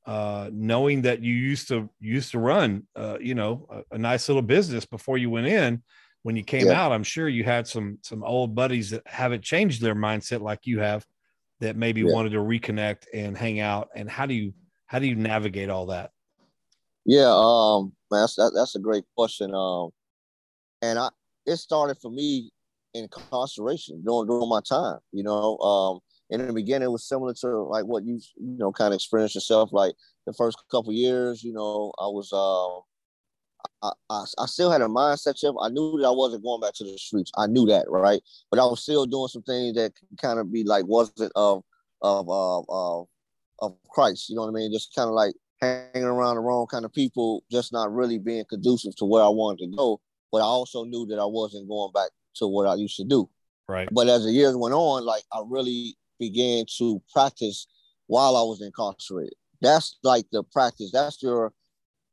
uh, 0.05 0.49
knowing 0.51 1.03
that 1.03 1.21
you 1.21 1.33
used 1.33 1.67
to 1.67 1.89
used 1.99 2.31
to 2.31 2.39
run 2.39 2.87
uh, 2.95 3.17
you 3.19 3.35
know 3.35 3.67
a, 3.69 3.95
a, 3.95 3.97
nice 3.97 4.27
little 4.27 4.41
business 4.41 4.85
before 4.85 5.17
you 5.17 5.29
went 5.29 5.47
in 5.47 5.83
when 6.23 6.35
you 6.35 6.43
came 6.43 6.67
yeah. 6.67 6.81
out 6.81 6.91
i'm 6.91 7.03
sure 7.03 7.29
you 7.29 7.43
had 7.43 7.67
some 7.67 7.97
some 8.01 8.23
old 8.23 8.55
buddies 8.55 8.89
that 8.89 9.05
haven't 9.05 9.43
changed 9.43 9.81
their 9.81 9.95
mindset 9.95 10.41
like 10.41 10.59
you 10.63 10.79
have 10.79 11.05
that 11.59 11.75
maybe 11.75 12.01
yeah. 12.01 12.11
wanted 12.11 12.31
to 12.31 12.39
reconnect 12.39 13.03
and 13.13 13.37
hang 13.37 13.59
out 13.59 13.89
and 13.95 14.09
how 14.09 14.25
do 14.25 14.33
you 14.33 14.53
how 14.87 14.99
do 14.99 15.05
you 15.05 15.15
navigate 15.15 15.69
all 15.69 15.85
that 15.85 16.11
yeah 17.05 17.31
um 17.31 17.91
that's 18.09 18.35
that, 18.35 18.51
that's 18.55 18.75
a 18.75 18.79
great 18.79 19.03
question 19.15 19.53
um 19.53 19.89
and 20.81 20.97
i 20.97 21.09
it 21.45 21.57
started 21.57 21.97
for 22.01 22.09
me 22.09 22.51
in 22.93 23.03
incarceration 23.03 24.01
during 24.03 24.27
during 24.27 24.49
my 24.49 24.61
time 24.67 24.97
you 25.11 25.23
know 25.23 25.57
um 25.59 25.99
in 26.29 26.45
the 26.45 26.53
beginning 26.53 26.85
it 26.85 26.91
was 26.91 27.07
similar 27.07 27.33
to 27.33 27.47
like 27.63 27.85
what 27.85 28.03
you 28.05 28.19
you 28.37 28.57
know 28.57 28.71
kind 28.71 28.93
of 28.93 28.97
experienced 28.97 29.35
yourself 29.35 29.71
like 29.71 29.93
the 30.25 30.33
first 30.33 30.61
couple 30.71 30.93
years 30.93 31.43
you 31.43 31.53
know 31.53 31.91
i 31.99 32.05
was 32.05 32.31
um 32.33 32.83
I, 33.81 33.91
I, 34.09 34.23
I, 34.39 34.45
still 34.45 34.71
had 34.71 34.81
a 34.81 34.87
mindset 34.87 35.37
shift. 35.37 35.57
I 35.61 35.69
knew 35.69 35.97
that 35.99 36.07
I 36.07 36.11
wasn't 36.11 36.43
going 36.43 36.61
back 36.61 36.73
to 36.75 36.83
the 36.83 36.97
streets. 36.97 37.31
I 37.37 37.47
knew 37.47 37.65
that, 37.67 37.85
right? 37.89 38.21
But 38.49 38.59
I 38.59 38.65
was 38.65 38.81
still 38.81 39.05
doing 39.05 39.27
some 39.27 39.41
things 39.41 39.75
that 39.75 39.93
kind 40.21 40.39
of 40.39 40.51
be 40.51 40.63
like 40.63 40.85
wasn't 40.85 41.31
of 41.35 41.63
of 42.01 42.29
of 42.29 42.65
of, 42.69 43.07
of 43.59 43.75
Christ. 43.89 44.29
You 44.29 44.35
know 44.35 44.43
what 44.43 44.49
I 44.49 44.53
mean? 44.53 44.71
Just 44.71 44.95
kind 44.95 45.07
of 45.07 45.13
like 45.13 45.33
hanging 45.61 46.03
around 46.03 46.35
the 46.35 46.41
wrong 46.41 46.67
kind 46.67 46.85
of 46.85 46.93
people, 46.93 47.43
just 47.51 47.73
not 47.73 47.93
really 47.93 48.17
being 48.17 48.45
conducive 48.49 48.95
to 48.97 49.05
where 49.05 49.23
I 49.23 49.29
wanted 49.29 49.65
to 49.65 49.75
go. 49.75 49.99
But 50.31 50.39
I 50.39 50.45
also 50.45 50.83
knew 50.83 51.05
that 51.07 51.19
I 51.19 51.25
wasn't 51.25 51.67
going 51.67 51.91
back 51.93 52.09
to 52.35 52.47
what 52.47 52.67
I 52.67 52.75
used 52.75 52.97
to 52.97 53.03
do. 53.03 53.29
Right. 53.67 53.89
But 53.91 54.07
as 54.07 54.23
the 54.23 54.31
years 54.31 54.55
went 54.55 54.73
on, 54.73 55.05
like 55.05 55.23
I 55.31 55.41
really 55.45 55.95
began 56.19 56.65
to 56.77 57.01
practice 57.13 57.67
while 58.07 58.35
I 58.35 58.41
was 58.41 58.61
incarcerated 58.61 59.33
that's 59.61 59.97
like 60.03 60.25
the 60.31 60.43
practice. 60.43 60.91
That's 60.91 61.21
your 61.21 61.53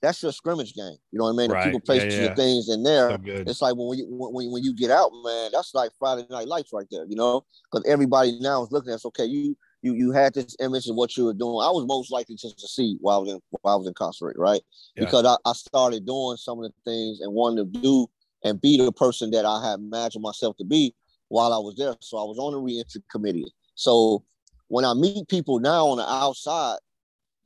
that's 0.03 0.23
your 0.23 0.33
scrimmage 0.33 0.75
game. 0.75 0.97
You 1.11 1.19
know 1.19 1.25
what 1.25 1.35
I 1.35 1.37
mean? 1.37 1.51
Right. 1.51 1.64
People 1.64 1.81
place 1.81 2.03
Yeah, 2.03 2.19
the 2.19 2.25
yeah. 2.27 2.35
things 2.35 2.69
in 2.69 2.83
there. 2.83 3.11
So. 3.11 3.19
It's 3.25 3.62
like 3.62 3.75
when 3.77 3.99
you 3.99 4.07
when, 4.09 4.51
when 4.51 4.62
you 4.62 4.75
get 4.75 4.90
out, 4.90 5.11
man, 5.25 5.51
that's 5.53 5.75
like 5.75 5.90
Friday 5.99 6.27
night 6.31 6.49
lights 6.49 6.71
right 6.73 6.87
there, 6.90 7.07
you 7.07 7.16
know? 7.16 7.45
Because 7.71 7.87
everybody 7.88 8.38
now 8.40 8.62
is 8.62 8.73
looking 8.73 8.90
at 8.90 8.97
us, 8.97 9.07
okay, 9.07 9.25
you 9.25 9.57
you 9.83 9.95
you 9.95 10.12
had 10.12 10.35
this 10.35 10.57
image 10.61 10.87
of 10.88 10.97
what 10.97 11.16
you 11.16 11.25
were 11.25 11.35
doing. 11.35 11.62
I 11.62 11.71
was 11.71 11.87
most 11.87 12.12
likely 12.12 12.37
just 12.37 12.59
to 12.59 12.69
see 12.69 12.97
while 13.01 13.19
I 13.19 13.21
was 13.21 13.33
in 13.33 13.40
while 13.62 13.75
I 13.75 13.79
was 13.79 13.87
incarcerated, 13.87 14.38
right? 14.38 14.61
Yeah. 14.97 15.05
Because 15.05 15.25
I, 15.25 15.37
I 15.49 15.53
started 15.53 16.07
doing 16.07 16.37
some 16.37 16.62
of 16.62 16.64
the 16.64 16.90
things 16.90 17.21
and 17.21 17.33
wanted 17.33 17.73
to 17.73 17.81
do 17.81 18.07
and 18.45 18.61
be 18.61 18.77
the 18.77 18.92
person 18.92 19.31
that 19.31 19.45
I 19.45 19.71
had 19.71 19.81
imagined 19.81 20.23
myself 20.23 20.57
to 20.59 20.64
be 20.64 20.95
while 21.29 21.53
I 21.53 21.59
was 21.59 21.77
there. 21.77 21.95
So 22.01 22.19
I 22.19 22.25
was 22.25 22.38
on 22.38 22.53
the 22.53 22.59
reentry 22.59 23.03
committee. 23.11 23.53
So 23.76 24.24
when 24.68 24.84
I 24.84 24.94
meet 24.94 25.28
people 25.28 25.60
now 25.60 25.86
on 25.86 25.98
the 25.98 26.08
outside, 26.08 26.78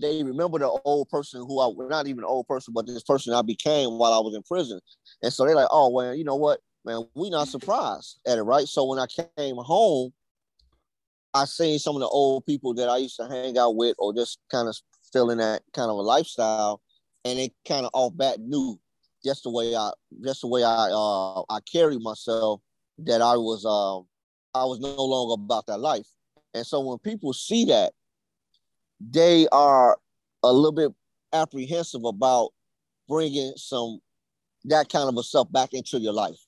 they 0.01 0.23
remember 0.23 0.59
the 0.59 0.69
old 0.85 1.09
person 1.11 1.41
who 1.43 1.61
I 1.61 1.89
not 1.89 2.07
even 2.07 2.25
old 2.25 2.49
person, 2.49 2.73
but 2.73 2.87
this 2.87 3.03
person 3.03 3.35
I 3.35 3.43
became 3.43 3.99
while 3.99 4.15
I 4.15 4.19
was 4.19 4.35
in 4.35 4.43
prison. 4.43 4.81
And 5.23 5.31
so 5.31 5.45
they're 5.45 5.55
like, 5.55 5.69
oh 5.71 5.91
well, 5.91 6.15
you 6.15 6.25
know 6.25 6.37
what, 6.37 6.61
man, 6.87 7.07
we 7.15 7.29
not 7.29 7.49
surprised 7.49 8.19
at 8.27 8.39
it, 8.39 8.43
right? 8.43 8.67
So 8.67 8.87
when 8.87 8.99
I 8.99 9.07
came 9.37 9.57
home, 9.57 10.13
I 11.35 11.45
seen 11.45 11.79
some 11.79 11.97
of 11.97 12.01
the 12.01 12.09
old 12.09 12.47
people 12.47 12.75
that 12.75 12.89
I 12.89 12.97
used 12.97 13.17
to 13.17 13.29
hang 13.29 13.59
out 13.59 13.77
with 13.77 13.95
or 13.99 14.15
just 14.15 14.39
kind 14.51 14.69
of 14.69 14.77
still 15.03 15.31
in 15.31 15.39
that 15.39 15.63
kind 15.75 15.91
of 15.91 15.97
a 15.99 16.03
lifestyle, 16.03 16.81
and 17.25 17.39
it 17.39 17.53
kind 17.69 17.85
of 17.85 17.91
off 17.93 18.17
bat 18.17 18.41
knew 18.41 18.81
just 19.25 19.43
the 19.43 19.51
way 19.51 19.77
I 19.77 19.91
just 20.25 20.41
the 20.41 20.47
way 20.47 20.65
I 20.65 20.89
uh 20.91 21.43
I 21.43 21.61
carried 21.71 22.01
myself 22.01 22.63
that 22.99 23.21
I 23.21 23.37
was 23.37 23.65
um 23.65 24.07
I 24.55 24.65
was 24.65 24.81
no 24.81 25.05
longer 25.05 25.35
about 25.35 25.67
that 25.67 25.79
life. 25.79 26.09
And 26.55 26.67
so 26.67 26.81
when 26.81 26.99
people 26.99 27.33
see 27.33 27.65
that, 27.67 27.93
they 29.01 29.47
are 29.53 29.99
a 30.43 30.53
little 30.53 30.73
bit 30.73 30.93
apprehensive 31.33 32.05
about 32.05 32.51
bringing 33.09 33.53
some 33.57 34.01
that 34.65 34.89
kind 34.89 35.09
of 35.09 35.17
a 35.17 35.23
stuff 35.23 35.51
back 35.51 35.73
into 35.73 35.99
your 35.99 36.13
life. 36.13 36.39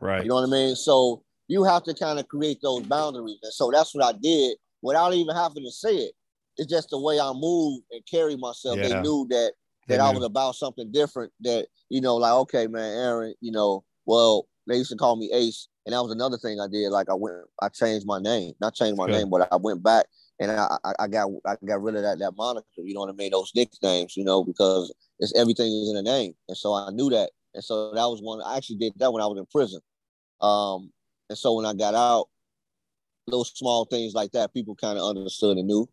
Right. 0.00 0.22
You 0.22 0.28
know 0.28 0.36
what 0.36 0.48
I 0.48 0.50
mean? 0.50 0.76
So 0.76 1.22
you 1.46 1.64
have 1.64 1.84
to 1.84 1.94
kind 1.94 2.18
of 2.18 2.28
create 2.28 2.58
those 2.62 2.82
boundaries. 2.82 3.38
And 3.42 3.52
so 3.52 3.70
that's 3.72 3.94
what 3.94 4.04
I 4.04 4.16
did 4.18 4.56
without 4.82 5.14
even 5.14 5.34
having 5.34 5.64
to 5.64 5.70
say 5.70 5.94
it. 5.94 6.12
It's 6.56 6.70
just 6.70 6.90
the 6.90 7.00
way 7.00 7.20
I 7.20 7.32
move 7.32 7.80
and 7.90 8.02
carry 8.10 8.36
myself. 8.36 8.78
Yeah. 8.78 8.88
They 8.88 9.00
knew 9.02 9.26
that 9.30 9.52
that 9.88 10.00
I 10.00 10.12
was 10.12 10.24
about 10.24 10.54
something 10.54 10.90
different. 10.92 11.32
That 11.40 11.66
you 11.88 12.00
know, 12.00 12.16
like 12.16 12.32
okay, 12.32 12.66
man, 12.66 12.96
Aaron. 12.98 13.34
You 13.40 13.52
know, 13.52 13.84
well, 14.04 14.46
they 14.66 14.76
used 14.76 14.90
to 14.90 14.96
call 14.96 15.16
me 15.16 15.30
Ace, 15.32 15.68
and 15.86 15.92
that 15.92 16.02
was 16.02 16.12
another 16.12 16.38
thing 16.38 16.60
I 16.60 16.68
did. 16.68 16.90
Like 16.90 17.08
I 17.08 17.14
went, 17.14 17.36
I 17.60 17.68
changed 17.68 18.06
my 18.06 18.18
name, 18.18 18.52
not 18.60 18.74
changed 18.74 18.98
my 18.98 19.06
Good. 19.06 19.16
name, 19.16 19.30
but 19.30 19.48
I 19.50 19.56
went 19.56 19.82
back 19.82 20.06
and 20.38 20.50
I, 20.50 20.76
I, 20.84 20.92
I 21.00 21.08
got, 21.08 21.30
I 21.46 21.56
got 21.64 21.82
rid 21.82 21.96
of 21.96 22.02
that 22.02 22.18
that 22.18 22.32
moniker. 22.36 22.66
You 22.78 22.94
know 22.94 23.00
what 23.00 23.10
I 23.10 23.12
mean? 23.12 23.30
Those 23.32 23.52
nicknames, 23.54 24.16
you 24.16 24.24
know, 24.24 24.44
because 24.44 24.92
it's 25.18 25.34
everything 25.38 25.72
is 25.72 25.90
in 25.90 25.96
a 25.96 26.02
name, 26.02 26.34
and 26.48 26.56
so 26.56 26.74
I 26.74 26.90
knew 26.90 27.10
that, 27.10 27.30
and 27.54 27.64
so 27.64 27.92
that 27.94 28.04
was 28.04 28.20
one. 28.20 28.40
I 28.44 28.56
actually 28.56 28.76
did 28.76 28.94
that 28.96 29.12
when 29.12 29.22
I 29.22 29.26
was 29.26 29.38
in 29.38 29.46
prison. 29.46 29.80
Um, 30.40 30.92
and 31.28 31.38
so 31.38 31.54
when 31.54 31.66
I 31.66 31.74
got 31.74 31.94
out, 31.94 32.28
those 33.26 33.52
small 33.54 33.84
things 33.84 34.14
like 34.14 34.32
that, 34.32 34.52
people 34.52 34.74
kind 34.74 34.98
of 34.98 35.04
understood 35.04 35.56
and 35.56 35.66
knew. 35.66 35.88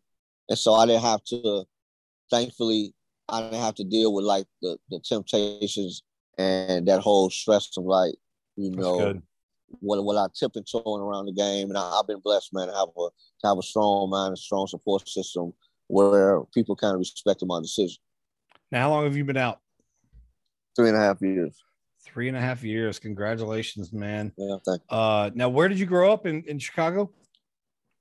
And 0.48 0.58
so 0.58 0.74
I 0.74 0.86
didn't 0.86 1.02
have 1.02 1.22
to, 1.24 1.64
thankfully, 2.30 2.94
I 3.28 3.42
didn't 3.42 3.60
have 3.60 3.74
to 3.76 3.84
deal 3.84 4.12
with 4.12 4.24
like 4.24 4.46
the, 4.62 4.78
the 4.90 5.00
temptations 5.00 6.02
and 6.38 6.88
that 6.88 7.00
whole 7.00 7.30
stress 7.30 7.76
of 7.76 7.84
like, 7.84 8.14
you 8.56 8.70
That's 8.70 8.82
know, 8.82 8.98
good. 8.98 9.22
What 9.80 10.02
what 10.04 10.16
I 10.16 10.26
tip 10.38 10.52
and 10.56 10.66
toeing 10.66 11.02
around 11.02 11.26
the 11.26 11.32
game. 11.32 11.68
And 11.68 11.78
I, 11.78 11.82
I've 11.82 12.06
been 12.06 12.20
blessed, 12.20 12.52
man, 12.52 12.68
to 12.68 12.74
have 12.74 12.88
a 12.96 13.08
to 13.40 13.48
have 13.48 13.58
a 13.58 13.62
strong 13.62 14.10
mind, 14.10 14.34
a 14.34 14.36
strong 14.36 14.66
support 14.66 15.08
system 15.08 15.52
where 15.88 16.42
people 16.54 16.76
kind 16.76 16.94
of 16.94 16.98
respected 16.98 17.46
my 17.46 17.60
decision. 17.60 17.96
Now, 18.70 18.80
how 18.82 18.90
long 18.90 19.04
have 19.04 19.16
you 19.16 19.24
been 19.24 19.36
out? 19.36 19.60
Three 20.76 20.88
and 20.88 20.96
a 20.96 21.00
half 21.00 21.20
years. 21.22 21.56
Three 22.04 22.28
and 22.28 22.36
a 22.36 22.40
half 22.40 22.62
years. 22.62 22.98
Congratulations, 22.98 23.92
man. 23.92 24.32
Yeah, 24.36 24.56
thank 24.64 24.82
you. 24.90 24.96
Uh, 24.96 25.30
now, 25.34 25.48
where 25.48 25.68
did 25.68 25.78
you 25.78 25.86
grow 25.86 26.12
up 26.12 26.26
in, 26.26 26.42
in 26.44 26.58
Chicago? 26.58 27.10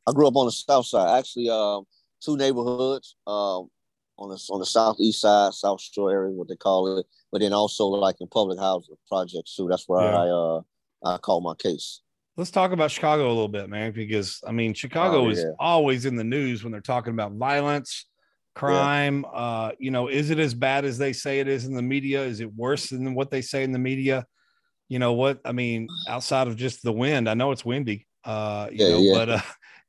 I 0.08 0.12
grew 0.14 0.28
up 0.28 0.36
on 0.36 0.46
the 0.46 0.52
south 0.52 0.86
side, 0.86 1.18
actually, 1.20 1.50
um, 1.50 1.86
two 2.22 2.38
neighborhoods, 2.38 3.16
um, 3.26 3.70
on 4.18 4.30
the 4.30 4.42
on 4.50 4.60
the 4.60 4.66
southeast 4.66 5.22
side, 5.22 5.54
South 5.54 5.82
Shore 5.82 6.12
area, 6.12 6.32
what 6.32 6.48
they 6.48 6.56
call 6.56 6.98
it, 6.98 7.06
but 7.32 7.42
then 7.42 7.54
also 7.54 7.86
like 7.86 8.16
in 8.20 8.28
public 8.28 8.60
housing 8.60 8.96
projects 9.08 9.56
too. 9.56 9.68
That's 9.70 9.88
where 9.88 10.02
Yeah. 10.04 10.18
I 10.18 10.28
uh 10.30 10.62
I 11.04 11.18
call 11.18 11.42
my 11.42 11.54
case. 11.56 12.02
Let's 12.36 12.52
talk 12.52 12.72
about 12.72 12.92
Chicago 12.92 13.26
a 13.28 13.30
little 13.30 13.48
bit, 13.48 13.70
man, 13.70 13.92
because 13.94 14.42
I 14.46 14.52
mean, 14.52 14.74
Chicago 14.74 15.26
Oh, 15.26 15.30
is 15.30 15.44
always 15.60 16.06
in 16.06 16.16
the 16.16 16.24
news 16.24 16.64
when 16.64 16.72
they're 16.72 16.82
talking 16.82 17.14
about 17.14 17.34
violence, 17.34 18.06
crime. 18.54 19.26
Uh, 19.34 19.72
you 19.80 19.90
know, 19.90 20.08
is 20.08 20.30
it 20.30 20.38
as 20.38 20.54
bad 20.54 20.86
as 20.86 20.98
they 21.00 21.14
say 21.14 21.40
it 21.40 21.48
is 21.48 21.66
in 21.66 21.74
the 21.74 21.82
media? 21.82 22.24
Is 22.24 22.40
it 22.40 22.54
worse 22.54 22.90
than 22.90 23.16
what 23.16 23.32
they 23.32 23.42
say 23.42 23.64
in 23.64 23.72
the 23.72 23.80
media? 23.80 24.26
You 24.88 25.00
know 25.00 25.14
what? 25.14 25.40
I 25.46 25.52
mean, 25.52 25.96
outside 26.08 26.48
of 26.48 26.56
just 26.56 26.84
the 26.84 26.94
wind, 26.94 27.28
I 27.28 27.34
know 27.34 27.52
it's 27.52 27.66
windy. 27.66 28.08
Uh, 28.24 28.68
you 28.72 28.80
Yeah, 28.80 28.88
know, 28.88 29.02
yeah. 29.02 29.14
but 29.14 29.30
uh, 29.30 29.42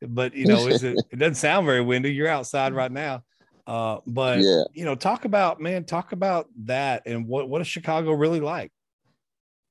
but 0.08 0.34
you 0.34 0.46
know, 0.46 0.66
is 0.68 0.82
it? 0.82 0.98
It 1.12 1.18
doesn't 1.18 1.34
sound 1.34 1.66
very 1.66 1.82
windy. 1.82 2.12
You're 2.14 2.28
outside 2.28 2.72
right 2.72 2.90
now. 2.92 3.24
Uh, 3.66 3.98
but 4.06 4.42
Yeah. 4.42 4.64
you 4.72 4.84
know, 4.86 4.94
talk 4.94 5.26
about 5.26 5.60
man, 5.60 5.84
talk 5.84 6.12
about 6.12 6.46
that 6.64 7.02
and 7.04 7.26
what 7.26 7.48
what 7.48 7.60
is 7.60 7.66
Chicago 7.66 8.12
really 8.12 8.40
like? 8.40 8.72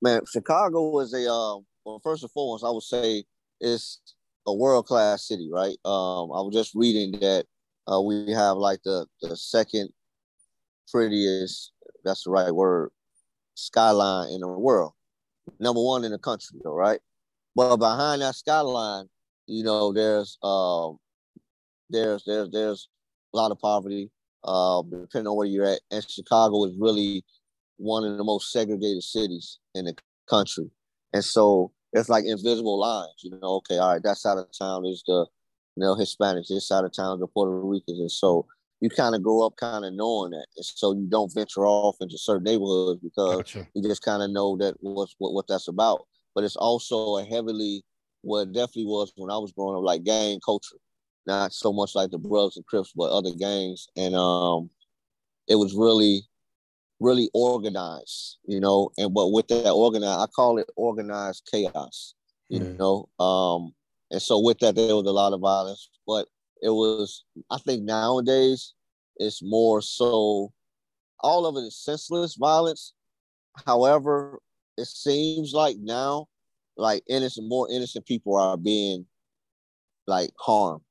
Man, 0.02 0.22
Chicago 0.32 1.00
is 1.00 1.14
a 1.14 1.30
um 1.32 1.66
well 1.86 2.00
first 2.04 2.24
and 2.24 2.32
foremost, 2.32 2.64
I 2.64 2.70
would 2.70 2.84
say 2.84 3.24
it's 3.60 4.00
a 4.46 4.54
world 4.54 4.86
class 4.86 5.28
city, 5.28 5.50
right? 5.52 5.78
Um 5.86 6.32
I 6.32 6.42
was 6.42 6.54
just 6.54 6.76
reading 6.76 7.20
that 7.20 7.46
uh 7.92 8.02
we 8.02 8.32
have 8.32 8.58
like 8.58 8.82
the 8.84 9.08
the 9.22 9.36
second 9.36 9.90
prettiest, 10.92 11.72
that's 12.04 12.24
the 12.24 12.32
right 12.32 12.52
word, 12.52 12.92
skyline 13.56 14.30
in 14.32 14.42
the 14.42 14.48
world. 14.48 14.94
Number 15.60 15.82
one 15.82 16.04
in 16.04 16.12
the 16.12 16.20
country, 16.20 16.60
though, 16.64 16.74
right? 16.74 17.00
But 17.56 17.78
behind 17.78 18.22
that 18.22 18.36
skyline, 18.36 19.08
you 19.48 19.64
know, 19.64 19.94
there's 19.94 20.38
um 20.44 20.98
there's 21.90 22.24
there's 22.26 22.50
there's 22.52 22.88
a 23.34 23.38
lot 23.38 23.52
of 23.52 23.60
poverty, 23.60 24.12
uh, 24.44 24.82
depending 24.84 25.28
on 25.28 25.36
where 25.36 25.48
you're 25.48 25.66
at. 25.66 25.80
And 25.90 26.08
Chicago 26.08 26.66
is 26.66 26.76
really 26.78 27.24
one 27.78 28.04
of 28.04 28.18
the 28.18 28.24
most 28.24 28.52
segregated 28.52 29.04
cities 29.04 29.60
in 29.76 29.86
the 29.86 29.96
country. 30.30 30.70
And 31.14 31.24
so 31.24 31.72
it's 31.94 32.10
like 32.10 32.26
invisible 32.26 32.80
lines, 32.80 33.14
you 33.24 33.32
know, 33.32 33.56
okay, 33.58 33.78
all 33.78 33.94
right, 33.94 34.04
that 34.04 34.18
side 34.18 34.38
of 34.38 34.48
town 34.58 34.86
is 34.86 35.04
the 35.08 35.26
you 35.78 35.84
know, 35.84 35.96
Hispanics, 35.96 36.48
this 36.48 36.68
side 36.68 36.84
of 36.84 36.92
town 36.92 37.14
is 37.14 37.20
the 37.20 37.28
Puerto 37.28 37.52
Ricans. 37.52 38.00
And 38.00 38.12
so 38.12 38.48
you 38.82 38.90
kind 38.90 39.14
of 39.14 39.22
grow 39.22 39.46
up 39.46 39.56
kind 39.58 39.86
of 39.86 39.94
knowing 39.94 40.32
that. 40.32 40.48
And 40.58 40.66
so 40.66 40.94
you 40.94 41.06
don't 41.08 41.34
venture 41.34 41.68
off 41.68 41.98
into 42.02 42.18
certain 42.18 42.44
neighborhoods 42.44 43.00
because 43.02 43.38
Gotcha. 43.38 43.68
you 43.76 43.84
just 43.84 44.02
kind 44.02 44.24
of 44.24 44.32
know 44.32 44.58
that 44.58 44.76
what's 44.80 45.16
what, 45.20 45.34
what 45.34 45.48
that's 45.48 45.68
about. 45.68 46.08
But 46.34 46.44
it's 46.44 46.56
also 46.56 47.18
a 47.18 47.24
heavily 47.24 47.84
what 48.22 48.42
it 48.42 48.54
definitely 48.54 48.86
was 48.86 49.14
when 49.16 49.30
I 49.30 49.38
was 49.38 49.52
growing 49.52 49.78
up, 49.78 49.84
like 49.84 50.04
gang 50.04 50.40
culture. 50.44 50.78
Not 51.28 51.54
so 51.54 51.72
much 51.72 51.94
like 51.94 52.10
the 52.10 52.18
Bloods 52.18 52.58
and 52.58 52.66
Crips, 52.66 52.92
but 52.96 53.12
other 53.12 53.32
gangs. 53.38 53.88
And 53.96 54.16
um 54.16 54.72
it 55.48 55.56
was 55.56 55.76
really, 55.76 56.24
really 57.00 57.30
organized, 57.34 58.38
you 58.46 58.60
know. 58.60 58.92
And 58.98 59.14
but 59.14 59.30
with 59.30 59.48
that 59.50 59.72
organized, 59.72 60.20
I 60.20 60.28
call 60.28 60.58
it 60.60 60.70
organized 60.76 61.48
chaos, 61.52 62.16
you 62.50 62.60
Mhm. 62.60 62.80
know. 62.80 63.10
Um 63.24 63.74
and 64.12 64.22
so 64.22 64.40
with 64.40 64.60
that 64.60 64.76
there 64.76 64.96
was 64.96 65.06
a 65.08 65.12
lot 65.12 65.34
of 65.34 65.42
violence, 65.42 65.90
but 66.08 66.28
it 66.62 66.70
was 66.72 67.24
I 67.52 67.58
think 67.60 67.84
nowadays 67.84 68.74
it's 69.18 69.42
more 69.44 69.82
so 69.82 70.54
all 71.22 71.46
of 71.46 71.56
it 71.58 71.68
is 71.68 71.78
senseless 71.78 72.36
violence. 72.36 72.94
However, 73.66 74.40
it 74.78 74.88
seems 74.88 75.54
like 75.54 75.78
now, 75.80 76.28
like 76.78 77.04
innocent, 77.10 77.48
more 77.50 77.70
innocent 77.72 78.06
people 78.06 78.36
are 78.38 78.58
being 78.58 79.08
like 80.08 80.32
harmed 80.40 80.84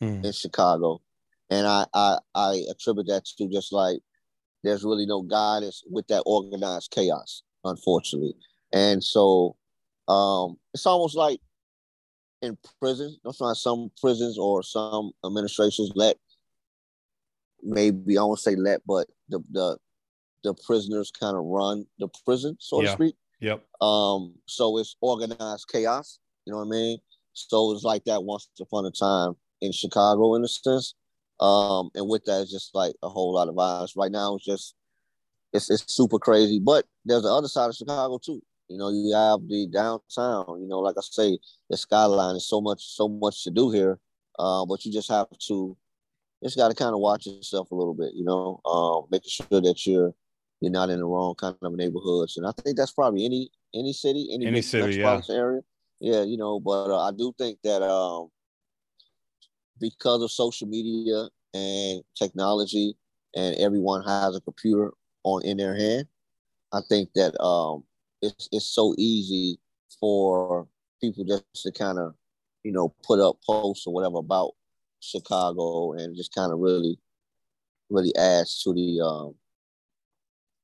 Hmm. 0.00 0.24
in 0.24 0.32
Chicago, 0.32 1.02
and 1.50 1.66
I 1.66 1.86
I, 1.94 2.18
I 2.34 2.64
attribute 2.70 3.08
that 3.08 3.24
to 3.38 3.48
just 3.48 3.72
like 3.72 4.00
there's 4.64 4.84
really 4.84 5.06
no 5.06 5.22
guidance 5.22 5.82
with 5.90 6.06
that 6.08 6.22
organized 6.26 6.90
chaos, 6.90 7.42
unfortunately, 7.64 8.34
and 8.72 9.02
so 9.02 9.56
um, 10.08 10.56
it's 10.72 10.86
almost 10.86 11.16
like 11.16 11.40
in 12.42 12.58
prisons. 12.80 13.18
That's 13.24 13.40
why 13.40 13.52
some 13.54 13.90
prisons 14.00 14.38
or 14.38 14.62
some 14.62 15.12
administrations 15.24 15.92
let 15.94 16.16
maybe 17.62 18.18
I 18.18 18.22
won't 18.22 18.38
say 18.40 18.56
let, 18.56 18.82
but 18.86 19.08
the 19.28 19.40
the 19.50 19.78
the 20.42 20.54
prisoners 20.66 21.10
kind 21.10 21.36
of 21.36 21.44
run 21.44 21.86
the 21.98 22.08
prison, 22.24 22.56
so 22.60 22.82
Yeah. 22.82 22.88
to 22.88 22.92
speak. 22.92 23.16
Yep. 23.40 23.64
Um, 23.80 24.34
so 24.46 24.78
it's 24.78 24.96
organized 25.00 25.68
chaos. 25.72 26.18
You 26.44 26.52
know 26.52 26.58
what 26.58 26.66
I 26.66 26.70
mean? 26.70 26.98
So 27.32 27.72
it's 27.72 27.82
like 27.82 28.04
that 28.04 28.22
once 28.22 28.48
upon 28.60 28.86
a 28.86 28.90
time 28.90 29.34
in 29.60 29.72
Chicago, 29.72 30.34
in 30.34 30.44
a 30.44 30.48
sense. 30.48 30.94
Um, 31.40 31.90
and 31.94 32.08
with 32.08 32.24
that, 32.24 32.42
it's 32.42 32.52
just 32.52 32.74
like 32.74 32.94
a 33.02 33.08
whole 33.08 33.34
lot 33.34 33.48
of 33.48 33.54
violence. 33.54 33.94
Right 33.96 34.12
now, 34.12 34.36
it's 34.36 34.44
just 34.44 34.74
it's 35.52 35.70
it's 35.70 35.84
super 35.92 36.18
crazy. 36.18 36.60
But 36.60 36.86
there's 37.04 37.22
the 37.22 37.32
other 37.32 37.48
side 37.48 37.68
of 37.68 37.74
Chicago 37.74 38.18
too. 38.18 38.40
You 38.68 38.78
know, 38.78 38.90
you 38.90 39.14
have 39.14 39.46
the 39.48 39.66
downtown. 39.66 40.60
You 40.60 40.68
know, 40.68 40.80
like 40.80 40.96
I 40.96 41.02
say, 41.02 41.38
the 41.70 41.76
skyline 41.76 42.36
is 42.36 42.48
so 42.48 42.60
much 42.60 42.82
so 42.82 43.08
much 43.08 43.44
to 43.44 43.50
do 43.50 43.70
here. 43.70 43.98
Uh, 44.38 44.64
but 44.66 44.84
you 44.84 44.92
just 44.92 45.10
have 45.10 45.26
to 45.48 45.76
just 46.42 46.56
got 46.56 46.68
to 46.68 46.74
kind 46.74 46.92
of 46.92 47.00
watch 47.00 47.26
yourself 47.26 47.70
a 47.70 47.74
little 47.74 47.94
bit, 47.94 48.12
you 48.14 48.24
know, 48.24 48.60
um, 48.66 49.06
making 49.10 49.30
sure 49.30 49.60
that 49.60 49.86
you're 49.86 50.14
you're 50.60 50.72
not 50.72 50.90
in 50.90 50.98
the 50.98 51.06
wrong 51.06 51.34
kind 51.34 51.56
of 51.60 51.72
neighborhoods. 51.74 52.36
And 52.36 52.46
I 52.46 52.52
think 52.52 52.76
that's 52.76 52.92
probably 52.92 53.24
any 53.24 53.50
any 53.74 53.92
city, 53.92 54.28
any, 54.32 54.46
any 54.46 54.62
city, 54.62 54.98
yeah. 54.98 55.20
area. 55.30 55.60
Yeah, 56.00 56.22
you 56.22 56.36
know, 56.36 56.60
but 56.60 56.90
uh, 56.90 57.08
I 57.08 57.12
do 57.12 57.32
think 57.38 57.58
that 57.64 57.82
um, 57.82 58.28
because 59.80 60.22
of 60.22 60.30
social 60.30 60.66
media 60.66 61.28
and 61.52 62.02
technology, 62.16 62.96
and 63.36 63.56
everyone 63.56 64.02
has 64.04 64.36
a 64.36 64.40
computer 64.40 64.92
on 65.24 65.44
in 65.44 65.56
their 65.56 65.76
hand, 65.76 66.06
I 66.72 66.80
think 66.88 67.10
that 67.14 67.40
um, 67.42 67.84
it's 68.22 68.48
it's 68.52 68.66
so 68.66 68.94
easy 68.98 69.58
for 70.00 70.66
people 71.00 71.24
just 71.24 71.44
to 71.54 71.72
kind 71.72 71.98
of, 71.98 72.14
you 72.62 72.72
know, 72.72 72.94
put 73.02 73.20
up 73.20 73.36
posts 73.46 73.86
or 73.86 73.94
whatever 73.94 74.18
about 74.18 74.52
Chicago 75.00 75.92
and 75.92 76.16
just 76.16 76.34
kind 76.34 76.52
of 76.52 76.58
really, 76.58 76.98
really 77.90 78.14
adds 78.16 78.62
to 78.62 78.72
the, 78.72 79.00
um, 79.04 79.34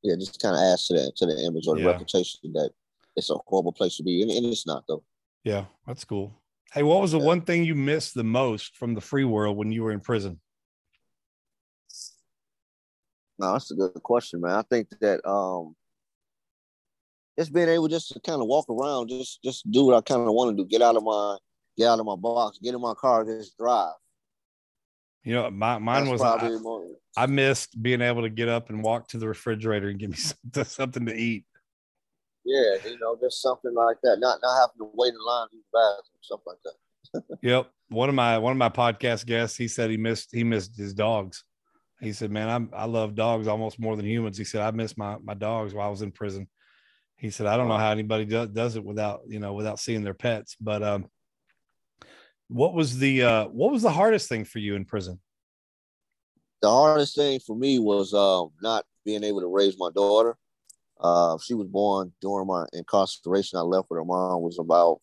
yeah, 0.03 0.15
just 0.19 0.41
kind 0.41 0.57
of 0.57 0.63
adds 0.63 0.87
to 0.89 0.95
the 0.95 1.13
to 1.17 1.27
the 1.27 1.45
image 1.45 1.67
or 1.67 1.77
the 1.77 1.83
yeah. 1.83 1.89
reputation 1.89 2.53
that 2.55 2.71
it's 3.17 3.31
a 3.31 3.37
horrible 3.47 3.73
place 3.73 3.97
to 3.97 4.03
be, 4.03 4.23
and, 4.23 4.31
and, 4.31 4.47
it's 4.47 4.67
not 4.67 4.85
though. 4.89 5.03
Yeah, 5.45 5.65
that's 5.87 6.05
cool. 6.05 6.40
Hey, 6.73 6.85
what 6.85 7.01
was 7.01 7.13
the 7.13 7.19
one 7.19 7.41
thing 7.41 7.65
you 7.65 7.75
missed 7.75 8.15
the 8.15 8.25
most 8.25 8.77
from 8.77 8.95
the 8.95 9.01
free 9.01 9.25
world 9.25 9.57
when 9.57 9.73
you 9.73 9.83
were 9.83 9.91
in 9.91 10.01
prison? 10.01 10.41
No, 13.39 13.55
that's 13.55 13.71
a 13.71 13.75
good 13.75 13.95
question, 14.03 14.43
man. 14.43 14.53
I 14.53 14.63
think 14.63 14.89
that 15.01 15.27
um, 15.27 15.75
just 17.39 17.53
being 17.53 17.69
able 17.69 17.89
just 17.89 18.13
to 18.13 18.21
kind 18.21 18.41
of 18.41 18.47
walk 18.47 18.67
around, 18.69 19.09
just 19.09 19.43
just 19.43 19.69
do 19.71 19.87
what 19.87 19.97
I 19.97 20.01
kind 20.03 20.21
of 20.21 20.33
want 20.35 20.57
to 20.57 20.63
do. 20.63 20.69
Get 20.69 20.83
out 20.83 20.97
of 20.97 21.03
my 21.03 21.39
get 21.77 21.89
out 21.89 21.99
of 21.99 22.07
my 22.07 22.17
box, 22.17 22.59
get 22.63 22.75
in 22.75 22.81
my 22.81 22.95
car, 22.95 23.25
just 23.25 23.57
drive. 23.57 23.95
You 25.25 25.35
know, 25.35 25.51
my 25.51 25.79
mine 25.79 26.05
That's 26.05 26.23
was 26.23 26.23
I, 26.23 27.23
I, 27.23 27.27
missed 27.27 27.83
being 27.83 28.01
able 28.01 28.23
to 28.23 28.31
get 28.31 28.49
up 28.49 28.71
and 28.71 28.83
walk 28.83 29.09
to 29.09 29.19
the 29.19 29.29
refrigerator 29.29 29.89
and 29.89 29.99
give 29.99 30.11
me 30.11 30.17
something, 30.19 30.65
something 30.65 31.07
to 31.07 31.15
eat. 31.15 31.45
Yeah, 32.45 32.77
you 32.85 32.99
know, 32.99 33.17
just 33.21 33.43
something 33.43 33.75
like 33.75 33.99
that. 34.03 34.19
Not 34.19 34.39
not 34.43 34.61
having 34.61 34.79
to 34.79 34.91
wait 34.95 35.13
in 35.13 35.21
line 35.25 35.49
to 35.49 35.57
the 35.57 35.63
bathroom, 35.73 36.21
something 36.23 36.45
like 36.47 36.59
that. 36.65 37.39
yep. 37.43 37.71
One 37.89 38.09
of 38.09 38.15
my 38.15 38.39
one 38.39 38.53
of 38.53 38.57
my 38.57 38.69
podcast 38.69 39.27
guests, 39.27 39.57
he 39.57 39.69
said 39.69 39.91
he 39.91 39.97
missed 39.97 40.31
he 40.33 40.45
missed 40.45 40.77
his 40.77 40.95
dogs. 40.95 41.45
He 42.01 42.13
said, 42.13 42.31
"Man, 42.31 42.49
I'm 42.49 42.71
I 42.73 42.87
love 42.87 43.15
dogs 43.15 43.47
almost 43.47 43.79
more 43.79 43.97
than 43.97 44.07
humans." 44.07 44.39
He 44.39 44.45
said, 44.45 44.63
"I 44.63 44.71
miss 44.71 44.97
my 44.97 45.19
my 45.23 45.35
dogs 45.35 45.75
while 45.75 45.87
I 45.87 45.91
was 45.91 46.03
in 46.03 46.13
prison." 46.13 46.49
He 47.17 47.31
said, 47.31 47.47
"I 47.47 47.57
don't 47.57 47.69
know 47.69 47.77
how 47.77 47.91
anybody 47.91 48.25
does 48.25 48.49
does 48.51 48.77
it 48.77 48.85
without 48.85 49.21
you 49.29 49.39
know 49.39 49.53
without 49.53 49.79
seeing 49.79 50.03
their 50.03 50.15
pets." 50.15 50.57
But 50.61 50.83
um, 50.83 51.09
what 52.49 52.75
was 52.75 52.99
the 52.99 53.23
uh, 53.23 53.45
what 53.47 53.71
was 53.71 53.83
the 53.83 53.91
hardest 53.91 54.29
thing 54.29 54.45
for 54.45 54.61
you 54.61 54.77
in 54.77 54.85
prison? 54.85 55.21
The 56.63 56.71
hardest 56.71 57.17
thing 57.17 57.41
for 57.41 57.57
me 57.57 57.79
was 57.79 58.15
uh, 58.15 58.45
not 58.63 58.85
being 59.05 59.25
able 59.25 59.41
to 59.41 59.47
raise 59.47 59.79
my 59.79 59.91
daughter. 59.95 60.37
Uh, 61.01 61.39
she 61.43 61.55
was 61.55 61.67
born 61.67 62.13
during 62.21 62.47
my 62.47 62.67
incarceration. 62.73 63.59
I 63.59 63.63
left 63.63 63.89
with 63.91 63.99
her 63.99 64.05
mom 64.05 64.43
was 64.43 64.59
about 64.59 64.99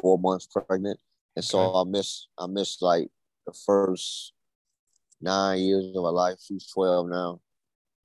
four 0.00 0.18
months 0.18 0.46
pregnant, 0.46 0.98
and 1.36 1.44
so 1.44 1.60
okay. 1.60 1.78
I 1.78 1.90
missed 1.90 2.28
I 2.38 2.46
missed 2.46 2.82
like 2.82 3.08
the 3.46 3.52
first 3.64 4.32
nine 5.20 5.60
years 5.60 5.84
of 5.94 6.02
my 6.02 6.10
life. 6.10 6.38
She's 6.46 6.66
twelve 6.66 7.08
now, 7.08 7.40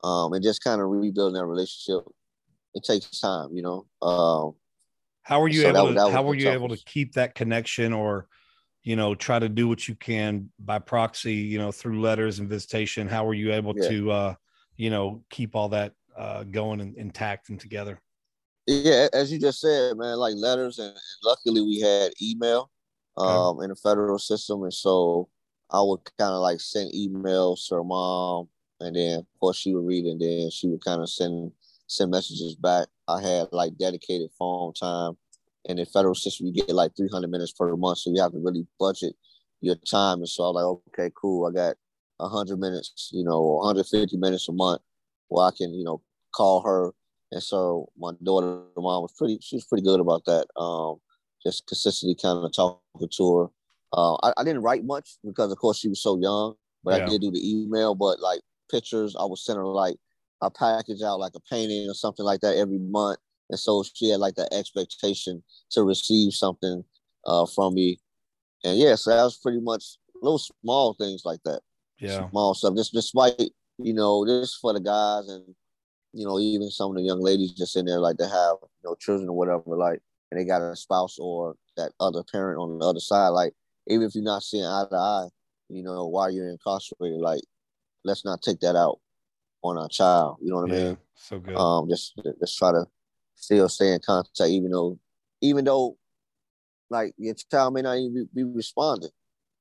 um, 0.03 0.33
and 0.33 0.43
just 0.43 0.63
kind 0.63 0.81
of 0.81 0.87
rebuilding 0.89 1.39
that 1.39 1.45
relationship. 1.45 2.05
It 2.75 2.83
takes 2.83 3.19
time, 3.19 3.49
you 3.53 3.63
know. 3.63 3.87
Um, 4.01 4.55
how 5.23 5.39
were 5.41 5.47
you 5.47 5.61
so 5.61 5.69
able? 5.69 5.93
to, 5.95 6.11
how 6.11 6.21
were 6.21 6.35
you 6.35 6.49
able 6.49 6.69
to 6.69 6.77
keep 6.85 7.13
that 7.13 7.33
connection, 7.33 7.91
or 7.91 8.27
you 8.85 8.95
know, 8.95 9.15
try 9.15 9.39
to 9.39 9.49
do 9.49 9.67
what 9.67 9.87
you 9.87 9.95
can 9.95 10.51
by 10.59 10.77
proxy, 10.77 11.33
you 11.33 11.57
know, 11.57 11.71
through 11.71 11.99
letters 11.99 12.37
and 12.37 12.47
visitation. 12.47 13.07
How 13.07 13.25
were 13.25 13.33
you 13.33 13.51
able 13.51 13.73
yeah. 13.75 13.89
to, 13.89 14.11
uh, 14.11 14.35
you 14.77 14.91
know, 14.91 15.23
keep 15.31 15.55
all 15.55 15.69
that 15.69 15.93
uh, 16.17 16.43
going 16.43 16.81
and 16.81 16.95
intact 16.97 17.49
and 17.49 17.59
together? 17.59 18.01
Yeah, 18.67 19.07
as 19.13 19.31
you 19.31 19.39
just 19.39 19.61
said, 19.61 19.97
man, 19.97 20.17
like 20.17 20.35
letters, 20.35 20.79
and, 20.79 20.95
luckily 21.23 21.61
we 21.61 21.79
had 21.79 22.11
email 22.21 22.71
um, 23.17 23.27
okay. 23.27 23.65
in 23.65 23.69
the 23.69 23.75
federal 23.75 24.19
system, 24.19 24.63
and 24.63 24.73
so 24.73 25.29
I 25.71 25.81
would 25.81 25.99
kind 26.17 26.33
of 26.33 26.41
like 26.41 26.59
send 26.59 26.91
emails 26.93 27.67
to 27.67 27.75
her 27.75 27.83
mom, 27.83 28.49
and 28.79 28.95
then 28.95 29.19
of 29.19 29.25
course 29.39 29.57
she 29.57 29.73
would 29.73 29.85
read, 29.85 30.05
and 30.05 30.19
then 30.19 30.49
she 30.49 30.67
would 30.67 30.83
kind 30.83 31.01
of 31.01 31.09
send 31.09 31.51
send 31.87 32.09
messages 32.09 32.55
back. 32.55 32.87
I 33.07 33.21
had 33.21 33.49
like 33.51 33.77
dedicated 33.77 34.31
phone 34.39 34.73
time 34.73 35.15
and 35.67 35.79
in 35.79 35.85
the 35.85 35.91
federal 35.91 36.15
system, 36.15 36.47
you 36.47 36.53
get 36.53 36.69
like 36.69 36.95
300 36.95 37.29
minutes 37.29 37.51
per 37.51 37.75
month. 37.75 37.99
So 37.99 38.11
you 38.11 38.21
have 38.21 38.31
to 38.33 38.39
really 38.39 38.67
budget 38.79 39.15
your 39.61 39.75
time. 39.75 40.19
And 40.19 40.29
so 40.29 40.43
I 40.43 40.47
was 40.47 40.55
like, 40.55 40.99
okay, 40.99 41.13
cool. 41.19 41.47
I 41.47 41.51
got 41.51 41.75
100 42.17 42.59
minutes, 42.59 43.09
you 43.11 43.23
know, 43.23 43.41
150 43.41 44.17
minutes 44.17 44.47
a 44.47 44.51
month 44.51 44.81
where 45.27 45.47
I 45.47 45.51
can, 45.57 45.73
you 45.73 45.83
know, 45.83 46.01
call 46.35 46.61
her. 46.61 46.93
And 47.31 47.41
so 47.41 47.89
my 47.97 48.11
daughter, 48.23 48.61
mom 48.77 49.01
was 49.01 49.13
pretty, 49.17 49.39
she 49.41 49.55
was 49.55 49.65
pretty 49.65 49.83
good 49.83 49.99
about 49.99 50.25
that. 50.25 50.47
Um, 50.59 50.97
just 51.45 51.67
consistently 51.67 52.15
kind 52.21 52.43
of 52.43 52.53
talking 52.53 53.09
to 53.17 53.37
her. 53.37 53.47
Uh, 53.93 54.15
I, 54.23 54.33
I, 54.37 54.43
didn't 54.43 54.63
write 54.63 54.83
much 54.83 55.17
because, 55.23 55.51
of 55.51 55.57
course, 55.57 55.77
she 55.77 55.87
was 55.87 56.01
so 56.01 56.17
young, 56.19 56.55
but 56.83 56.97
yeah. 56.97 57.05
I 57.05 57.09
did 57.09 57.21
do 57.21 57.31
the 57.31 57.49
email. 57.49 57.95
But 57.95 58.19
like 58.19 58.41
pictures, 58.69 59.15
I 59.19 59.25
would 59.25 59.37
send 59.37 59.57
her 59.57 59.65
like 59.65 59.95
a 60.41 60.49
package 60.51 61.01
out, 61.01 61.19
like 61.19 61.33
a 61.35 61.39
painting 61.51 61.89
or 61.89 61.93
something 61.93 62.25
like 62.25 62.41
that 62.41 62.57
every 62.57 62.79
month 62.79 63.19
and 63.49 63.59
so 63.59 63.83
she 63.93 64.09
had 64.09 64.19
like 64.19 64.35
the 64.35 64.51
expectation 64.53 65.43
to 65.71 65.83
receive 65.83 66.33
something 66.33 66.83
uh, 67.25 67.45
from 67.45 67.75
me. 67.75 67.99
And 68.63 68.77
yeah, 68.77 68.95
so 68.95 69.11
that 69.11 69.23
was 69.23 69.37
pretty 69.37 69.61
much 69.61 69.97
little 70.21 70.39
small 70.39 70.95
things 70.95 71.23
like 71.25 71.41
that. 71.45 71.61
Yeah, 71.99 72.29
small 72.29 72.53
stuff. 72.53 72.75
Just 72.75 72.93
despite 72.93 73.51
you 73.77 73.93
know, 73.93 74.25
this 74.25 74.55
for 74.55 74.73
the 74.73 74.79
guys 74.79 75.27
and 75.29 75.43
you 76.15 76.25
know 76.25 76.39
even 76.39 76.69
some 76.71 76.91
of 76.91 76.95
the 76.95 77.03
young 77.03 77.21
ladies 77.21 77.51
just 77.51 77.75
in 77.75 77.85
there 77.85 77.99
like 77.99 78.17
to 78.17 78.23
have 78.23 78.55
you 78.61 78.83
know 78.83 78.95
children 78.95 79.29
or 79.29 79.35
whatever 79.35 79.63
like, 79.67 80.01
and 80.31 80.39
they 80.39 80.45
got 80.45 80.61
a 80.61 80.75
spouse 80.75 81.17
or 81.19 81.55
that 81.77 81.91
other 81.99 82.23
parent 82.31 82.59
on 82.59 82.79
the 82.79 82.85
other 82.85 82.99
side. 82.99 83.29
Like 83.29 83.53
even 83.87 84.07
if 84.07 84.15
you're 84.15 84.23
not 84.23 84.43
seeing 84.43 84.63
eye 84.63 84.85
to 84.89 84.95
eye, 84.95 85.27
you 85.69 85.83
know 85.83 86.07
while 86.07 86.31
you're 86.31 86.49
incarcerated, 86.49 87.19
like 87.19 87.41
let's 88.03 88.23
not 88.23 88.41
take 88.41 88.59
that 88.61 88.75
out 88.75 88.99
on 89.61 89.77
our 89.77 89.89
child. 89.89 90.37
You 90.41 90.51
know 90.51 90.61
what 90.61 90.71
I 90.71 90.73
mean? 90.73 90.97
So 91.15 91.39
good. 91.39 91.55
Um, 91.55 91.89
just 91.89 92.13
just 92.39 92.57
try 92.57 92.71
to 92.71 92.85
still 93.35 93.69
stay 93.69 93.93
in 93.93 93.99
contact, 94.05 94.49
even 94.49 94.71
though, 94.71 94.97
even 95.41 95.65
though, 95.65 95.97
like 96.89 97.13
your 97.17 97.35
child 97.51 97.73
may 97.73 97.81
not 97.81 97.97
even 97.97 98.27
be, 98.33 98.43
be 98.43 98.43
responding. 98.43 99.09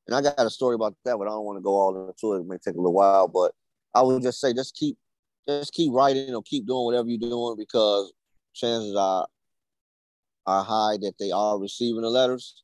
And 0.06 0.14
I 0.14 0.20
got 0.22 0.38
a 0.38 0.50
story 0.50 0.74
about 0.74 0.94
that, 1.04 1.16
but 1.16 1.26
I 1.26 1.30
don't 1.30 1.44
want 1.44 1.58
to 1.58 1.62
go 1.62 1.76
all 1.76 2.08
into 2.08 2.34
it. 2.34 2.40
It 2.40 2.46
may 2.46 2.58
take 2.58 2.74
a 2.74 2.78
little 2.78 2.92
while, 2.92 3.26
but 3.26 3.52
I 3.94 4.02
would 4.02 4.22
just 4.22 4.40
say 4.40 4.52
just 4.52 4.76
keep, 4.76 4.98
just 5.48 5.72
keep 5.72 5.92
writing 5.92 6.34
or 6.34 6.42
keep 6.42 6.66
doing 6.66 6.84
whatever 6.84 7.08
you're 7.08 7.18
doing 7.30 7.56
because 7.56 8.12
chances 8.54 8.96
are, 8.96 9.26
are 10.46 10.64
high 10.64 10.96
that 11.00 11.14
they 11.18 11.30
are 11.30 11.58
receiving 11.58 12.02
the 12.02 12.10
letters. 12.10 12.62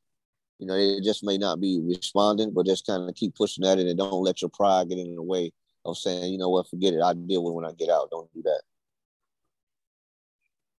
You 0.59 0.66
know, 0.66 0.74
they 0.74 1.01
just 1.01 1.24
may 1.24 1.39
not 1.39 1.61
be 1.61 1.81
responding, 1.83 2.53
but 2.53 2.66
just 2.66 2.87
kind 2.87 3.09
of 3.09 3.14
keep 3.14 3.35
pushing 3.35 3.64
at 3.64 3.78
it 3.78 3.87
and 3.87 3.99
don't 3.99 4.22
let 4.22 4.43
your 4.43 4.51
pride 4.51 4.89
get 4.89 4.99
in 4.99 5.16
the 5.16 5.22
way 5.22 5.53
of 5.85 5.97
saying, 5.97 6.33
you 6.33 6.39
know 6.39 6.51
what, 6.51 6.68
forget 6.68 6.93
it. 6.93 7.01
I 7.01 7.14
deal 7.14 7.43
with 7.43 7.53
it 7.53 7.55
when 7.55 7.64
I 7.64 7.72
get 7.72 7.89
out. 7.89 8.11
Don't 8.11 8.33
do 8.35 8.43
that 8.43 8.61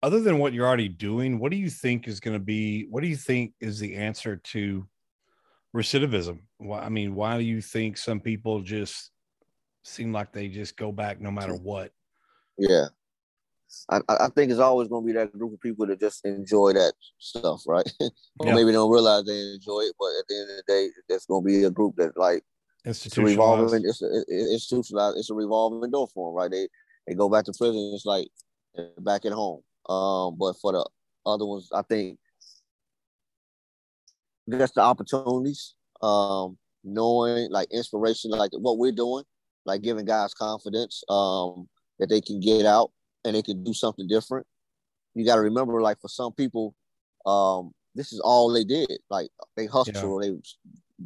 other 0.03 0.21
than 0.21 0.39
what 0.39 0.53
you're 0.53 0.67
already 0.67 0.89
doing, 0.89 1.39
what 1.39 1.51
do 1.51 1.57
you 1.57 1.69
think 1.69 2.09
is 2.09 2.21
going 2.21 2.35
to 2.35 2.43
be? 2.45 2.87
What 2.91 3.03
do 3.03 3.09
you 3.09 3.17
think 3.17 3.53
is 3.61 3.79
the 3.79 3.97
answer 3.97 4.37
to 4.37 4.87
recidivism? 5.77 6.41
Why, 6.59 6.81
I 6.81 6.89
mean, 6.89 7.15
why 7.15 7.37
do 7.37 7.45
you 7.45 7.61
think 7.61 7.97
some 7.97 8.21
people 8.21 8.63
just 8.63 9.11
seem 9.83 10.13
like 10.13 10.33
they 10.33 10.49
just 10.49 10.77
go 10.77 10.93
back 10.93 11.21
no 11.21 11.31
matter 11.31 11.55
what? 11.55 11.93
Yeah, 12.59 12.87
I, 13.89 14.01
I 14.09 14.29
think 14.29 14.51
it's 14.51 14.61
always 14.61 14.89
going 14.89 15.07
to 15.07 15.07
be 15.07 15.19
that 15.19 15.37
group 15.37 15.55
of 15.55 15.61
people 15.61 15.87
that 15.87 16.01
just 16.01 16.25
enjoy 16.25 16.73
that 16.73 16.93
stuff, 17.19 17.63
right? 17.67 17.91
or 18.01 18.11
yeah. 18.47 18.55
maybe 18.55 18.73
don't 18.73 18.91
realize 18.91 19.25
they 19.25 19.39
enjoy 19.55 19.81
it, 19.81 19.95
but 19.99 20.09
at 20.19 20.25
the 20.29 20.35
end 20.35 20.51
of 20.51 20.57
the 20.57 20.65
day, 20.67 20.89
there's 21.09 21.27
going 21.27 21.43
to 21.43 21.47
be 21.47 21.65
a 21.65 21.71
group 21.71 21.95
that 21.97 22.17
like 22.17 22.43
it's 22.85 23.17
a 23.17 23.23
revolving, 23.23 23.83
it's 23.85 24.03
a, 24.03 24.09
it's 24.29 24.53
institutionalized, 24.53 25.19
it's 25.19 25.31
a 25.31 25.35
revolving 25.35 25.91
door 25.91 26.09
for 26.13 26.31
them, 26.31 26.37
right? 26.37 26.51
They 26.51 26.69
they 27.07 27.15
go 27.15 27.29
back 27.29 27.45
to 27.45 27.53
prison, 27.57 27.93
it's 27.95 28.07
like 28.07 28.29
back 28.99 29.25
at 29.25 29.33
home. 29.33 29.63
Um, 29.89 30.37
but 30.39 30.55
for 30.61 30.73
the 30.73 30.89
other 31.27 31.47
ones, 31.47 31.69
I 31.73 31.83
think 31.83 32.19
that's 34.47 34.73
the 34.73 34.81
opportunities, 34.81 35.75
um, 36.03 36.59
knowing 36.83 37.51
like 37.51 37.69
inspiration, 37.73 38.31
like 38.31 38.51
what 38.53 38.79
we're 38.79 38.93
doing, 38.93 39.25
like 39.65 39.83
giving 39.83 40.05
guys 40.05 40.35
confidence, 40.35 41.03
um, 41.09 41.69
that 41.99 42.09
they 42.09 42.21
can 42.21 42.41
get 42.41 42.67
out 42.67 42.91
and 43.25 43.35
they 43.35 43.43
can 43.43 43.63
do 43.63 43.75
something 43.75 44.07
different. 44.07 44.47
You 45.15 45.25
got 45.25 45.37
to 45.37 45.43
remember, 45.43 45.81
like 45.81 46.01
for 46.01 46.09
some 46.09 46.33
people, 46.33 46.75
um, 47.27 47.73
this 47.95 48.13
is 48.13 48.21
all 48.21 48.53
they 48.53 48.65
did. 48.65 48.99
Like 49.11 49.31
they 49.57 49.67
hustled, 49.67 49.97
yeah. 49.97 50.05
or 50.05 50.23
they 50.23 50.33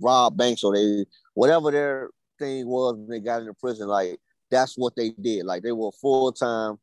robbed 0.01 0.37
banks, 0.37 0.63
or 0.63 0.75
they 0.75 1.05
whatever 1.35 1.71
their 1.71 2.11
thing 2.39 2.67
was 2.67 2.95
when 2.97 3.09
they 3.09 3.21
got 3.21 3.41
into 3.41 3.55
prison. 3.55 3.89
Like 3.89 4.19
that's 4.51 4.77
what 4.77 4.95
they 4.97 5.11
did. 5.11 5.47
Like 5.47 5.63
they 5.63 5.73
were 5.73 5.91
full 6.01 6.33
time 6.33 6.77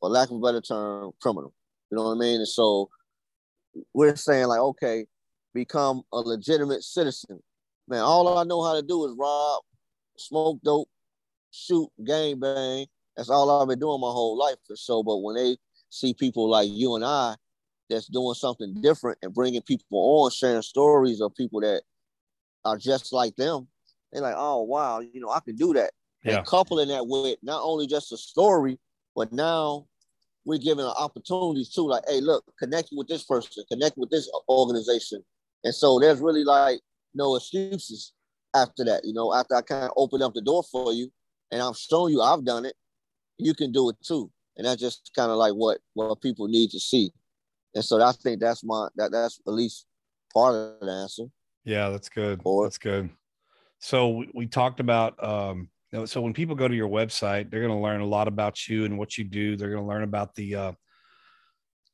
for 0.00 0.08
lack 0.08 0.30
of 0.30 0.36
a 0.36 0.40
better 0.40 0.60
term, 0.60 1.12
criminal. 1.20 1.52
You 1.90 1.96
know 1.96 2.04
what 2.04 2.16
I 2.16 2.18
mean? 2.18 2.36
And 2.36 2.48
so 2.48 2.90
we're 3.92 4.16
saying 4.16 4.46
like, 4.46 4.60
okay, 4.60 5.06
become 5.52 6.02
a 6.12 6.18
legitimate 6.18 6.82
citizen. 6.82 7.40
Man, 7.88 8.00
all 8.00 8.38
I 8.38 8.44
know 8.44 8.62
how 8.62 8.74
to 8.74 8.82
do 8.82 9.06
is 9.06 9.14
rob, 9.16 9.62
smoke 10.16 10.58
dope, 10.64 10.88
shoot, 11.54 11.88
gang 12.04 12.40
bang. 12.40 12.86
That's 13.16 13.30
all 13.30 13.62
I've 13.62 13.68
been 13.68 13.78
doing 13.78 14.00
my 14.00 14.08
whole 14.08 14.36
life 14.36 14.56
for 14.66 14.76
so. 14.76 15.02
But 15.02 15.18
when 15.18 15.36
they 15.36 15.56
see 15.88 16.14
people 16.14 16.48
like 16.48 16.68
you 16.70 16.96
and 16.96 17.04
I 17.04 17.36
that's 17.88 18.06
doing 18.06 18.34
something 18.34 18.80
different 18.80 19.18
and 19.22 19.32
bringing 19.32 19.62
people 19.62 19.86
on, 19.92 20.30
sharing 20.30 20.62
stories 20.62 21.20
of 21.20 21.34
people 21.34 21.60
that 21.60 21.82
are 22.64 22.76
just 22.76 23.12
like 23.12 23.36
them, 23.36 23.68
they're 24.12 24.22
like, 24.22 24.34
oh 24.36 24.62
wow, 24.62 25.00
you 25.00 25.20
know, 25.20 25.30
I 25.30 25.40
can 25.40 25.54
do 25.56 25.72
that. 25.74 25.92
Yeah. 26.24 26.38
And 26.38 26.46
coupling 26.46 26.88
that 26.88 27.06
with 27.06 27.38
not 27.42 27.62
only 27.62 27.86
just 27.86 28.12
a 28.12 28.16
story, 28.16 28.78
but 29.14 29.32
now 29.32 29.86
we're 30.44 30.58
giving 30.58 30.84
opportunities 30.84 31.70
too. 31.70 31.86
Like, 31.88 32.04
hey, 32.08 32.20
look, 32.20 32.44
connect 32.58 32.88
with 32.92 33.08
this 33.08 33.24
person, 33.24 33.64
connect 33.70 33.96
with 33.96 34.10
this 34.10 34.30
organization. 34.48 35.22
And 35.62 35.74
so 35.74 35.98
there's 36.00 36.20
really 36.20 36.44
like 36.44 36.80
no 37.14 37.36
excuses 37.36 38.12
after 38.54 38.84
that. 38.84 39.04
You 39.04 39.12
know, 39.12 39.32
after 39.34 39.54
I 39.54 39.62
kind 39.62 39.84
of 39.84 39.92
open 39.96 40.22
up 40.22 40.34
the 40.34 40.42
door 40.42 40.62
for 40.64 40.92
you 40.92 41.10
and 41.50 41.62
I'm 41.62 41.74
showing 41.74 42.12
you 42.12 42.20
I've 42.22 42.44
done 42.44 42.64
it, 42.64 42.74
you 43.38 43.54
can 43.54 43.72
do 43.72 43.88
it 43.90 43.96
too. 44.02 44.30
And 44.56 44.66
that's 44.66 44.80
just 44.80 45.10
kind 45.16 45.30
of 45.30 45.36
like 45.36 45.52
what 45.54 45.78
what 45.94 46.20
people 46.20 46.46
need 46.48 46.70
to 46.70 46.80
see. 46.80 47.12
And 47.74 47.84
so 47.84 48.00
I 48.00 48.12
think 48.12 48.40
that's 48.40 48.62
my 48.64 48.88
that 48.96 49.10
that's 49.12 49.40
at 49.46 49.52
least 49.52 49.86
part 50.32 50.54
of 50.54 50.80
the 50.80 50.92
answer. 50.92 51.24
Yeah, 51.64 51.90
that's 51.90 52.08
good. 52.08 52.40
Or- 52.44 52.64
that's 52.64 52.78
good. 52.78 53.10
So 53.80 54.10
we, 54.10 54.30
we 54.34 54.46
talked 54.46 54.80
about 54.80 55.22
um 55.22 55.68
so 56.06 56.20
when 56.20 56.32
people 56.32 56.56
go 56.56 56.66
to 56.66 56.74
your 56.74 56.88
website, 56.88 57.50
they're 57.50 57.60
going 57.60 57.72
to 57.72 57.78
learn 57.78 58.00
a 58.00 58.06
lot 58.06 58.26
about 58.26 58.66
you 58.68 58.84
and 58.84 58.98
what 58.98 59.16
you 59.16 59.22
do. 59.22 59.56
They're 59.56 59.70
going 59.70 59.82
to 59.82 59.88
learn 59.88 60.02
about 60.02 60.34
the 60.34 60.54
uh 60.54 60.72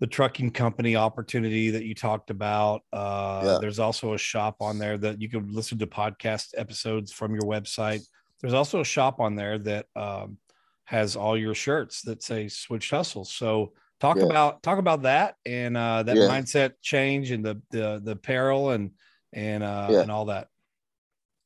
the 0.00 0.06
trucking 0.06 0.50
company 0.52 0.96
opportunity 0.96 1.70
that 1.70 1.84
you 1.84 1.94
talked 1.94 2.30
about. 2.30 2.82
Uh 2.92 3.42
Yeah. 3.44 3.58
there's 3.60 3.78
also 3.78 4.14
a 4.14 4.18
shop 4.18 4.56
on 4.60 4.78
there 4.78 4.96
that 4.98 5.20
you 5.20 5.28
can 5.28 5.50
listen 5.52 5.78
to 5.78 5.86
podcast 5.86 6.48
episodes 6.56 7.12
from 7.12 7.32
your 7.32 7.42
website. 7.42 8.06
There's 8.40 8.54
also 8.54 8.80
a 8.80 8.84
shop 8.84 9.20
on 9.20 9.36
there 9.36 9.58
that 9.58 9.86
um 9.96 10.38
has 10.84 11.14
all 11.16 11.38
your 11.38 11.54
shirts 11.54 12.02
that 12.02 12.22
say 12.22 12.48
switch 12.48 12.90
hustles. 12.90 13.30
So 13.32 13.72
talk 14.00 14.16
Yeah. 14.16 14.24
about 14.24 14.62
talk 14.62 14.78
about 14.78 15.02
that 15.02 15.36
and 15.46 15.76
uh 15.76 16.02
that 16.02 16.16
Yeah. 16.16 16.28
mindset 16.28 16.72
change 16.82 17.30
and 17.30 17.44
the 17.44 17.60
the 17.70 18.00
the 18.02 18.12
apparel 18.12 18.70
and 18.70 18.92
and 19.32 19.62
uh 19.62 19.88
Yeah. 19.90 20.02
and 20.02 20.10
all 20.10 20.26
that. 20.26 20.48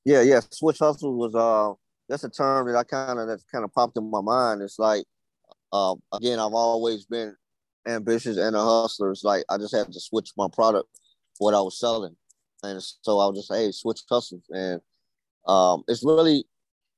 Yeah, 0.05 0.23
yeah. 0.23 0.41
Switch 0.51 0.79
hustle 0.79 1.15
was 1.17 1.35
uh 1.35 1.75
that's 2.09 2.25
a 2.25 2.31
term 2.31 2.67
that 2.67 2.77
I 2.77 2.85
kind 2.85 3.19
of 3.19 3.27
that's 3.29 3.45
kind 3.45 3.65
of 3.65 3.73
popped 3.73 3.97
in 3.97 4.11
my 4.11 4.21
mind. 4.21 4.63
It's 4.63 4.79
like 4.79 5.05
um 5.73 6.03
again, 6.13 6.39
I've 6.39 6.55
always 6.55 7.07
been 7.07 7.37
ambitious 7.87 8.37
and 8.39 8.57
a 8.57 8.61
hustler. 8.61 9.11
It's 9.13 9.25
like 9.25 9.45
I 9.51 9.59
just 9.59 9.75
had 9.75 9.93
to 9.93 10.01
switch 10.01 10.31
my 10.37 10.49
product 10.53 10.89
what 11.39 11.55
I 11.55 11.61
was 11.61 11.79
selling. 11.79 12.17
And 12.63 12.83
so 12.83 13.19
I 13.19 13.27
was 13.27 13.39
just 13.39 13.53
hey, 13.53 13.73
switch 13.73 14.03
hustles. 14.09 14.45
And 14.51 14.81
um 15.47 15.85
it's 15.89 16.05
really 16.05 16.47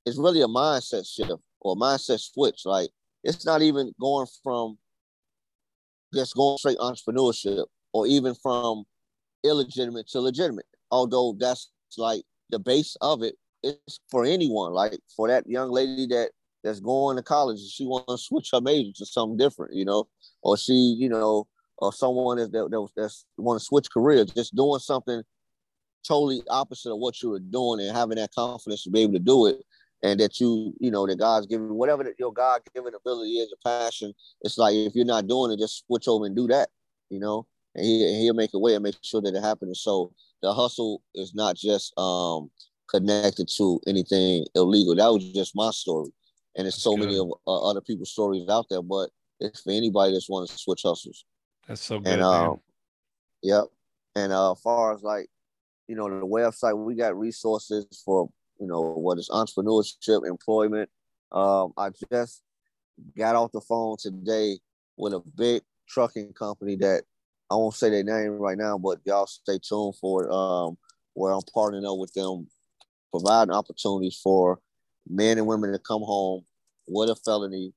it's 0.07 0.19
really 0.19 0.41
a 0.41 0.47
mindset 0.47 1.07
shift 1.07 1.33
or 1.61 1.77
mindset 1.77 2.21
switch. 2.21 2.63
Like 2.65 2.91
it's 3.25 3.45
not 3.45 3.61
even 3.61 3.93
going 4.01 4.27
from 4.43 4.79
just 6.15 6.35
going 6.37 6.57
straight 6.59 6.79
entrepreneurship 6.79 7.67
or 7.93 8.07
even 8.07 8.35
from 8.35 8.85
illegitimate 9.45 10.09
to 10.09 10.21
legitimate. 10.21 10.67
Although 10.91 11.37
that's 11.39 11.71
like 11.99 12.23
the 12.51 12.59
base 12.59 12.97
of 13.01 13.23
it, 13.23 13.35
it 13.63 13.81
is 13.87 14.01
for 14.11 14.25
anyone. 14.25 14.73
Like 14.73 14.99
for 15.15 15.29
that 15.29 15.47
young 15.49 15.71
lady 15.71 16.07
that 16.07 16.31
that's 16.63 16.81
going 16.81 17.17
to 17.17 17.23
college 17.23 17.61
and 17.61 17.71
she 17.71 17.85
wants 17.85 18.07
to 18.09 18.19
switch 18.19 18.51
her 18.53 18.61
major 18.61 18.93
to 18.97 19.07
something 19.07 19.37
different, 19.37 19.75
you 19.75 19.85
know, 19.85 20.09
or 20.43 20.57
she, 20.57 20.73
you 20.99 21.09
know, 21.09 21.47
or 21.79 21.93
someone 21.93 22.39
that 22.39 22.53
that, 22.53 22.71
that 22.71 22.89
that's 22.97 23.27
want 23.37 23.61
to 23.61 23.65
switch 23.65 23.91
careers, 23.91 24.31
just 24.31 24.55
doing 24.55 24.79
something 24.79 25.23
totally 26.07 26.43
opposite 26.49 26.93
of 26.93 26.99
what 26.99 27.21
you 27.23 27.31
were 27.31 27.41
doing 27.41 27.81
and 27.81 27.97
having 27.97 28.17
that 28.17 28.35
confidence 28.35 28.85
to 28.85 28.91
be 28.91 29.01
able 29.01 29.13
to 29.13 29.19
do 29.19 29.47
it. 29.47 29.65
And 30.03 30.21
that 30.21 30.39
you, 30.41 30.75
you 30.79 30.91
know, 30.91 31.07
that 31.07 31.19
God's 31.19 31.47
given 31.47 31.75
whatever 31.75 32.05
that 32.05 32.19
your 32.19 32.33
God 32.33 32.61
given 32.75 32.95
ability 32.95 33.39
is, 33.39 33.53
a 33.53 33.69
passion. 33.69 34.13
It's 34.43 34.59
like 34.59 34.75
if 34.75 34.95
you're 34.95 35.05
not 35.05 35.27
doing 35.27 35.53
it, 35.53 35.59
just 35.59 35.87
switch 35.87 36.07
over 36.07 36.27
and 36.27 36.37
do 36.37 36.47
that, 36.49 36.69
you 37.09 37.19
know, 37.19 37.47
and, 37.75 37.85
he 37.85 38.21
he'll 38.21 38.35
make 38.35 38.53
a 38.55 38.59
way 38.59 38.75
and 38.75 38.83
make 38.83 38.97
sure 39.03 39.23
that 39.23 39.35
it 39.35 39.43
happens. 39.43 39.81
So 39.81 40.13
the 40.43 40.53
hustle 40.53 41.03
is 41.15 41.35
not 41.35 41.57
just 41.57 41.99
um 41.99 42.51
connected 42.89 43.49
to 43.57 43.81
anything 43.87 44.45
illegal. 44.55 44.95
That 44.95 45.13
was 45.13 45.25
just 45.33 45.57
my 45.57 45.71
story, 45.71 46.11
and 46.57 46.67
there's 46.67 46.81
so 46.81 46.91
That's 46.91 47.07
many 47.07 47.19
of 47.19 47.33
uh, 47.47 47.69
other 47.69 47.81
people's 47.81 48.13
stories 48.13 48.49
out 48.49 48.67
there. 48.69 48.83
But 48.83 49.11
it's 49.41 49.63
for 49.63 49.71
anybody 49.71 50.13
that's 50.13 50.29
want 50.29 50.49
to 50.49 50.59
switch 50.59 50.83
hustles. 50.85 51.25
That's 51.67 51.81
so 51.81 51.99
good. 51.99 52.13
And 52.13 52.21
man. 52.21 52.47
um, 52.47 52.61
yep. 53.43 53.65
And 54.15 54.33
uh, 54.33 54.53
as 54.53 54.61
far 54.61 54.95
as 54.95 55.03
like, 55.03 55.29
you 55.89 55.97
know, 55.97 56.09
the 56.09 56.27
website, 56.27 56.77
we 56.77 56.95
got 56.95 57.19
resources 57.19 58.03
for 58.05 58.31
you 58.61 58.67
know 58.67 58.81
what 58.81 59.19
is 59.19 59.29
entrepreneurship, 59.31 60.27
employment. 60.27 60.91
Um, 61.33 61.73
I 61.77 61.91
just 62.13 62.43
got 63.17 63.37
off 63.37 63.53
the 63.53 63.61
phone 63.61 63.97
today 63.99 64.59
with 64.97 65.13
a 65.13 65.21
big 65.37 65.63
trucking 65.89 66.33
company 66.33 66.77
that 66.77 67.05
I 67.51 67.55
won't 67.55 67.75
say 67.75 67.91
their 67.91 68.03
name 68.03 68.33
right 68.39 68.59
now, 68.59 68.79
but 68.79 68.99
y'all 69.05 69.27
stay 69.27 69.59
tuned 69.63 69.97
for 70.01 70.25
it. 70.25 70.33
Um, 70.33 70.77
where 71.15 71.33
I'm 71.33 71.41
partnering 71.55 71.91
up 71.91 71.99
with 71.99 72.13
them, 72.13 72.47
providing 73.11 73.55
opportunities 73.55 74.21
for 74.23 74.61
men 75.09 75.39
and 75.39 75.47
women 75.47 75.73
to 75.73 75.79
come 75.79 76.03
home 76.03 76.45
with 76.87 77.09
a 77.09 77.17
felony, 77.17 77.73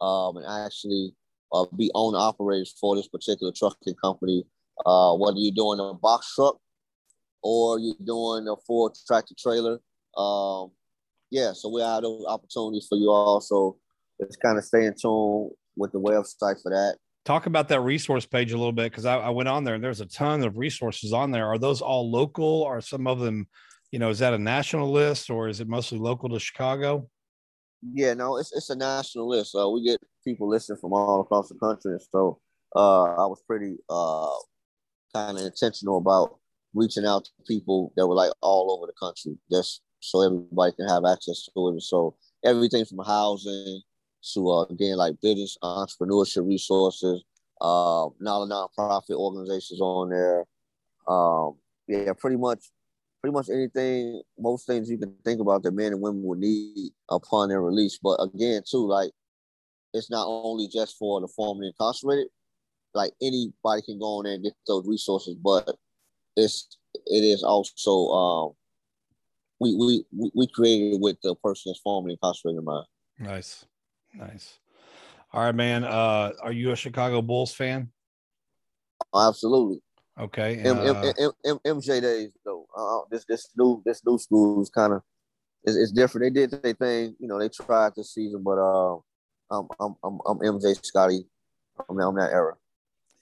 um, 0.00 0.36
and 0.36 0.46
actually 0.46 1.14
uh, 1.52 1.64
be 1.76 1.90
owner 1.94 2.18
operators 2.18 2.74
for 2.80 2.96
this 2.96 3.08
particular 3.08 3.52
trucking 3.52 3.94
company. 4.02 4.44
Uh, 4.86 5.14
whether 5.14 5.38
you're 5.38 5.54
doing 5.54 5.80
a 5.80 5.94
box 5.94 6.34
truck 6.34 6.58
or 7.42 7.78
you're 7.78 7.94
doing 8.04 8.48
a 8.48 8.56
full 8.66 8.94
tractor 9.06 9.34
trailer, 9.38 9.78
um, 10.16 10.70
yeah. 11.30 11.52
So 11.52 11.68
we 11.68 11.82
have 11.82 12.02
those 12.02 12.24
opportunities 12.26 12.86
for 12.88 12.96
you 12.96 13.10
all. 13.10 13.40
So 13.40 13.78
just 14.20 14.40
kind 14.40 14.58
of 14.58 14.64
stay 14.64 14.86
in 14.86 14.94
tune 15.00 15.50
with 15.76 15.92
the 15.92 16.00
website 16.00 16.62
for 16.62 16.70
that. 16.70 16.96
Talk 17.24 17.46
about 17.46 17.68
that 17.68 17.80
resource 17.80 18.26
page 18.26 18.52
a 18.52 18.56
little 18.56 18.72
bit 18.72 18.92
because 18.92 19.06
I, 19.06 19.16
I 19.16 19.30
went 19.30 19.48
on 19.48 19.64
there 19.64 19.74
and 19.74 19.82
there's 19.82 20.02
a 20.02 20.06
ton 20.06 20.44
of 20.44 20.58
resources 20.58 21.12
on 21.12 21.30
there. 21.30 21.46
Are 21.46 21.58
those 21.58 21.80
all 21.80 22.10
local? 22.10 22.64
Are 22.64 22.80
some 22.80 23.06
of 23.06 23.18
them, 23.18 23.48
you 23.90 23.98
know, 23.98 24.10
is 24.10 24.18
that 24.18 24.34
a 24.34 24.38
national 24.38 24.92
list 24.92 25.30
or 25.30 25.48
is 25.48 25.60
it 25.60 25.68
mostly 25.68 25.98
local 25.98 26.28
to 26.28 26.38
Chicago? 26.38 27.08
Yeah, 27.92 28.14
no, 28.14 28.38
it's 28.38 28.54
it's 28.54 28.70
a 28.70 28.76
national 28.76 29.28
list. 29.28 29.54
Uh, 29.54 29.68
we 29.68 29.84
get 29.84 30.00
people 30.24 30.48
listening 30.48 30.78
from 30.80 30.92
all 30.94 31.20
across 31.20 31.50
the 31.50 31.54
country, 31.56 31.98
so 32.12 32.40
uh, 32.74 33.02
I 33.02 33.26
was 33.26 33.42
pretty 33.46 33.76
uh, 33.90 34.32
kind 35.14 35.38
of 35.38 35.44
intentional 35.44 35.98
about 35.98 36.38
reaching 36.72 37.04
out 37.04 37.24
to 37.24 37.30
people 37.46 37.92
that 37.96 38.06
were 38.06 38.14
like 38.14 38.32
all 38.40 38.72
over 38.72 38.86
the 38.86 38.94
country, 38.98 39.38
just 39.50 39.82
so 40.04 40.22
everybody 40.22 40.72
can 40.72 40.88
have 40.88 41.04
access 41.04 41.48
to 41.54 41.68
it. 41.68 41.82
So 41.82 42.14
everything 42.44 42.84
from 42.84 43.04
housing 43.04 43.82
to 44.32 44.50
uh, 44.50 44.62
again 44.62 44.96
like 44.96 45.20
business 45.20 45.56
entrepreneurship 45.62 46.46
resources, 46.46 47.24
uh, 47.60 48.08
now 48.20 48.46
nonprofit 48.46 49.16
organizations 49.16 49.80
on 49.80 50.10
there. 50.10 50.44
Um, 51.06 51.56
yeah, 51.86 52.12
pretty 52.18 52.36
much 52.36 52.60
pretty 53.20 53.32
much 53.32 53.48
anything, 53.48 54.20
most 54.38 54.66
things 54.66 54.90
you 54.90 54.98
can 54.98 55.14
think 55.24 55.40
about 55.40 55.62
that 55.62 55.72
men 55.72 55.92
and 55.92 56.00
women 56.02 56.22
would 56.24 56.38
need 56.38 56.90
upon 57.08 57.48
their 57.48 57.62
release. 57.62 57.98
But 58.02 58.16
again, 58.22 58.62
too, 58.70 58.86
like 58.86 59.12
it's 59.94 60.10
not 60.10 60.26
only 60.26 60.68
just 60.68 60.98
for 60.98 61.20
the 61.20 61.28
formerly 61.28 61.68
incarcerated. 61.68 62.26
Like 62.92 63.12
anybody 63.22 63.82
can 63.82 63.98
go 63.98 64.18
on 64.18 64.24
there 64.24 64.34
and 64.34 64.44
get 64.44 64.52
those 64.66 64.86
resources, 64.86 65.36
but 65.42 65.74
it's 66.36 66.76
it 67.06 67.24
is 67.24 67.42
also 67.42 68.08
um 68.08 68.52
we 69.60 70.04
we 70.18 70.30
we- 70.34 70.46
created 70.48 71.00
with 71.00 71.16
the 71.22 71.34
person 71.36 71.70
that's 71.70 71.80
formerly 71.80 72.14
incarcerated 72.14 72.58
in 72.58 72.64
mind. 72.64 72.86
Nice. 73.18 73.64
Nice. 74.14 74.58
All 75.32 75.42
right, 75.42 75.54
man. 75.54 75.84
Uh, 75.84 76.32
are 76.42 76.52
you 76.52 76.70
a 76.70 76.76
Chicago 76.76 77.22
Bulls 77.22 77.52
fan? 77.52 77.90
Absolutely. 79.14 79.80
Okay. 80.18 80.58
M- 80.58 80.78
M- 80.78 80.96
uh, 80.96 81.12
M- 81.18 81.32
M- 81.44 81.76
MJ 81.78 82.00
days 82.00 82.30
though. 82.44 82.66
Uh, 82.76 83.00
this 83.10 83.24
this 83.28 83.48
new 83.56 83.82
this 83.84 84.00
new 84.06 84.18
school 84.18 84.62
is 84.62 84.70
kind 84.70 84.92
of 84.92 85.02
it's, 85.64 85.76
it's 85.76 85.92
different. 85.92 86.34
They 86.34 86.46
did 86.46 86.62
their 86.62 86.74
thing, 86.74 87.16
you 87.18 87.26
know. 87.26 87.38
They 87.38 87.48
tried 87.48 87.92
this 87.96 88.14
season, 88.14 88.42
but 88.42 88.58
uh, 88.58 88.96
I'm 89.50 89.66
I'm 89.80 89.94
I'm, 90.04 90.18
I'm 90.26 90.38
MJ 90.38 90.84
Scottie. 90.84 91.26
I'm, 91.88 91.98
I'm 91.98 92.14
that 92.16 92.32
era. 92.32 92.54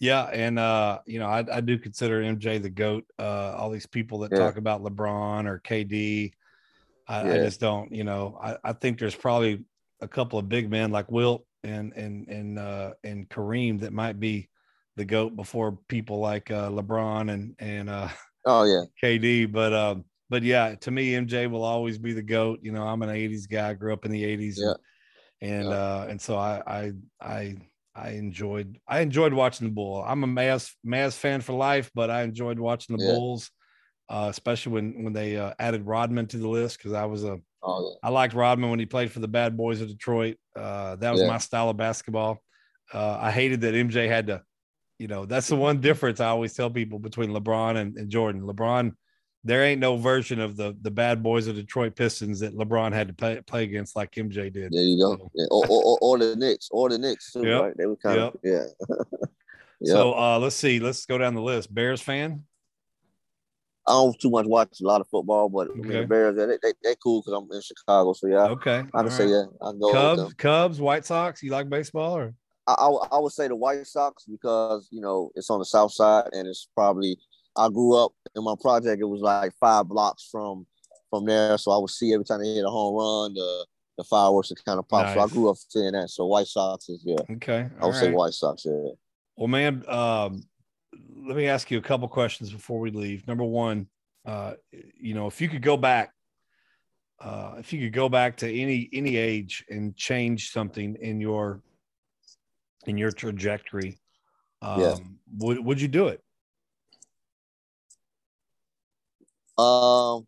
Yeah, 0.03 0.25
and 0.25 0.59
uh, 0.59 0.99
you 1.07 1.21
know, 1.21 1.27
I, 1.29 1.45
I 1.59 1.61
do 1.61 1.79
consider 1.79 2.21
MJ 2.21 2.59
the 2.59 2.69
goat. 2.69 3.05
Uh, 3.21 3.55
all 3.57 3.71
these 3.71 3.87
people 3.87 4.19
that 4.21 4.33
Yeah. 4.33 4.39
talk 4.39 4.57
about 4.57 4.83
LeBron 4.83 5.47
or 5.47 5.61
KD, 5.61 6.33
I, 7.07 7.35
I 7.35 7.39
just 7.39 7.61
don't. 7.61 7.93
You 7.93 8.03
know, 8.03 8.37
I, 8.43 8.57
I 8.65 8.73
think 8.73 8.99
there's 8.99 9.15
probably 9.15 9.65
a 10.01 10.09
couple 10.09 10.41
of 10.41 10.49
big 10.49 10.69
men 10.69 10.91
like 10.91 11.09
Wilt 11.09 11.47
and 11.63 11.93
and 11.93 12.27
and 12.27 12.59
uh, 12.59 12.95
and 13.05 13.29
Kareem 13.29 13.79
that 13.83 13.93
might 13.93 14.19
be 14.19 14.49
the 14.97 15.05
goat 15.05 15.37
before 15.37 15.79
people 15.87 16.19
like 16.19 16.51
uh, 16.51 16.69
LeBron 16.69 17.33
and 17.33 17.55
and 17.61 17.89
uh, 17.89 18.09
Oh 18.45 18.65
yeah, 18.65 18.83
KD. 19.01 19.53
But 19.53 19.73
um, 19.73 20.05
but 20.29 20.43
yeah, 20.43 20.75
to 20.75 20.91
me, 20.91 21.15
MJ 21.15 21.49
will 21.49 21.63
always 21.63 21.99
be 21.99 22.13
the 22.13 22.23
goat. 22.23 22.59
You 22.61 22.73
know, 22.73 22.83
I'm 22.83 23.03
an 23.03 23.11
'80s 23.11 23.47
guy. 23.47 23.71
I 23.71 23.75
grew 23.75 23.93
up 23.93 24.05
in 24.05 24.11
the 24.11 24.25
'80s. 24.25 24.59
Yeah. 24.59 24.75
And, 25.41 25.53
and 25.53 25.71
Yeah. 25.71 25.77
uh, 25.77 26.07
and 26.09 26.21
so 26.21 26.37
I 26.37 26.63
I 26.67 26.93
I 27.21 27.57
I 27.95 28.11
enjoyed 28.11 28.79
I 28.89 29.01
enjoyed 29.01 29.33
watching 29.35 29.69
the 29.69 29.75
Bull. 29.75 30.03
I'm 30.07 30.25
a 30.25 30.27
Mavs 30.27 30.73
Mavs 30.87 31.17
fan 31.17 31.41
for 31.41 31.53
life, 31.53 31.91
but 31.95 32.11
I 32.11 32.23
enjoyed 32.23 32.59
watching 32.59 32.97
the 32.97 33.03
Yeah. 33.03 33.11
Bulls, 33.13 33.51
uh, 34.09 34.29
especially 34.31 34.73
when 34.73 35.05
when 35.05 35.13
they 35.13 35.37
uh, 35.37 35.53
added 35.59 35.87
Rodman 35.87 36.27
to 36.29 36.39
the 36.39 36.49
list 36.49 36.79
because 36.79 36.93
I 36.93 37.05
was 37.05 37.25
a 37.25 37.39
Oh, 37.65 37.97
I 38.03 38.09
liked 38.09 38.35
Rodman 38.35 38.71
when 38.71 38.81
he 38.81 38.87
played 38.87 39.13
for 39.13 39.21
the 39.21 39.29
Bad 39.29 39.57
Boys 39.57 39.81
of 39.81 39.87
Detroit. 39.89 40.37
Uh, 40.57 40.97
that 40.97 41.13
was 41.13 41.21
Yeah. 41.21 41.29
my 41.29 41.39
style 41.39 41.71
of 41.71 41.77
basketball. 41.77 42.43
Uh, 42.93 43.19
I 43.21 43.31
hated 43.31 43.61
that 43.61 43.75
MJ 43.75 44.09
had 44.09 44.27
to, 44.27 44.43
you 44.99 45.07
know, 45.07 45.27
that's 45.27 45.47
the 45.47 45.55
one 45.55 45.81
difference 45.81 46.19
I 46.19 46.27
always 46.27 46.55
tell 46.55 46.71
people 46.71 46.99
between 46.99 47.31
LeBron 47.31 47.77
and, 47.77 47.97
and 47.97 48.11
Jordan. 48.11 48.43
LeBron, 48.43 48.95
there 49.45 49.65
ain't 49.65 49.81
no 49.81 49.97
version 49.97 50.41
of 50.41 50.57
the 50.57 50.77
the 50.83 50.91
Bad 50.91 51.23
Boys 51.23 51.47
of 51.49 51.57
Detroit 51.57 51.97
Pistons 51.97 52.41
that 52.41 52.55
LeBron 52.57 52.93
had 52.93 53.09
to 53.09 53.15
play, 53.15 53.41
play 53.41 53.65
against 53.65 53.97
like 53.97 54.13
MJ 54.13 54.53
did. 54.53 54.73
There 54.73 54.83
you 54.83 54.99
go. 54.99 55.31
Yeah. 55.35 55.47
Or, 55.51 55.67
or, 55.69 55.99
or, 56.01 56.19
the 56.19 56.37
Knicks, 56.37 56.69
or 56.71 56.89
the 56.89 56.99
Knicks 56.99 57.33
too, 57.33 57.45
Yep. 57.47 57.61
right? 57.63 57.73
They 57.77 57.87
were 57.87 57.97
kind 57.97 58.19
of 58.21 58.37
yeah. 58.45 58.65
yeah. 59.81 59.87
So 59.95 60.13
uh, 60.17 60.39
let's 60.39 60.55
see. 60.55 60.79
Let's 60.79 61.05
go 61.07 61.19
down 61.19 61.35
the 61.35 61.43
list. 61.43 61.75
Bears 61.75 62.01
fan. 62.01 62.45
I 63.85 63.95
don't 63.95 64.17
too 64.21 64.31
much 64.31 64.47
watch 64.47 64.81
a 64.81 64.87
lot 64.87 65.01
of 65.01 65.09
football, 65.09 65.49
but 65.49 65.69
I 65.73 65.75
mean, 65.75 65.87
Okay. 65.87 66.01
the 66.03 66.07
Bears 66.07 66.37
they 66.37 66.47
they, 66.63 66.73
they 66.85 66.95
cool 67.03 67.21
because 67.21 67.33
I'm 67.37 67.51
in 67.51 67.61
Chicago, 67.61 68.13
so 68.13 68.29
yeah, 68.29 68.45
Okay. 68.45 68.85
I 68.95 68.97
all 68.99 69.03
can 69.03 69.11
say 69.11 69.25
right. 69.25 69.49
yeah, 69.61 69.69
I 69.69 69.73
go 69.73 69.93
Cubs. 69.93 70.35
Cubs, 70.35 70.81
White 70.81 71.05
Sox. 71.05 71.43
You 71.43 71.51
like 71.51 71.69
baseball 71.69 72.17
or? 72.17 72.35
I, 72.69 72.75
I 72.75 72.89
I 73.11 73.19
would 73.19 73.33
say 73.33 73.49
the 73.49 73.57
White 73.57 73.85
Sox 73.89 74.25
because 74.25 74.87
you 74.93 75.01
know 75.01 75.33
it's 75.35 75.51
on 75.51 75.59
the 75.59 75.65
south 75.65 75.93
side 75.93 76.29
and 76.33 76.47
it's 76.47 76.69
probably 76.77 77.19
I 77.57 77.69
grew 77.69 77.97
up 77.97 78.13
in 78.35 78.45
my 78.45 78.55
project. 78.61 79.01
It 79.01 79.07
was 79.07 79.21
like 79.21 79.53
five 79.61 79.89
blocks 79.89 80.29
from 80.31 80.67
from 81.11 81.27
there, 81.27 81.59
so 81.59 81.71
I 81.73 81.79
would 81.79 81.91
see 81.91 82.13
every 82.15 82.25
time 82.25 82.41
they 82.41 82.55
hit 82.55 82.65
a 82.65 82.71
home 82.71 82.95
run, 82.95 83.35
the 83.35 83.67
the 83.99 84.05
fireworks 84.05 84.49
would 84.49 84.65
kind 84.65 84.79
of 84.79 84.89
pop. 84.89 85.13
So 85.15 85.21
I 85.21 85.27
grew 85.29 85.51
up 85.51 85.57
seeing 85.69 85.93
that. 85.93 86.09
So 86.09 86.27
White 86.27 86.47
Sox 86.47 86.89
is 86.89 87.03
yeah, 87.05 87.17
Okay. 87.33 87.69
I 87.79 87.83
all 87.83 87.91
would 87.91 87.99
say. 87.99 88.11
White 88.11 88.33
Sox. 88.33 88.65
Yeah. 88.65 88.89
Well, 89.37 89.49
man, 89.49 89.85
um, 89.89 90.43
let 91.27 91.37
me 91.37 91.47
ask 91.47 91.71
you 91.71 91.79
a 91.79 91.83
couple 91.83 92.09
questions 92.09 92.53
before 92.53 92.81
we 92.81 92.91
leave. 92.91 93.27
Number 93.27 93.45
one, 93.45 93.87
uh, 94.25 94.55
you 94.99 95.15
know, 95.15 95.27
if 95.27 95.41
you 95.41 95.49
could 95.49 95.63
go 95.63 95.77
back, 95.77 96.13
uh, 97.21 97.57
if 97.59 97.73
you 97.73 97.81
could 97.81 97.93
go 97.93 98.09
back 98.09 98.37
to 98.39 98.51
any 98.51 98.89
any 98.93 99.17
age 99.17 99.65
and 99.71 99.95
change 99.95 100.51
something 100.53 100.97
in 101.01 101.21
your 101.21 101.63
in 102.87 102.97
your 102.97 103.13
trajectory, 103.13 103.99
um, 104.63 104.81
Yeah. 104.81 104.97
would 105.39 105.65
would 105.65 105.81
you 105.81 105.89
do 105.89 106.09
it? 106.09 106.23
Um, 109.63 110.27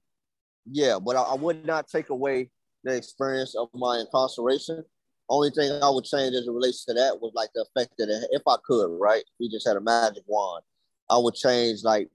yeah, 0.70 0.98
but 1.04 1.16
I, 1.16 1.22
I 1.22 1.34
would 1.34 1.64
not 1.66 1.88
take 1.88 2.10
away 2.10 2.50
the 2.84 2.94
experience 2.96 3.54
of 3.54 3.68
my 3.74 3.98
incarceration. 3.98 4.84
Only 5.28 5.50
thing 5.50 5.72
I 5.82 5.88
would 5.88 6.04
change 6.04 6.34
as 6.34 6.46
it 6.46 6.52
relates 6.52 6.84
to 6.84 6.94
that 6.94 7.20
was 7.20 7.32
like 7.34 7.48
the 7.54 7.62
effect 7.74 7.94
that 7.98 8.08
it, 8.10 8.28
if 8.30 8.42
I 8.46 8.56
could, 8.64 8.88
right? 9.00 9.20
If 9.22 9.32
we 9.40 9.48
just 9.48 9.66
had 9.66 9.76
a 9.76 9.80
magic 9.80 10.22
wand, 10.26 10.62
I 11.10 11.18
would 11.18 11.34
change 11.34 11.82
like 11.82 12.08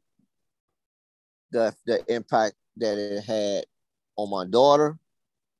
the 1.52 1.74
the 1.86 2.04
impact 2.14 2.56
that 2.78 2.98
it 2.98 3.24
had 3.24 3.66
on 4.16 4.30
my 4.30 4.46
daughter 4.46 4.98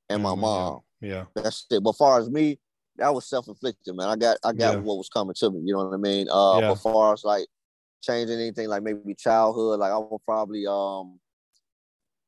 and 0.10 0.22
my 0.22 0.32
Mm, 0.32 0.36
yeah. 0.38 0.42
mom. 0.42 0.80
Yeah, 1.02 1.26
That's 1.36 1.66
it. 1.72 1.82
But 1.84 1.94
far 1.94 2.20
as 2.20 2.30
me, 2.30 2.60
that 2.98 3.14
was 3.14 3.28
self 3.28 3.48
inflicted, 3.48 3.96
man. 3.96 4.10
I 4.10 4.16
got 4.16 4.38
I 4.44 4.52
got 4.54 4.76
Yeah. 4.76 4.80
what 4.82 4.98
was 4.98 5.10
coming 5.10 5.34
to 5.36 5.50
me. 5.50 5.62
You 5.66 5.74
know 5.76 5.86
what 5.86 5.94
I 5.94 5.98
mean? 5.98 6.28
Uh, 6.30 6.60
Yeah. 6.60 6.70
but 6.70 6.76
far 6.76 7.14
as 7.14 7.24
like 7.24 7.48
changing 8.04 8.38
anything, 8.40 8.68
like 8.68 8.84
maybe 8.84 9.16
childhood, 9.16 9.80
like 9.80 9.92
I 9.92 9.98
would 9.98 10.24
probably 10.26 10.66
um, 10.68 11.20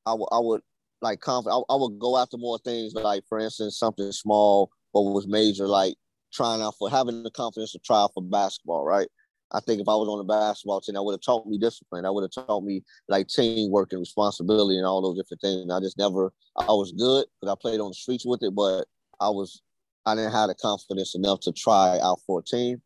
I 0.06 0.14
would 0.14 0.28
I 0.32 0.40
would 0.40 0.62
like 1.02 1.20
conf- 1.20 1.48
I, 1.48 1.60
I 1.70 1.76
would 1.76 2.00
go 2.00 2.18
after 2.18 2.38
more 2.38 2.60
things, 2.60 2.94
like 2.94 3.24
for 3.28 3.40
instance, 3.40 3.78
something 3.78 4.12
small 4.12 4.70
but 4.94 5.02
was 5.02 5.28
major, 5.28 5.68
like 5.68 5.96
trying 6.34 6.62
out 6.62 6.76
for 6.78 6.90
having 6.90 7.24
the 7.24 7.32
confidence 7.32 7.72
to 7.74 7.80
try 7.80 8.02
out 8.02 8.12
for 8.14 8.24
basketball, 8.24 8.86
right? 8.86 9.08
I 9.54 9.60
think 9.60 9.82
if 9.82 9.88
I 9.88 9.96
was 9.96 10.08
on 10.08 10.18
the 10.18 10.24
basketball 10.24 10.80
team, 10.80 10.96
that 10.96 11.04
would 11.04 11.14
have 11.14 11.22
taught 11.22 11.46
me 11.46 11.58
discipline. 11.58 12.04
That 12.04 12.14
would 12.14 12.24
have 12.24 12.46
taught 12.48 12.64
me 12.64 12.84
like 13.10 13.28
teamwork 13.28 13.92
and 13.92 14.00
responsibility 14.00 14.78
and 14.78 14.86
all 14.86 15.02
those 15.02 15.18
different 15.18 15.42
things. 15.42 15.62
And 15.62 15.74
I 15.74 15.80
just 15.80 15.98
never, 15.98 16.32
I 16.56 16.72
was 16.72 16.94
good 16.94 17.26
because 17.40 17.52
I 17.52 17.56
played 17.62 17.82
on 17.82 17.90
the 17.90 17.94
streets 17.94 18.26
with 18.26 18.44
it, 18.44 18.56
but 18.56 18.86
I 19.20 19.30
was, 19.30 19.62
I 20.06 20.16
didn't 20.16 20.32
have 20.32 20.48
the 20.48 20.56
confidence 20.56 21.16
enough 21.16 21.42
to 21.42 21.52
try 21.52 22.00
out 22.02 22.20
for 22.26 22.40
a 22.40 22.44
team. 22.44 22.82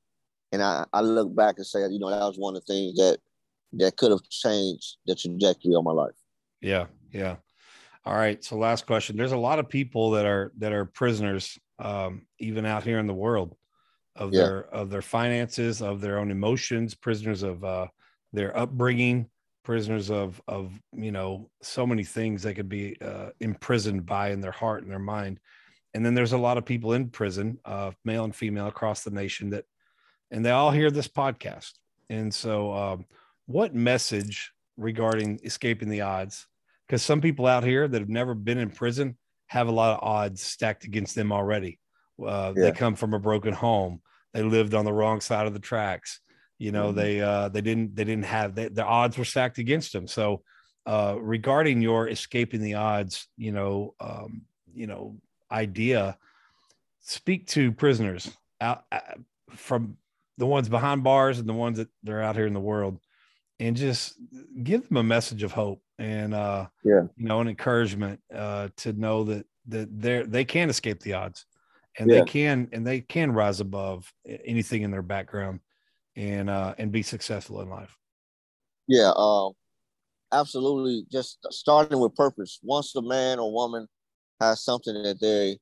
And 0.52 0.64
I, 0.64 0.86
I 0.92 1.02
look 1.02 1.36
back 1.36 1.56
and 1.58 1.66
say, 1.66 1.82
you 1.88 2.00
know, 2.00 2.10
that 2.10 2.20
was 2.20 2.38
one 2.38 2.56
of 2.56 2.66
the 2.66 2.74
things 2.74 2.96
that 2.98 3.20
that 3.74 3.98
could 3.98 4.12
have 4.12 4.24
changed 4.30 4.98
the 5.06 5.16
trajectory 5.16 5.76
of 5.76 5.84
my 5.84 5.92
life. 5.92 6.16
yeah, 6.62 6.86
yeah. 7.16 7.38
All 8.06 8.16
right. 8.16 8.44
So 8.44 8.58
last 8.58 8.86
question. 8.86 9.18
There's 9.18 9.32
a 9.32 9.38
lot 9.38 9.60
of 9.60 9.70
people 9.70 10.12
that 10.12 10.26
are 10.26 10.52
that 10.58 10.74
are 10.74 10.86
prisoners, 10.86 11.58
um, 11.80 12.28
even 12.40 12.66
out 12.66 12.84
here 12.84 13.00
in 13.00 13.08
the 13.08 13.14
world, 13.14 13.56
of 14.16 14.32
Yeah. 14.32 14.44
their 14.44 14.66
of 14.74 14.90
their 14.90 15.02
finances, 15.02 15.82
of 15.82 16.02
their 16.02 16.20
own 16.20 16.30
emotions, 16.32 16.94
prisoners 16.94 17.42
of 17.44 17.64
uh, 17.64 17.88
their 18.34 18.56
upbringing, 18.56 19.30
prisoners 19.64 20.12
of 20.12 20.42
of 20.48 20.80
you 20.94 21.12
know 21.12 21.50
so 21.62 21.88
many 21.88 22.04
things 22.04 22.44
they 22.44 22.54
could 22.54 22.70
be 22.70 22.96
uh, 23.02 23.30
imprisoned 23.40 24.06
by 24.06 24.30
in 24.30 24.42
their 24.42 24.52
heart 24.52 24.84
and 24.84 24.92
their 24.92 25.00
mind. 25.00 25.40
And 25.94 26.06
then 26.06 26.14
there's 26.14 26.34
a 26.34 26.38
lot 26.38 26.58
of 26.58 26.66
people 26.66 26.94
in 26.94 27.10
prison, 27.10 27.58
uh, 27.64 27.92
male 28.04 28.26
and 28.26 28.36
female 28.36 28.68
across 28.68 29.04
the 29.06 29.12
nation 29.12 29.52
that, 29.52 29.64
and 30.30 30.46
they 30.46 30.52
all 30.52 30.70
hear 30.70 30.92
this 30.92 31.08
podcast. 31.08 31.72
And 32.10 32.34
so, 32.34 32.74
um, 32.74 33.06
what 33.46 33.74
message 33.74 34.52
regarding 34.78 35.40
escaping 35.44 35.90
the 35.90 36.02
odds? 36.02 36.48
Because 36.88 37.02
some 37.02 37.22
people 37.22 37.48
out 37.48 37.64
here 37.64 37.88
that 37.88 38.00
have 38.00 38.10
never 38.10 38.36
been 38.36 38.58
in 38.58 38.70
prison 38.70 39.18
have 39.48 39.68
a 39.68 39.72
lot 39.72 39.98
of 39.98 40.04
odds 40.08 40.42
stacked 40.42 40.86
against 40.86 41.16
them 41.16 41.32
already. 41.32 41.80
Uh, 42.24 42.52
They 42.54 42.72
come 42.72 42.96
from 42.96 43.14
a 43.14 43.20
broken 43.20 43.54
home. 43.54 44.02
They 44.34 44.44
lived 44.44 44.74
on 44.74 44.86
the 44.86 44.94
wrong 44.94 45.22
side 45.22 45.48
of 45.48 45.54
the 45.54 45.60
tracks. 45.60 46.20
You 46.58 46.72
know, 46.72 46.92
Mhm. 46.92 46.96
they 46.96 47.22
uh, 47.22 47.50
they 47.50 47.62
didn't 47.62 47.96
they 47.96 48.04
didn't 48.06 48.26
have 48.26 48.56
they, 48.56 48.70
the 48.70 48.86
odds 48.86 49.18
were 49.18 49.26
stacked 49.26 49.58
against 49.58 49.92
them. 49.92 50.08
So, 50.08 50.44
uh, 50.86 51.16
regarding 51.20 51.82
your 51.82 52.08
escaping 52.08 52.62
the 52.62 52.76
odds, 52.76 53.28
you 53.38 53.52
know, 53.52 53.94
um, 54.00 54.44
you 54.74 54.88
know, 54.88 55.18
idea, 55.52 56.18
speak 57.02 57.48
to 57.48 57.72
prisoners 57.72 58.32
out 58.62 58.86
uh, 58.92 59.00
from 59.52 59.98
the 60.38 60.46
ones 60.46 60.70
behind 60.70 61.04
bars 61.04 61.40
and 61.40 61.48
the 61.48 61.54
ones 61.54 61.78
that 61.78 61.90
they're 62.04 62.22
out 62.22 62.36
here 62.36 62.48
in 62.48 62.54
the 62.54 62.60
world, 62.60 63.00
and 63.60 63.76
just 63.76 64.20
give 64.64 64.88
them 64.88 64.98
a 64.98 65.04
message 65.04 65.44
of 65.44 65.52
hope 65.52 65.82
and 65.98 66.34
uh, 66.34 66.68
Yeah. 66.84 67.04
you 67.16 67.26
know, 67.26 67.40
an 67.42 67.48
encouragement 67.48 68.22
uh, 68.34 68.70
to 68.78 68.94
know 68.94 69.24
that 69.26 69.46
that 69.68 70.00
they 70.00 70.24
they 70.24 70.46
can 70.46 70.70
escape 70.70 71.00
the 71.02 71.14
odds, 71.14 71.46
and 71.98 72.10
Yeah. 72.10 72.20
they 72.20 72.24
can 72.24 72.70
and 72.72 72.86
they 72.86 73.02
can 73.02 73.32
rise 73.32 73.60
above 73.62 74.14
anything 74.26 74.84
in 74.84 74.92
their 74.92 75.02
background, 75.02 75.62
and 76.16 76.50
uh, 76.50 76.76
and 76.78 76.92
be 76.92 77.04
successful 77.04 77.62
in 77.62 77.70
life. 77.70 77.98
Yeah, 78.88 79.12
um, 79.16 79.54
absolutely. 80.32 81.06
Just 81.12 81.40
starting 81.52 82.00
with 82.00 82.16
purpose. 82.16 82.60
Once 82.64 82.96
a 82.96 83.02
man 83.02 83.40
or 83.40 83.52
woman 83.54 83.88
has 84.42 84.64
something 84.64 84.94
that 85.04 85.20
they're 85.20 85.56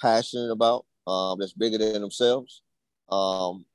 passionate 0.00 0.50
about, 0.50 0.86
um, 1.06 1.38
that's 1.38 1.54
bigger 1.54 1.78
than 1.78 2.02
themselves, 2.02 2.62
um, 3.10 3.66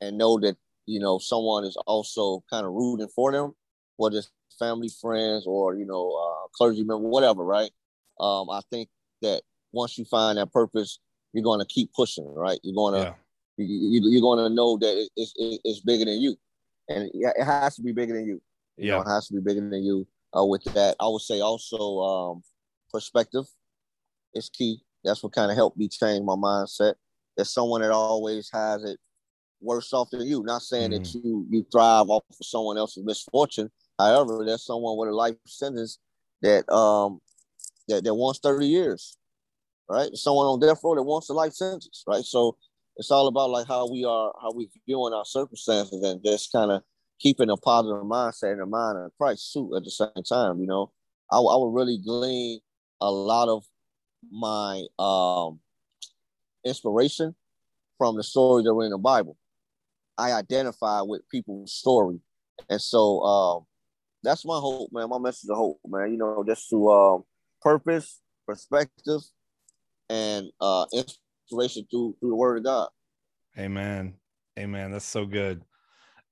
and 0.00 0.18
know 0.18 0.38
that 0.40 0.56
you 0.86 1.00
know 1.00 1.18
someone 1.18 1.64
is 1.64 1.76
also 1.86 2.42
kind 2.50 2.66
of 2.66 2.72
rooting 2.72 3.08
for 3.14 3.32
them, 3.32 3.54
whether 3.96 4.18
it's 4.18 4.30
family, 4.58 4.88
friends, 5.00 5.44
or 5.46 5.74
you 5.74 5.86
know, 5.86 6.12
uh, 6.12 6.48
clergy 6.54 6.84
member, 6.84 7.08
whatever. 7.08 7.44
Right? 7.44 7.70
Um, 8.20 8.50
I 8.50 8.60
think 8.70 8.88
that 9.22 9.42
once 9.72 9.98
you 9.98 10.04
find 10.04 10.38
that 10.38 10.52
purpose, 10.52 11.00
you're 11.32 11.44
going 11.44 11.60
to 11.60 11.66
keep 11.66 11.92
pushing. 11.92 12.32
Right? 12.34 12.58
You're 12.62 12.74
going 12.76 12.94
to 12.94 13.16
Yeah, 13.56 13.66
you, 13.66 14.00
you're 14.10 14.20
going 14.20 14.44
to 14.44 14.54
know 14.54 14.76
that 14.78 15.02
it, 15.02 15.10
it's 15.16 15.32
it's 15.36 15.80
bigger 15.80 16.04
than 16.04 16.20
you, 16.20 16.36
and 16.88 17.10
it 17.12 17.44
has 17.44 17.76
to 17.76 17.82
be 17.82 17.92
bigger 17.92 18.14
than 18.14 18.26
you. 18.26 18.40
You 18.76 18.90
know, 18.90 18.98
yeah, 18.98 19.00
it 19.00 19.08
has 19.08 19.28
to 19.28 19.34
be 19.34 19.40
bigger 19.40 19.68
than 19.68 19.84
you. 19.84 20.06
Uh, 20.36 20.44
with 20.44 20.64
that, 20.64 20.96
I 20.98 21.06
would 21.06 21.22
say 21.22 21.40
also 21.40 22.00
um, 22.00 22.42
perspective 22.92 23.44
is 24.34 24.48
key. 24.48 24.82
That's 25.04 25.22
what 25.22 25.32
kind 25.32 25.50
of 25.50 25.56
helped 25.56 25.76
me 25.76 25.88
change 25.88 26.24
my 26.24 26.34
mindset. 26.34 26.94
There's 27.36 27.52
someone 27.52 27.82
that 27.82 27.92
always 27.92 28.50
has 28.52 28.84
it 28.84 28.98
worse 29.64 29.92
off 29.92 30.10
than 30.10 30.26
you. 30.26 30.42
Not 30.42 30.62
saying 30.62 30.90
that 30.92 31.02
Mm. 31.02 31.24
you 31.24 31.46
you 31.50 31.66
thrive 31.72 32.08
off 32.10 32.24
of 32.28 32.36
someone 32.46 32.78
else's 32.78 33.04
misfortune. 33.04 33.70
However, 33.98 34.44
there's 34.44 34.64
someone 34.64 34.96
with 34.98 35.08
a 35.08 35.14
life 35.14 35.36
sentence 35.46 35.98
that 36.42 36.68
um 36.72 37.20
that, 37.88 38.04
that 38.04 38.14
wants 38.14 38.40
30 38.40 38.66
years, 38.66 39.16
right? 39.88 40.10
Someone 40.14 40.46
on 40.46 40.60
death 40.60 40.80
row 40.84 40.94
that 40.94 41.02
wants 41.02 41.28
a 41.28 41.32
life 41.34 41.52
sentence, 41.52 42.04
right? 42.06 42.24
So 42.24 42.56
it's 42.96 43.10
all 43.10 43.26
about 43.26 43.50
like 43.50 43.66
how 43.66 43.90
we 43.90 44.04
are, 44.04 44.32
how 44.40 44.52
we 44.52 44.70
viewing 44.86 45.12
our 45.12 45.24
circumstances 45.24 46.02
and 46.02 46.22
just 46.24 46.52
kind 46.52 46.70
of 46.70 46.82
keeping 47.20 47.50
a 47.50 47.56
positive 47.56 48.02
mindset 48.04 48.52
and 48.52 48.62
a 48.62 48.66
mind 48.66 48.98
of 48.98 49.12
Christ 49.18 49.52
too 49.52 49.74
at 49.76 49.84
the 49.84 49.90
same 49.90 50.22
time. 50.28 50.60
You 50.60 50.66
know, 50.66 50.92
I, 51.30 51.38
I 51.38 51.56
would 51.56 51.74
really 51.74 51.98
glean 51.98 52.60
a 53.00 53.10
lot 53.10 53.48
of 53.48 53.64
my 54.30 54.84
um 54.98 55.60
inspiration 56.64 57.34
from 57.98 58.16
the 58.16 58.22
stories 58.22 58.64
that 58.64 58.74
were 58.74 58.84
in 58.84 58.90
the 58.90 58.98
Bible. 58.98 59.36
I 60.18 60.32
identify 60.32 61.00
with 61.02 61.28
people's 61.30 61.72
story. 61.72 62.20
And 62.68 62.80
so 62.80 63.20
um 63.22 63.66
that's 64.22 64.44
my 64.44 64.58
hope, 64.58 64.90
man. 64.92 65.08
My 65.08 65.18
message 65.18 65.50
of 65.50 65.56
hope, 65.56 65.80
man. 65.86 66.12
You 66.12 66.18
know, 66.18 66.44
just 66.46 66.68
to 66.70 66.90
um 66.90 67.24
purpose, 67.60 68.20
perspective, 68.46 69.20
and 70.08 70.48
uh 70.60 70.86
inspiration 70.92 71.86
through 71.90 72.16
through 72.20 72.30
the 72.30 72.36
word 72.36 72.58
of 72.58 72.64
God. 72.64 72.88
Amen, 73.58 74.14
Amen. 74.58 74.90
That's 74.90 75.04
so 75.04 75.26
good. 75.26 75.62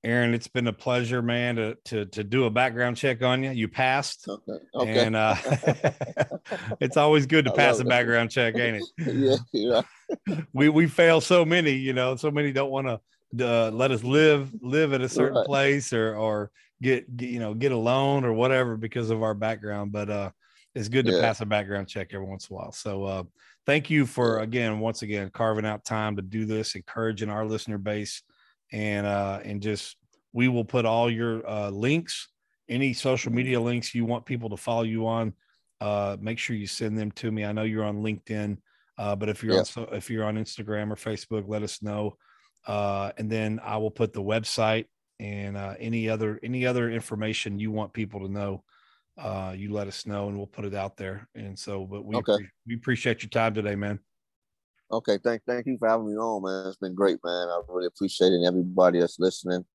Aaron, 0.05 0.33
it's 0.33 0.49
been 0.49 0.67
a 0.67 0.73
pleasure, 0.73 1.21
man, 1.21 1.55
to 1.55 1.75
to 1.85 2.05
to 2.07 2.23
do 2.25 2.43
a 2.45 2.49
background 2.49 2.97
check 2.97 3.23
on 3.23 3.41
you. 3.41 3.51
You 3.51 3.69
passed, 3.69 4.27
Okay. 4.27 4.65
Okay. 4.75 5.05
and 5.05 5.15
uh, 5.15 5.35
it's 6.81 6.97
always 6.97 7.25
good 7.25 7.45
to 7.45 7.51
I 7.51 7.55
pass 7.55 7.79
a 7.79 7.85
background 7.85 8.29
check, 8.29 8.57
ain't 8.57 8.83
it? 8.83 8.83
yeah, 9.53 9.81
yeah. 10.27 10.37
We 10.53 10.69
we 10.69 10.87
fail 10.87 11.21
so 11.21 11.45
many, 11.45 11.71
you 11.71 11.93
know, 11.93 12.15
so 12.15 12.29
many 12.31 12.51
don't 12.51 12.69
want 12.69 12.87
to 12.87 12.99
uh, 13.39 13.69
let 13.71 13.91
us 13.91 14.03
live 14.03 14.51
live 14.61 14.93
at 14.93 15.01
a 15.01 15.09
certain 15.09 15.37
Right. 15.37 15.45
place 15.45 15.93
or 15.93 16.15
or 16.15 16.51
get, 16.81 17.15
get 17.15 17.29
you 17.29 17.39
know 17.39 17.53
get 17.53 17.71
a 17.71 17.77
loan 17.77 18.25
or 18.25 18.33
whatever 18.33 18.77
because 18.77 19.09
of 19.09 19.23
our 19.23 19.33
background. 19.33 19.91
But 19.91 20.09
uh, 20.09 20.31
it's 20.75 20.89
good 20.89 21.05
to 21.05 21.13
Yeah. 21.13 21.21
pass 21.21 21.41
a 21.41 21.45
background 21.45 21.87
check 21.87 22.13
every 22.13 22.25
once 22.25 22.49
in 22.49 22.53
a 22.53 22.57
while. 22.57 22.71
So 22.71 23.03
uh, 23.03 23.23
thank 23.65 23.89
you 23.89 24.05
for 24.05 24.39
again, 24.39 24.79
once 24.79 25.01
again, 25.01 25.29
carving 25.33 25.65
out 25.65 25.85
time 25.85 26.15
to 26.15 26.21
do 26.21 26.45
this, 26.45 26.75
encouraging 26.75 27.29
our 27.29 27.45
listener 27.45 27.77
base, 27.77 28.23
and 28.71 29.05
uh, 29.05 29.39
and 29.43 29.61
just 29.61 29.97
we 30.33 30.47
will 30.47 30.65
put 30.65 30.85
all 30.85 31.09
your 31.09 31.47
uh, 31.47 31.69
links, 31.69 32.29
any 32.67 32.93
social 32.93 33.31
media 33.31 33.59
links 33.59 33.93
you 33.93 34.05
want 34.05 34.25
people 34.25 34.49
to 34.49 34.57
follow 34.57 34.83
you 34.83 35.05
on. 35.07 35.33
Uh, 35.79 36.17
make 36.19 36.39
sure 36.39 36.55
you 36.55 36.65
send 36.67 36.97
them 36.97 37.11
to 37.11 37.31
me. 37.31 37.43
I 37.45 37.51
know 37.51 37.63
you're 37.63 37.83
on 37.83 37.97
LinkedIn, 38.01 38.57
uh, 38.97 39.15
but 39.15 39.29
if 39.29 39.43
you're 39.43 39.53
Yeah. 39.53 39.59
on 39.59 39.65
so 39.65 39.83
if 39.91 40.09
you're 40.09 40.23
on 40.25 40.37
Instagram 40.37 40.91
or 40.91 40.95
Facebook, 40.95 41.43
let 41.47 41.61
us 41.61 41.81
know, 41.83 42.17
uh, 42.65 43.11
and 43.17 43.29
then 43.29 43.59
I 43.63 43.77
will 43.77 43.91
put 43.91 44.13
the 44.13 44.21
website 44.21 44.85
and 45.19 45.55
uh, 45.57 45.75
any 45.79 46.09
other 46.09 46.39
any 46.43 46.65
other 46.65 46.89
information 46.89 47.59
you 47.59 47.71
want 47.71 47.93
people 47.93 48.21
to 48.21 48.31
know. 48.31 48.63
Uh, 49.17 49.53
you 49.55 49.71
let 49.71 49.87
us 49.87 50.05
know, 50.07 50.27
and 50.27 50.37
we'll 50.37 50.47
put 50.47 50.65
it 50.65 50.73
out 50.73 50.97
there. 50.97 51.27
And 51.35 51.57
so, 51.57 51.85
but 51.85 52.03
we 52.03 52.17
Okay. 52.17 52.43
we 52.67 52.75
appreciate 52.75 53.21
your 53.21 53.29
time 53.29 53.53
today, 53.53 53.75
man. 53.75 53.99
Okay, 54.91 55.17
thank 55.23 55.43
thank 55.45 55.65
you 55.65 55.77
for 55.77 55.87
having 55.87 56.07
me 56.07 56.13
on, 56.17 56.43
man. 56.43 56.67
It's 56.67 56.77
been 56.77 56.95
great, 56.95 57.19
man. 57.23 57.47
I 57.47 57.61
really 57.67 57.87
appreciate 57.87 58.31
it. 58.31 58.35
And 58.35 58.45
everybody 58.45 58.99
that's 58.99 59.19
listening, 59.19 59.65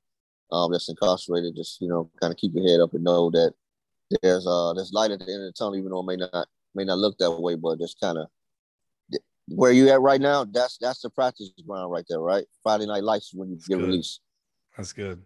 um, 0.53 0.71
that's 0.73 0.89
incarcerated, 0.89 1.57
just 1.57 1.81
you 1.81 1.89
know, 1.89 2.11
kind 2.21 2.33
of 2.33 2.37
keep 2.37 2.53
your 2.55 2.69
head 2.69 2.81
up 2.81 2.95
and 2.95 3.05
know 3.05 3.31
that 3.31 3.53
there's 4.23 4.47
uh 4.47 4.73
there's 4.75 4.93
light 4.93 5.11
at 5.11 5.19
the 5.19 5.25
end 5.27 5.43
of 5.43 5.49
the 5.49 5.53
tunnel, 5.53 5.77
even 5.77 5.91
though 5.91 6.01
it 6.01 6.07
may 6.07 6.17
not 6.17 6.49
may 6.75 6.85
not 6.85 6.99
look 6.99 7.19
that 7.19 7.31
way, 7.31 7.55
but 7.57 7.79
just 7.79 8.01
kind 8.01 8.19
of 8.19 8.29
where 9.51 9.73
you 9.73 9.89
at 9.91 10.01
right 10.01 10.21
now. 10.21 10.45
That's 10.45 10.79
that's 10.79 11.01
the 11.01 11.11
practice 11.11 11.51
ground 11.67 11.91
right 11.91 12.05
there, 12.09 12.21
right? 12.21 12.45
Friday 12.63 12.87
night 12.87 13.03
lights 13.03 13.33
when 13.35 13.51
you 13.51 13.57
get 13.57 13.79
good. 13.79 13.87
released. 13.89 14.21
That's 14.77 14.93
good. 14.93 15.23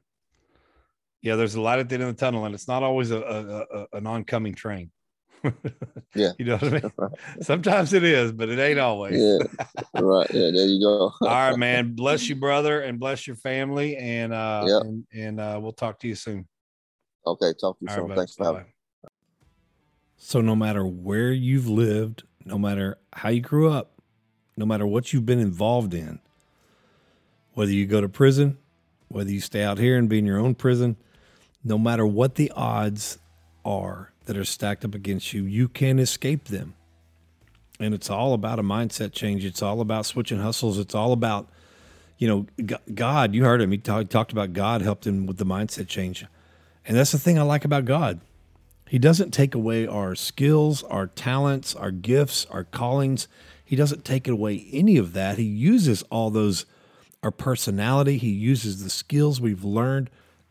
Yeah, 1.21 1.37
there's 1.37 1.55
a 1.55 1.61
light 1.61 1.79
at 1.79 1.89
the 1.89 1.95
end 1.95 2.05
of 2.05 2.17
the 2.17 2.21
tunnel, 2.21 2.45
and 2.47 2.55
it's 2.55 2.67
not 2.67 2.83
always 2.83 3.11
a, 3.13 3.21
a, 3.21 3.79
a 3.79 3.87
an 3.99 4.07
oncoming 4.07 4.55
train. 4.55 4.91
Yeah. 6.15 6.33
you 6.39 6.45
know 6.45 6.57
what 6.57 6.65
I 6.65 6.71
mean. 6.71 6.93
Sometimes 7.41 7.95
it 7.95 8.05
is, 8.05 8.33
but 8.33 8.51
it 8.51 8.59
ain't 8.59 8.79
always. 8.79 9.19
Yeah, 9.19 9.39
right. 9.95 10.27
Yeah, 10.31 10.51
there 10.51 10.67
you 10.67 10.79
go. 10.79 11.11
All 11.23 11.29
right, 11.51 11.57
man. 11.57 11.95
Bless 11.95 12.29
you, 12.29 12.37
brother, 12.37 12.83
and 12.83 13.01
bless 13.01 13.27
your 13.27 13.37
family, 13.37 13.97
and 13.97 14.33
uh, 14.33 14.67
Yep. 14.69 14.83
and, 14.83 15.07
and 15.15 15.41
uh, 15.41 15.59
we'll 15.63 15.73
talk 15.73 15.99
to 16.01 16.09
you 16.09 16.15
soon. 16.15 16.47
Okay, 17.27 17.55
talk 17.59 17.79
to 17.79 17.85
you 17.85 17.89
All 17.89 17.95
soon. 17.95 18.09
right. 18.09 18.19
Thanks 18.19 18.35
for 18.35 18.45
having. 18.45 18.61
Bye-bye. 18.61 19.09
So, 20.19 20.43
no 20.43 20.55
matter 20.55 20.87
where 20.87 21.33
you've 21.33 21.69
lived, 21.69 22.25
no 22.45 22.59
matter 22.59 22.99
how 23.15 23.31
you 23.31 23.41
grew 23.41 23.71
up, 23.71 23.92
no 24.57 24.67
matter 24.67 24.87
what 24.87 25.13
you've 25.13 25.27
been 25.27 25.39
involved 25.39 25.95
in, 25.95 26.21
whether 27.55 27.73
you 27.73 27.87
go 27.87 28.01
to 28.01 28.09
prison, 28.09 28.59
whether 29.09 29.31
you 29.31 29.41
stay 29.41 29.63
out 29.63 29.79
here 29.79 29.97
and 29.97 30.09
be 30.09 30.19
in 30.19 30.27
your 30.27 30.39
own 30.39 30.55
prison, 30.55 30.97
no 31.65 31.79
matter 31.79 32.07
what 32.07 32.35
the 32.35 32.51
odds 32.57 33.19
are 33.65 34.13
that 34.25 34.37
are 34.37 34.45
stacked 34.45 34.85
up 34.85 34.95
against 34.95 35.33
you, 35.33 35.45
you 35.45 35.69
can 35.69 35.99
escape 35.99 36.45
them. 36.45 36.75
And 37.81 37.95
it's 37.95 38.11
all 38.11 38.33
about 38.33 38.59
a 38.59 38.63
mindset 38.63 39.13
change. 39.13 39.45
It's 39.45 39.63
all 39.63 39.81
about 39.81 40.07
switching 40.07 40.39
hustles. 40.39 40.79
It's 40.79 40.95
all 40.95 41.13
about, 41.13 41.49
you 42.19 42.29
know, 42.29 42.77
God. 42.95 43.35
You 43.35 43.45
heard 43.45 43.61
him. 43.61 43.73
He 43.73 43.79
talk, 43.79 44.09
talked 44.09 44.33
about 44.33 44.53
God 44.53 44.83
helped 44.83 45.07
him 45.07 45.27
with 45.27 45.39
the 45.39 45.47
mindset 45.47 45.89
change. 45.89 46.25
And 46.87 46.97
that's 46.97 47.13
the 47.13 47.19
thing 47.19 47.39
I 47.39 47.43
like 47.43 47.65
about 47.65 47.85
God. 47.85 48.21
He 48.89 48.99
doesn't 48.99 49.31
take 49.31 49.55
away 49.55 49.87
our 49.87 50.15
skills, 50.15 50.83
our 50.85 51.07
talents, 51.07 51.75
our 51.75 51.91
gifts, 51.91 52.47
our 52.51 52.65
callings. 52.65 53.27
He 53.73 53.77
doesn't 53.77 54.05
take 54.05 54.29
away 54.29 54.67
any 54.71 54.99
of 54.99 55.15
that. 55.15 55.39
He 55.39 55.45
uses 55.45 56.03
all 56.11 56.29
those, 56.29 56.67
our 57.23 57.31
personality. 57.31 58.19
He 58.19 58.29
uses 58.29 58.85
the 58.85 58.91
skills 58.91 59.41
we've 59.41 59.65
learned 59.65 60.11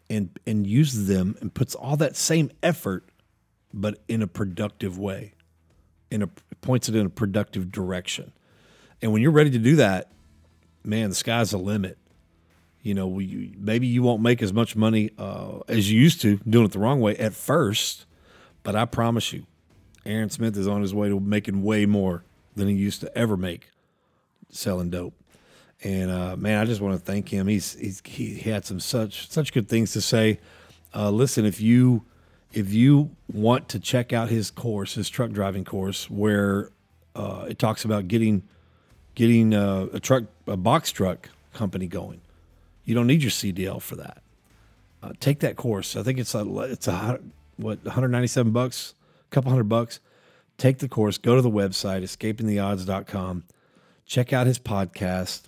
and, 0.09 0.39
and 0.47 0.65
uses 0.65 1.05
them 1.05 1.37
and 1.39 1.53
puts 1.53 1.75
all 1.75 1.95
that 1.97 2.15
same 2.15 2.49
effort, 2.63 3.07
but 3.71 3.99
in 4.07 4.23
a 4.23 4.27
productive 4.27 4.97
way, 4.97 5.35
in 6.09 6.23
a 6.23 6.29
points 6.61 6.89
it 6.89 6.95
in 6.95 7.05
a 7.05 7.09
productive 7.11 7.71
direction. 7.71 8.31
And 9.03 9.13
when 9.13 9.21
you're 9.21 9.29
ready 9.29 9.51
to 9.51 9.59
do 9.59 9.75
that, 9.75 10.11
man, 10.83 11.09
the 11.09 11.15
sky's 11.15 11.51
the 11.51 11.59
limit. 11.59 11.99
You 12.81 12.95
know, 12.95 13.05
we, 13.05 13.53
maybe 13.55 13.85
you 13.85 14.01
won't 14.01 14.23
make 14.23 14.41
as 14.41 14.51
much 14.51 14.75
money 14.75 15.11
uh, 15.19 15.59
as 15.67 15.91
you 15.91 16.01
used 16.01 16.21
to 16.21 16.37
doing 16.49 16.65
it 16.65 16.71
the 16.71 16.79
wrong 16.79 16.99
way 16.99 17.15
at 17.17 17.35
first, 17.35 18.07
but 18.63 18.75
I 18.75 18.85
promise 18.85 19.31
you, 19.31 19.45
Aaron 20.07 20.31
Smith 20.31 20.57
is 20.57 20.67
on 20.67 20.81
his 20.81 20.91
way 20.91 21.09
to 21.09 21.19
making 21.19 21.61
way 21.61 21.85
more 21.85 22.23
than 22.55 22.67
he 22.67 22.73
used 22.73 23.01
to 23.01 23.17
ever 23.17 23.37
make 23.37 23.69
selling 24.49 24.89
dope. 24.89 25.13
And 25.83 26.11
uh, 26.11 26.35
man, 26.35 26.59
I 26.59 26.65
just 26.65 26.81
want 26.81 26.99
to 26.99 27.03
thank 27.03 27.29
him. 27.29 27.47
He's, 27.47 27.73
he's 27.73 28.01
he 28.05 28.35
had 28.39 28.65
some 28.65 28.79
such 28.79 29.29
such 29.29 29.51
good 29.51 29.67
things 29.67 29.93
to 29.93 30.01
say. 30.01 30.39
Uh, 30.93 31.09
listen, 31.09 31.45
if 31.45 31.59
you 31.59 32.05
if 32.53 32.73
you 32.73 33.11
want 33.31 33.69
to 33.69 33.79
check 33.79 34.13
out 34.13 34.29
his 34.29 34.51
course, 34.51 34.95
his 34.95 35.09
truck 35.09 35.31
driving 35.31 35.65
course, 35.65 36.09
where 36.09 36.69
uh, 37.15 37.45
it 37.49 37.57
talks 37.57 37.83
about 37.83 38.07
getting 38.07 38.43
getting 39.15 39.53
uh, 39.53 39.87
a 39.93 39.99
truck 39.99 40.25
a 40.45 40.57
box 40.57 40.91
truck 40.91 41.29
company 41.53 41.87
going, 41.87 42.21
you 42.85 42.93
don't 42.93 43.07
need 43.07 43.23
your 43.23 43.31
CDL 43.31 43.81
for 43.81 43.95
that. 43.95 44.21
Uh, 45.01 45.13
take 45.19 45.39
that 45.39 45.55
course. 45.55 45.95
I 45.95 46.03
think 46.03 46.19
it's 46.19 46.35
a 46.35 46.47
it's 46.61 46.87
a 46.87 47.19
what 47.57 47.83
197 47.83 48.51
bucks, 48.51 48.93
a 49.31 49.33
couple 49.33 49.49
hundred 49.49 49.69
bucks. 49.69 49.99
Take 50.57 50.79
the 50.79 50.87
course. 50.87 51.17
Go 51.17 51.35
to 51.35 51.41
the 51.41 51.49
website 51.49 52.03
escapingtheodds.com. 52.03 53.43
Check 54.05 54.33
out 54.33 54.47
his 54.47 54.59
podcast. 54.59 55.43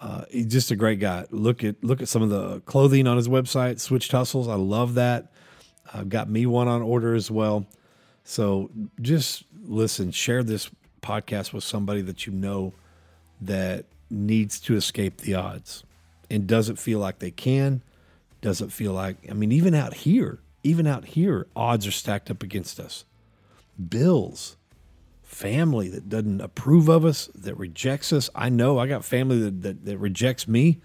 Uh, 0.00 0.24
he's 0.30 0.46
just 0.46 0.70
a 0.70 0.76
great 0.76 0.98
guy. 0.98 1.26
Look 1.30 1.62
at 1.62 1.82
look 1.84 2.02
at 2.02 2.08
some 2.08 2.22
of 2.22 2.28
the 2.28 2.60
clothing 2.60 3.06
on 3.06 3.16
his 3.16 3.28
website, 3.28 3.78
Switched 3.78 4.10
Hustles. 4.10 4.48
I 4.48 4.54
love 4.54 4.94
that. 4.94 5.32
I've 5.94 6.08
got 6.08 6.28
me 6.28 6.46
one 6.46 6.68
on 6.68 6.82
order 6.82 7.14
as 7.14 7.30
well. 7.30 7.66
So 8.24 8.70
just 9.00 9.44
listen, 9.64 10.10
share 10.10 10.42
this 10.42 10.70
podcast 11.02 11.52
with 11.52 11.64
somebody 11.64 12.00
that 12.02 12.26
you 12.26 12.32
know 12.32 12.72
that 13.40 13.86
needs 14.10 14.60
to 14.60 14.76
escape 14.76 15.18
the 15.18 15.34
odds 15.34 15.84
and 16.30 16.46
doesn't 16.46 16.76
feel 16.76 16.98
like 16.98 17.18
they 17.18 17.30
can, 17.30 17.82
doesn't 18.40 18.70
feel 18.70 18.92
like, 18.92 19.16
I 19.30 19.34
mean, 19.34 19.52
even 19.52 19.74
out 19.74 19.94
here, 19.94 20.38
even 20.62 20.86
out 20.86 21.04
here, 21.04 21.46
odds 21.56 21.86
are 21.86 21.92
stacked 21.92 22.30
up 22.30 22.42
against 22.42 22.78
us. 22.78 23.04
Bills, 23.88 24.56
family 25.22 25.88
that 25.88 26.08
doesn't 26.08 26.40
approve 26.40 26.88
of 26.88 27.04
us, 27.04 27.28
that 27.34 27.56
rejects 27.56 28.12
us. 28.12 28.28
I 28.34 28.48
know 28.48 28.78
I 28.78 28.86
got 28.86 29.04
family 29.04 29.38
that, 29.40 29.62
that, 29.62 29.84
that 29.84 29.98
rejects 29.98 30.46
me, 30.46 30.80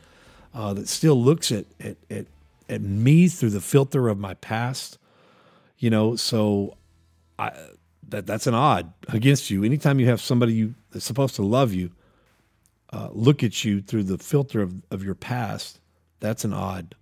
uh, 0.54 0.74
that 0.74 0.88
still 0.88 1.22
looks 1.22 1.52
at, 1.52 1.66
at, 1.80 1.98
at, 2.10 2.26
at 2.70 2.82
me 2.82 3.28
through 3.28 3.52
the 3.52 3.62
filter 3.62 4.08
of 4.08 4.18
my 4.18 4.34
past, 4.36 4.98
you 5.78 5.89
know, 5.89 6.16
so 6.16 6.78
I, 7.38 7.52
that 8.10 8.26
that's 8.26 8.48
an 8.48 8.54
odd 8.54 8.93
against 9.10 9.50
you. 9.50 9.64
Anytime 9.64 10.00
you 10.00 10.08
have 10.08 10.22
somebody 10.22 10.54
you 10.54 10.76
that's 10.91 11.06
supposed 11.06 11.36
to 11.36 11.43
love 11.43 11.74
you, 11.74 11.91
uh, 12.93 13.10
look 13.12 13.43
at 13.43 13.66
you 13.66 13.82
through 13.82 14.04
the 14.04 14.18
filter 14.18 14.62
of, 14.62 14.74
of 14.91 15.04
your 15.04 15.16
past, 15.16 15.80
that's 16.20 16.45
an 16.45 16.54
odd. 16.54 16.95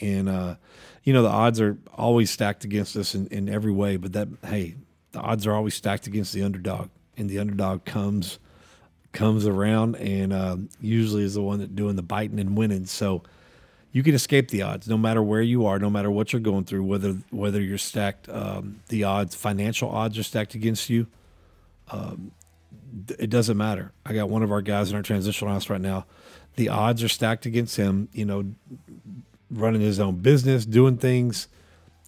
And, 0.00 0.28
uh, 0.28 0.56
you 1.02 1.12
know, 1.12 1.22
the 1.22 1.28
odds 1.28 1.60
are 1.60 1.76
always 1.92 2.30
stacked 2.30 2.64
against 2.64 2.96
us 2.96 3.14
in, 3.14 3.26
in 3.28 3.48
every 3.48 3.72
way, 3.72 3.96
but 3.96 4.12
that, 4.12 4.28
hey, 4.44 4.76
the 5.14 5.20
odds 5.20 5.46
are 5.46 5.54
always 5.54 5.74
stacked 5.74 6.06
against 6.06 6.32
the 6.32 6.42
underdog 6.42 6.90
and 7.16 7.30
the 7.30 7.38
underdog 7.38 7.84
comes, 7.84 8.38
comes 9.12 9.46
around 9.46 9.96
and, 9.96 10.32
uh, 10.32 10.56
usually 10.80 11.24
is 11.24 11.34
the 11.34 11.42
one 11.42 11.60
that 11.60 11.74
doing 11.74 11.96
the 11.96 12.02
biting 12.02 12.38
and 12.38 12.56
winning. 12.56 12.86
So 12.86 13.22
you 13.92 14.02
can 14.02 14.14
escape 14.14 14.50
the 14.50 14.62
odds 14.62 14.88
no 14.88 14.98
matter 14.98 15.22
where 15.22 15.42
you 15.42 15.66
are, 15.66 15.78
no 15.78 15.90
matter 15.90 16.10
what 16.10 16.32
you're 16.32 16.40
going 16.40 16.64
through, 16.64 16.84
whether, 16.84 17.12
whether 17.30 17.60
you're 17.60 17.78
stacked, 17.78 18.28
um, 18.28 18.80
the 18.88 19.04
odds, 19.04 19.34
financial 19.34 19.88
odds 19.88 20.18
are 20.18 20.22
stacked 20.24 20.54
against 20.54 20.90
you 20.90 21.06
it 23.18 23.30
doesn't 23.30 23.56
matter. 23.56 23.92
I 24.04 24.12
got 24.14 24.28
one 24.28 24.42
of 24.42 24.52
our 24.52 24.62
guys 24.62 24.90
in 24.90 24.96
our 24.96 25.02
transitional 25.02 25.52
house 25.52 25.68
right 25.68 25.80
now. 25.80 26.06
The 26.56 26.68
odds 26.68 27.02
are 27.02 27.08
stacked 27.08 27.46
against 27.46 27.76
him, 27.76 28.08
you 28.12 28.24
know, 28.24 28.54
running 29.50 29.80
his 29.80 29.98
own 29.98 30.16
business, 30.16 30.64
doing 30.64 30.96
things. 30.96 31.48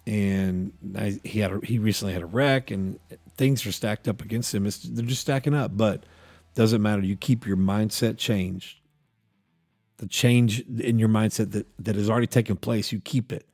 And 0.07 0.73
I, 0.97 1.19
he 1.23 1.41
had 1.41 1.51
a, 1.51 1.59
he 1.63 1.77
recently 1.77 2.13
had 2.13 2.23
a 2.23 2.27
wreck 2.27 2.71
and 2.71 2.99
things 3.37 3.65
are 3.67 3.71
stacked 3.71 4.07
up 4.07 4.23
against 4.23 4.55
him. 4.55 4.65
It's, 4.65 4.79
they're 4.79 5.05
just 5.05 5.21
stacking 5.21 5.53
up, 5.53 5.77
but 5.77 6.05
doesn't 6.55 6.81
matter. 6.81 7.03
You 7.03 7.17
keep 7.17 7.45
your 7.45 7.57
mindset 7.57 8.17
changed. 8.17 8.79
The 9.97 10.07
change 10.07 10.61
in 10.61 10.97
your 10.97 11.09
mindset 11.09 11.51
that, 11.51 11.67
that 11.79 11.95
has 11.95 12.09
already 12.09 12.27
taken 12.27 12.55
place, 12.55 12.91
you 12.91 12.99
keep 13.01 13.31
it. 13.33 13.45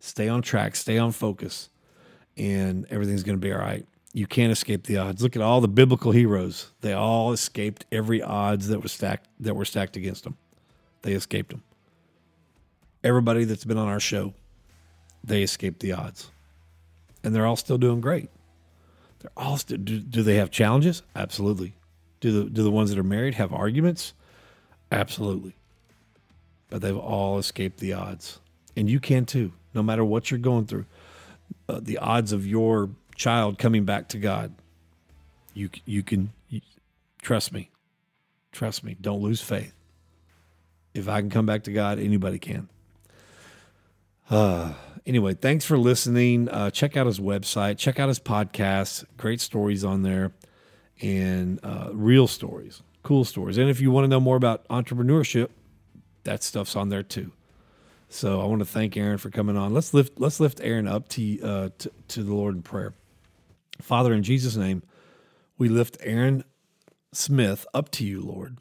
Stay 0.00 0.28
on 0.28 0.42
track, 0.42 0.76
stay 0.76 0.98
on 0.98 1.12
focus, 1.12 1.70
and 2.36 2.86
everything's 2.90 3.22
going 3.22 3.38
to 3.38 3.40
be 3.40 3.52
all 3.52 3.60
right. 3.60 3.86
You 4.12 4.26
can't 4.26 4.50
escape 4.50 4.84
the 4.84 4.98
odds. 4.98 5.22
Look 5.22 5.36
at 5.36 5.42
all 5.42 5.60
the 5.60 5.68
biblical 5.68 6.12
heroes. 6.12 6.72
They 6.80 6.92
all 6.94 7.32
escaped 7.32 7.86
every 7.92 8.22
odds 8.22 8.68
that 8.68 8.82
was 8.82 8.92
stacked 8.92 9.28
that 9.40 9.54
were 9.54 9.64
stacked 9.66 9.96
against 9.96 10.24
them. 10.24 10.36
They 11.02 11.12
escaped 11.12 11.50
them. 11.50 11.62
everybody 13.04 13.44
that's 13.44 13.64
been 13.64 13.78
on 13.78 13.88
our 13.88 14.00
show, 14.00 14.34
they 15.22 15.42
escaped 15.42 15.80
the 15.80 15.92
odds. 15.92 16.30
And 17.22 17.34
they're 17.34 17.46
all 17.46 17.56
still 17.56 17.78
doing 17.78 18.00
great. 18.00 18.30
They're 19.20 19.32
all 19.36 19.56
still, 19.56 19.78
do, 19.78 20.00
do 20.00 20.22
they 20.22 20.36
have 20.36 20.50
challenges? 20.50 21.02
Absolutely. 21.14 21.74
Do 22.20 22.44
the, 22.44 22.50
do 22.50 22.62
the 22.62 22.70
ones 22.70 22.90
that 22.90 22.98
are 22.98 23.04
married 23.04 23.34
have 23.34 23.52
arguments? 23.52 24.14
Absolutely. 24.90 25.54
But 26.68 26.82
they've 26.82 26.96
all 26.96 27.38
escaped 27.38 27.78
the 27.80 27.92
odds. 27.92 28.40
And 28.76 28.88
you 28.88 29.00
can 29.00 29.26
too, 29.26 29.52
no 29.74 29.82
matter 29.82 30.04
what 30.04 30.30
you're 30.30 30.40
going 30.40 30.66
through. 30.66 30.86
Uh, 31.68 31.80
the 31.82 31.98
odds 31.98 32.32
of 32.32 32.46
your 32.46 32.90
child 33.16 33.58
coming 33.58 33.84
back 33.84 34.08
to 34.08 34.18
God, 34.18 34.54
you, 35.52 35.68
you 35.84 36.02
can, 36.02 36.32
you, 36.48 36.60
trust 37.20 37.52
me, 37.52 37.70
trust 38.52 38.84
me, 38.84 38.96
don't 39.00 39.20
lose 39.20 39.42
faith. 39.42 39.74
If 40.94 41.08
I 41.08 41.20
can 41.20 41.30
come 41.30 41.46
back 41.46 41.64
to 41.64 41.72
God, 41.72 41.98
anybody 41.98 42.38
can. 42.38 42.68
Uh, 44.30 44.72
anyway, 45.06 45.34
thanks 45.34 45.64
for 45.64 45.78
listening. 45.78 46.48
Uh, 46.48 46.70
check 46.70 46.96
out 46.96 47.06
his 47.06 47.20
website, 47.20 47.78
check 47.78 47.98
out 47.98 48.08
his 48.08 48.18
podcast. 48.18 49.04
Great 49.16 49.40
stories 49.40 49.84
on 49.84 50.02
there 50.02 50.32
and 51.00 51.60
uh, 51.62 51.90
real 51.92 52.26
stories, 52.26 52.82
cool 53.02 53.24
stories. 53.24 53.58
And 53.58 53.70
if 53.70 53.80
you 53.80 53.90
want 53.90 54.04
to 54.04 54.08
know 54.08 54.20
more 54.20 54.36
about 54.36 54.66
entrepreneurship, 54.68 55.48
that 56.24 56.42
stuff's 56.42 56.76
on 56.76 56.88
there 56.88 57.02
too. 57.02 57.32
So 58.08 58.40
I 58.40 58.44
want 58.44 58.58
to 58.58 58.66
thank 58.66 58.96
Aaron 58.96 59.18
for 59.18 59.30
coming 59.30 59.56
on. 59.56 59.72
Let's 59.72 59.94
lift 59.94 60.18
let's 60.18 60.40
lift 60.40 60.60
Aaron 60.62 60.88
up 60.88 61.08
to, 61.10 61.42
uh, 61.42 61.68
to, 61.78 61.92
to 62.08 62.22
the 62.22 62.34
Lord 62.34 62.56
in 62.56 62.62
prayer. 62.62 62.94
Father, 63.80 64.12
in 64.12 64.22
Jesus' 64.22 64.56
name, 64.56 64.82
we 65.56 65.68
lift 65.68 65.96
Aaron 66.00 66.44
Smith 67.12 67.66
up 67.72 67.90
to 67.92 68.04
you, 68.04 68.20
Lord. 68.20 68.58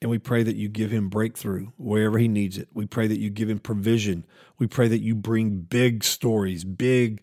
And 0.00 0.10
we 0.10 0.18
pray 0.18 0.42
that 0.42 0.56
you 0.56 0.68
give 0.68 0.90
him 0.90 1.08
breakthrough 1.08 1.68
wherever 1.76 2.18
he 2.18 2.28
needs 2.28 2.56
it. 2.56 2.68
We 2.72 2.86
pray 2.86 3.08
that 3.08 3.18
you 3.18 3.30
give 3.30 3.50
him 3.50 3.58
provision. 3.58 4.24
We 4.58 4.66
pray 4.66 4.88
that 4.88 5.00
you 5.00 5.14
bring 5.14 5.60
big 5.60 6.04
stories, 6.04 6.64
big, 6.64 7.20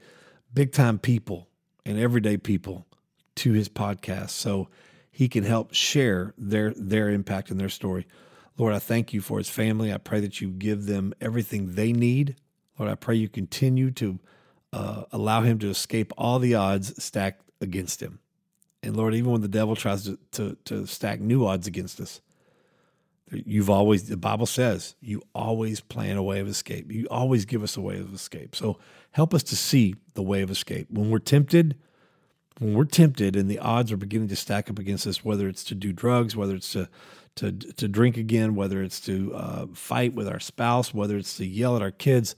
big 0.53 0.73
time 0.73 0.99
people 0.99 1.47
and 1.86 1.97
everyday 1.97 2.38
people 2.38 2.86
to 3.36 3.53
his 3.53 3.69
podcast 3.69 4.32
so 4.32 4.67
he 5.09 5.30
can 5.30 5.43
help 5.43 5.73
share 5.73 6.34
their 6.38 6.73
their 6.76 7.09
impact 7.09 7.49
and 7.49 7.59
their 7.59 7.69
story. 7.69 8.05
Lord, 8.57 8.73
I 8.73 8.80
thank 8.80 9.13
you 9.13 9.21
for 9.21 9.38
his 9.38 9.49
family. 9.49 9.93
I 9.93 9.97
pray 9.97 10.19
that 10.21 10.41
you 10.41 10.49
give 10.49 10.86
them 10.86 11.13
everything 11.21 11.76
they 11.76 11.93
need. 11.93 12.36
Lord, 12.78 12.91
I 12.91 12.95
pray 12.95 13.15
you 13.15 13.30
continue 13.30 13.91
to 13.91 14.19
uh, 14.73 15.03
allow 15.11 15.41
him 15.41 15.59
to 15.59 15.69
escape 15.69 16.11
all 16.17 16.39
the 16.39 16.55
odds 16.55 17.01
stacked 17.01 17.49
against 17.61 18.01
him. 18.01 18.19
And 18.84 18.95
Lord, 18.95 19.15
even 19.15 19.32
when 19.32 19.41
the 19.41 19.47
devil 19.47 19.76
tries 19.76 20.03
to, 20.03 20.19
to, 20.32 20.57
to 20.65 20.86
stack 20.86 21.19
new 21.19 21.45
odds 21.45 21.67
against 21.67 21.99
us, 21.99 22.21
You've 23.32 23.71
always, 23.71 24.07
the 24.07 24.17
Bible 24.17 24.45
says, 24.45 24.95
you 25.01 25.23
always 25.34 25.80
plan 25.80 26.15
a 26.15 26.23
way 26.23 26.39
of 26.39 26.47
escape. 26.47 26.91
You 26.91 27.07
always 27.09 27.45
give 27.45 27.63
us 27.63 27.76
a 27.76 27.82
way 27.82 27.97
of 27.97 28.13
escape. 28.13 28.55
So 28.55 28.78
help 29.11 29.34
us 29.34 29.41
to 29.43 29.55
see 29.55 29.95
the 30.13 30.21
way 30.21 30.43
of 30.43 30.51
escape. 30.51 30.88
When 30.91 31.09
we're 31.09 31.19
tempted, 31.19 31.76
when 32.59 32.76
we're 32.76 32.86
tempted 32.86 33.36
and 33.36 33.49
the 33.49 33.59
odds 33.59 33.91
are 33.91 33.97
beginning 33.97 34.28
to 34.30 34.36
stack 34.36 34.69
up 34.69 34.78
against 34.78 35.07
us, 35.07 35.26
whether 35.26 35.47
it's 35.47 35.63
to 35.65 35.76
do 35.76 35.91
drugs, 35.91 36.36
whether 36.36 36.55
it's 36.55 36.71
to 36.73 36.88
to 37.36 37.51
to 37.51 37.88
drink 37.88 38.15
again, 38.15 38.55
whether 38.55 38.82
it's 38.82 39.01
to 39.01 39.34
uh, 39.36 39.65
fight 39.73 40.13
with 40.13 40.28
our 40.28 40.39
spouse, 40.39 40.93
whether 40.93 41.17
it's 41.17 41.36
to 41.38 41.45
yell 41.45 41.76
at 41.76 41.82
our 41.82 41.91
kids, 41.91 42.36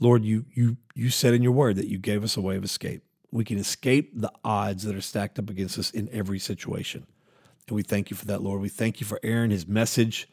Lord, 0.00 0.24
you 0.24 0.46
you 0.54 0.76
you 0.94 1.10
said 1.10 1.34
in 1.34 1.42
your 1.42 1.52
word 1.52 1.76
that 1.76 1.88
you 1.88 1.98
gave 1.98 2.24
us 2.24 2.36
a 2.36 2.40
way 2.40 2.56
of 2.56 2.64
escape. 2.64 3.02
We 3.30 3.44
can 3.44 3.58
escape 3.58 4.12
the 4.14 4.32
odds 4.42 4.84
that 4.84 4.94
are 4.94 5.02
stacked 5.02 5.38
up 5.38 5.50
against 5.50 5.78
us 5.78 5.90
in 5.90 6.08
every 6.12 6.38
situation. 6.38 7.06
And 7.68 7.76
we 7.76 7.82
thank 7.82 8.10
you 8.10 8.16
for 8.16 8.24
that, 8.26 8.42
Lord. 8.42 8.60
We 8.60 8.68
thank 8.68 9.00
you 9.00 9.06
for 9.06 9.20
Aaron, 9.22 9.50
his 9.50 9.66
message. 9.66 10.28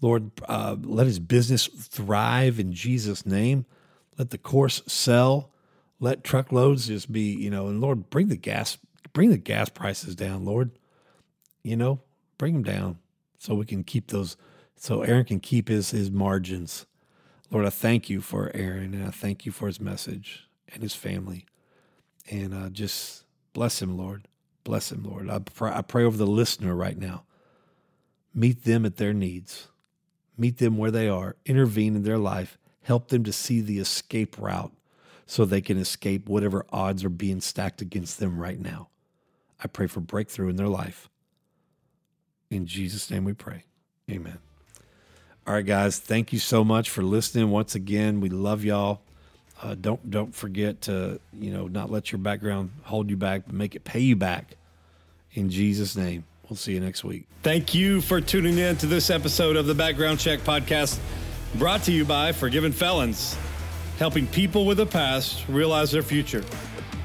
Lord, 0.00 0.30
uh, 0.48 0.76
let 0.80 1.06
his 1.06 1.18
business 1.18 1.66
thrive 1.66 2.58
in 2.58 2.72
Jesus' 2.72 3.26
name. 3.26 3.66
Let 4.16 4.30
the 4.30 4.38
course 4.38 4.82
sell. 4.86 5.50
Let 6.00 6.24
truckloads 6.24 6.86
just 6.86 7.10
be, 7.10 7.34
you 7.34 7.50
know, 7.50 7.66
and 7.68 7.80
Lord, 7.80 8.10
bring 8.10 8.28
the 8.28 8.36
gas, 8.36 8.78
bring 9.12 9.30
the 9.30 9.38
gas 9.38 9.68
prices 9.68 10.14
down, 10.14 10.44
Lord. 10.44 10.70
You 11.62 11.76
know, 11.76 12.00
bring 12.38 12.54
them 12.54 12.62
down 12.62 12.98
so 13.38 13.54
we 13.54 13.66
can 13.66 13.84
keep 13.84 14.08
those, 14.08 14.36
so 14.76 15.02
Aaron 15.02 15.24
can 15.24 15.40
keep 15.40 15.68
his 15.68 15.90
his 15.90 16.10
margins. 16.10 16.86
Lord, 17.50 17.66
I 17.66 17.70
thank 17.70 18.08
you 18.08 18.20
for 18.20 18.50
Aaron, 18.54 18.94
and 18.94 19.06
I 19.06 19.10
thank 19.10 19.44
you 19.44 19.52
for 19.52 19.66
his 19.66 19.80
message 19.80 20.46
and 20.72 20.82
his 20.82 20.94
family, 20.94 21.46
and 22.30 22.54
uh, 22.54 22.68
just 22.68 23.24
bless 23.52 23.82
him, 23.82 23.96
Lord. 23.96 24.28
Bless 24.68 24.92
him, 24.92 25.02
Lord. 25.02 25.30
I 25.30 25.38
pray, 25.38 25.72
I 25.72 25.82
pray 25.82 26.04
over 26.04 26.16
the 26.16 26.26
listener 26.26 26.74
right 26.74 26.98
now. 26.98 27.24
Meet 28.34 28.64
them 28.64 28.84
at 28.84 28.96
their 28.96 29.14
needs 29.14 29.68
meet 30.38 30.58
them 30.58 30.78
where 30.78 30.90
they 30.90 31.08
are, 31.08 31.36
intervene 31.44 31.96
in 31.96 32.04
their 32.04 32.18
life, 32.18 32.56
help 32.82 33.08
them 33.08 33.24
to 33.24 33.32
see 33.32 33.60
the 33.60 33.78
escape 33.78 34.38
route 34.38 34.72
so 35.26 35.44
they 35.44 35.60
can 35.60 35.76
escape 35.76 36.28
whatever 36.28 36.64
odds 36.72 37.04
are 37.04 37.10
being 37.10 37.40
stacked 37.40 37.82
against 37.82 38.18
them 38.18 38.38
right 38.38 38.60
now. 38.60 38.88
I 39.62 39.66
pray 39.66 39.88
for 39.88 40.00
breakthrough 40.00 40.48
in 40.48 40.56
their 40.56 40.68
life. 40.68 41.10
In 42.50 42.66
Jesus' 42.66 43.10
name 43.10 43.24
we 43.24 43.34
pray. 43.34 43.64
Amen. 44.10 44.38
All 45.46 45.54
right, 45.54 45.66
guys, 45.66 45.98
thank 45.98 46.32
you 46.32 46.38
so 46.38 46.64
much 46.64 46.88
for 46.88 47.02
listening. 47.02 47.50
Once 47.50 47.74
again, 47.74 48.20
we 48.20 48.28
love 48.28 48.64
y'all. 48.64 49.02
Uh, 49.60 49.74
don't 49.74 50.08
don't 50.08 50.34
forget 50.34 50.80
to 50.82 51.20
you 51.32 51.50
know 51.50 51.66
not 51.66 51.90
let 51.90 52.12
your 52.12 52.20
background 52.20 52.70
hold 52.84 53.10
you 53.10 53.16
back, 53.16 53.42
but 53.44 53.54
make 53.54 53.74
it 53.74 53.82
pay 53.82 53.98
you 53.98 54.14
back. 54.14 54.54
In 55.34 55.50
Jesus' 55.50 55.96
name. 55.96 56.24
We'll 56.48 56.56
see 56.56 56.72
you 56.72 56.80
next 56.80 57.04
week. 57.04 57.26
Thank 57.42 57.74
you 57.74 58.00
for 58.00 58.20
tuning 58.20 58.56
in 58.56 58.76
to 58.78 58.86
this 58.86 59.10
episode 59.10 59.56
of 59.56 59.66
the 59.66 59.74
Background 59.74 60.18
Check 60.18 60.40
Podcast, 60.40 60.98
brought 61.56 61.82
to 61.82 61.92
you 61.92 62.06
by 62.06 62.32
Forgiven 62.32 62.72
Felons, 62.72 63.36
helping 63.98 64.26
people 64.26 64.64
with 64.64 64.80
a 64.80 64.86
past 64.86 65.46
realize 65.48 65.90
their 65.90 66.02
future. 66.02 66.42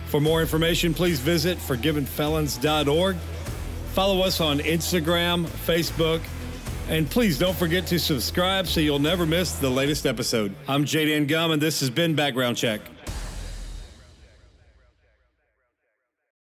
For 0.07 0.21
more 0.21 0.41
information, 0.41 0.93
please 0.93 1.19
visit 1.19 1.57
forgivenfelons.org. 1.57 3.17
Follow 3.93 4.21
us 4.21 4.39
on 4.39 4.59
Instagram, 4.59 5.45
Facebook, 5.45 6.21
and 6.87 7.09
please 7.09 7.37
don't 7.37 7.55
forget 7.55 7.85
to 7.87 7.99
subscribe 7.99 8.67
so 8.67 8.79
you'll 8.79 8.99
never 8.99 9.25
miss 9.25 9.53
the 9.53 9.69
latest 9.69 10.05
episode. 10.05 10.55
I'm 10.67 10.85
Jaden 10.85 11.27
Gum, 11.27 11.51
and 11.51 11.61
this 11.61 11.81
has 11.81 11.89
been 11.89 12.15
Background 12.15 12.57
Check. 12.57 12.81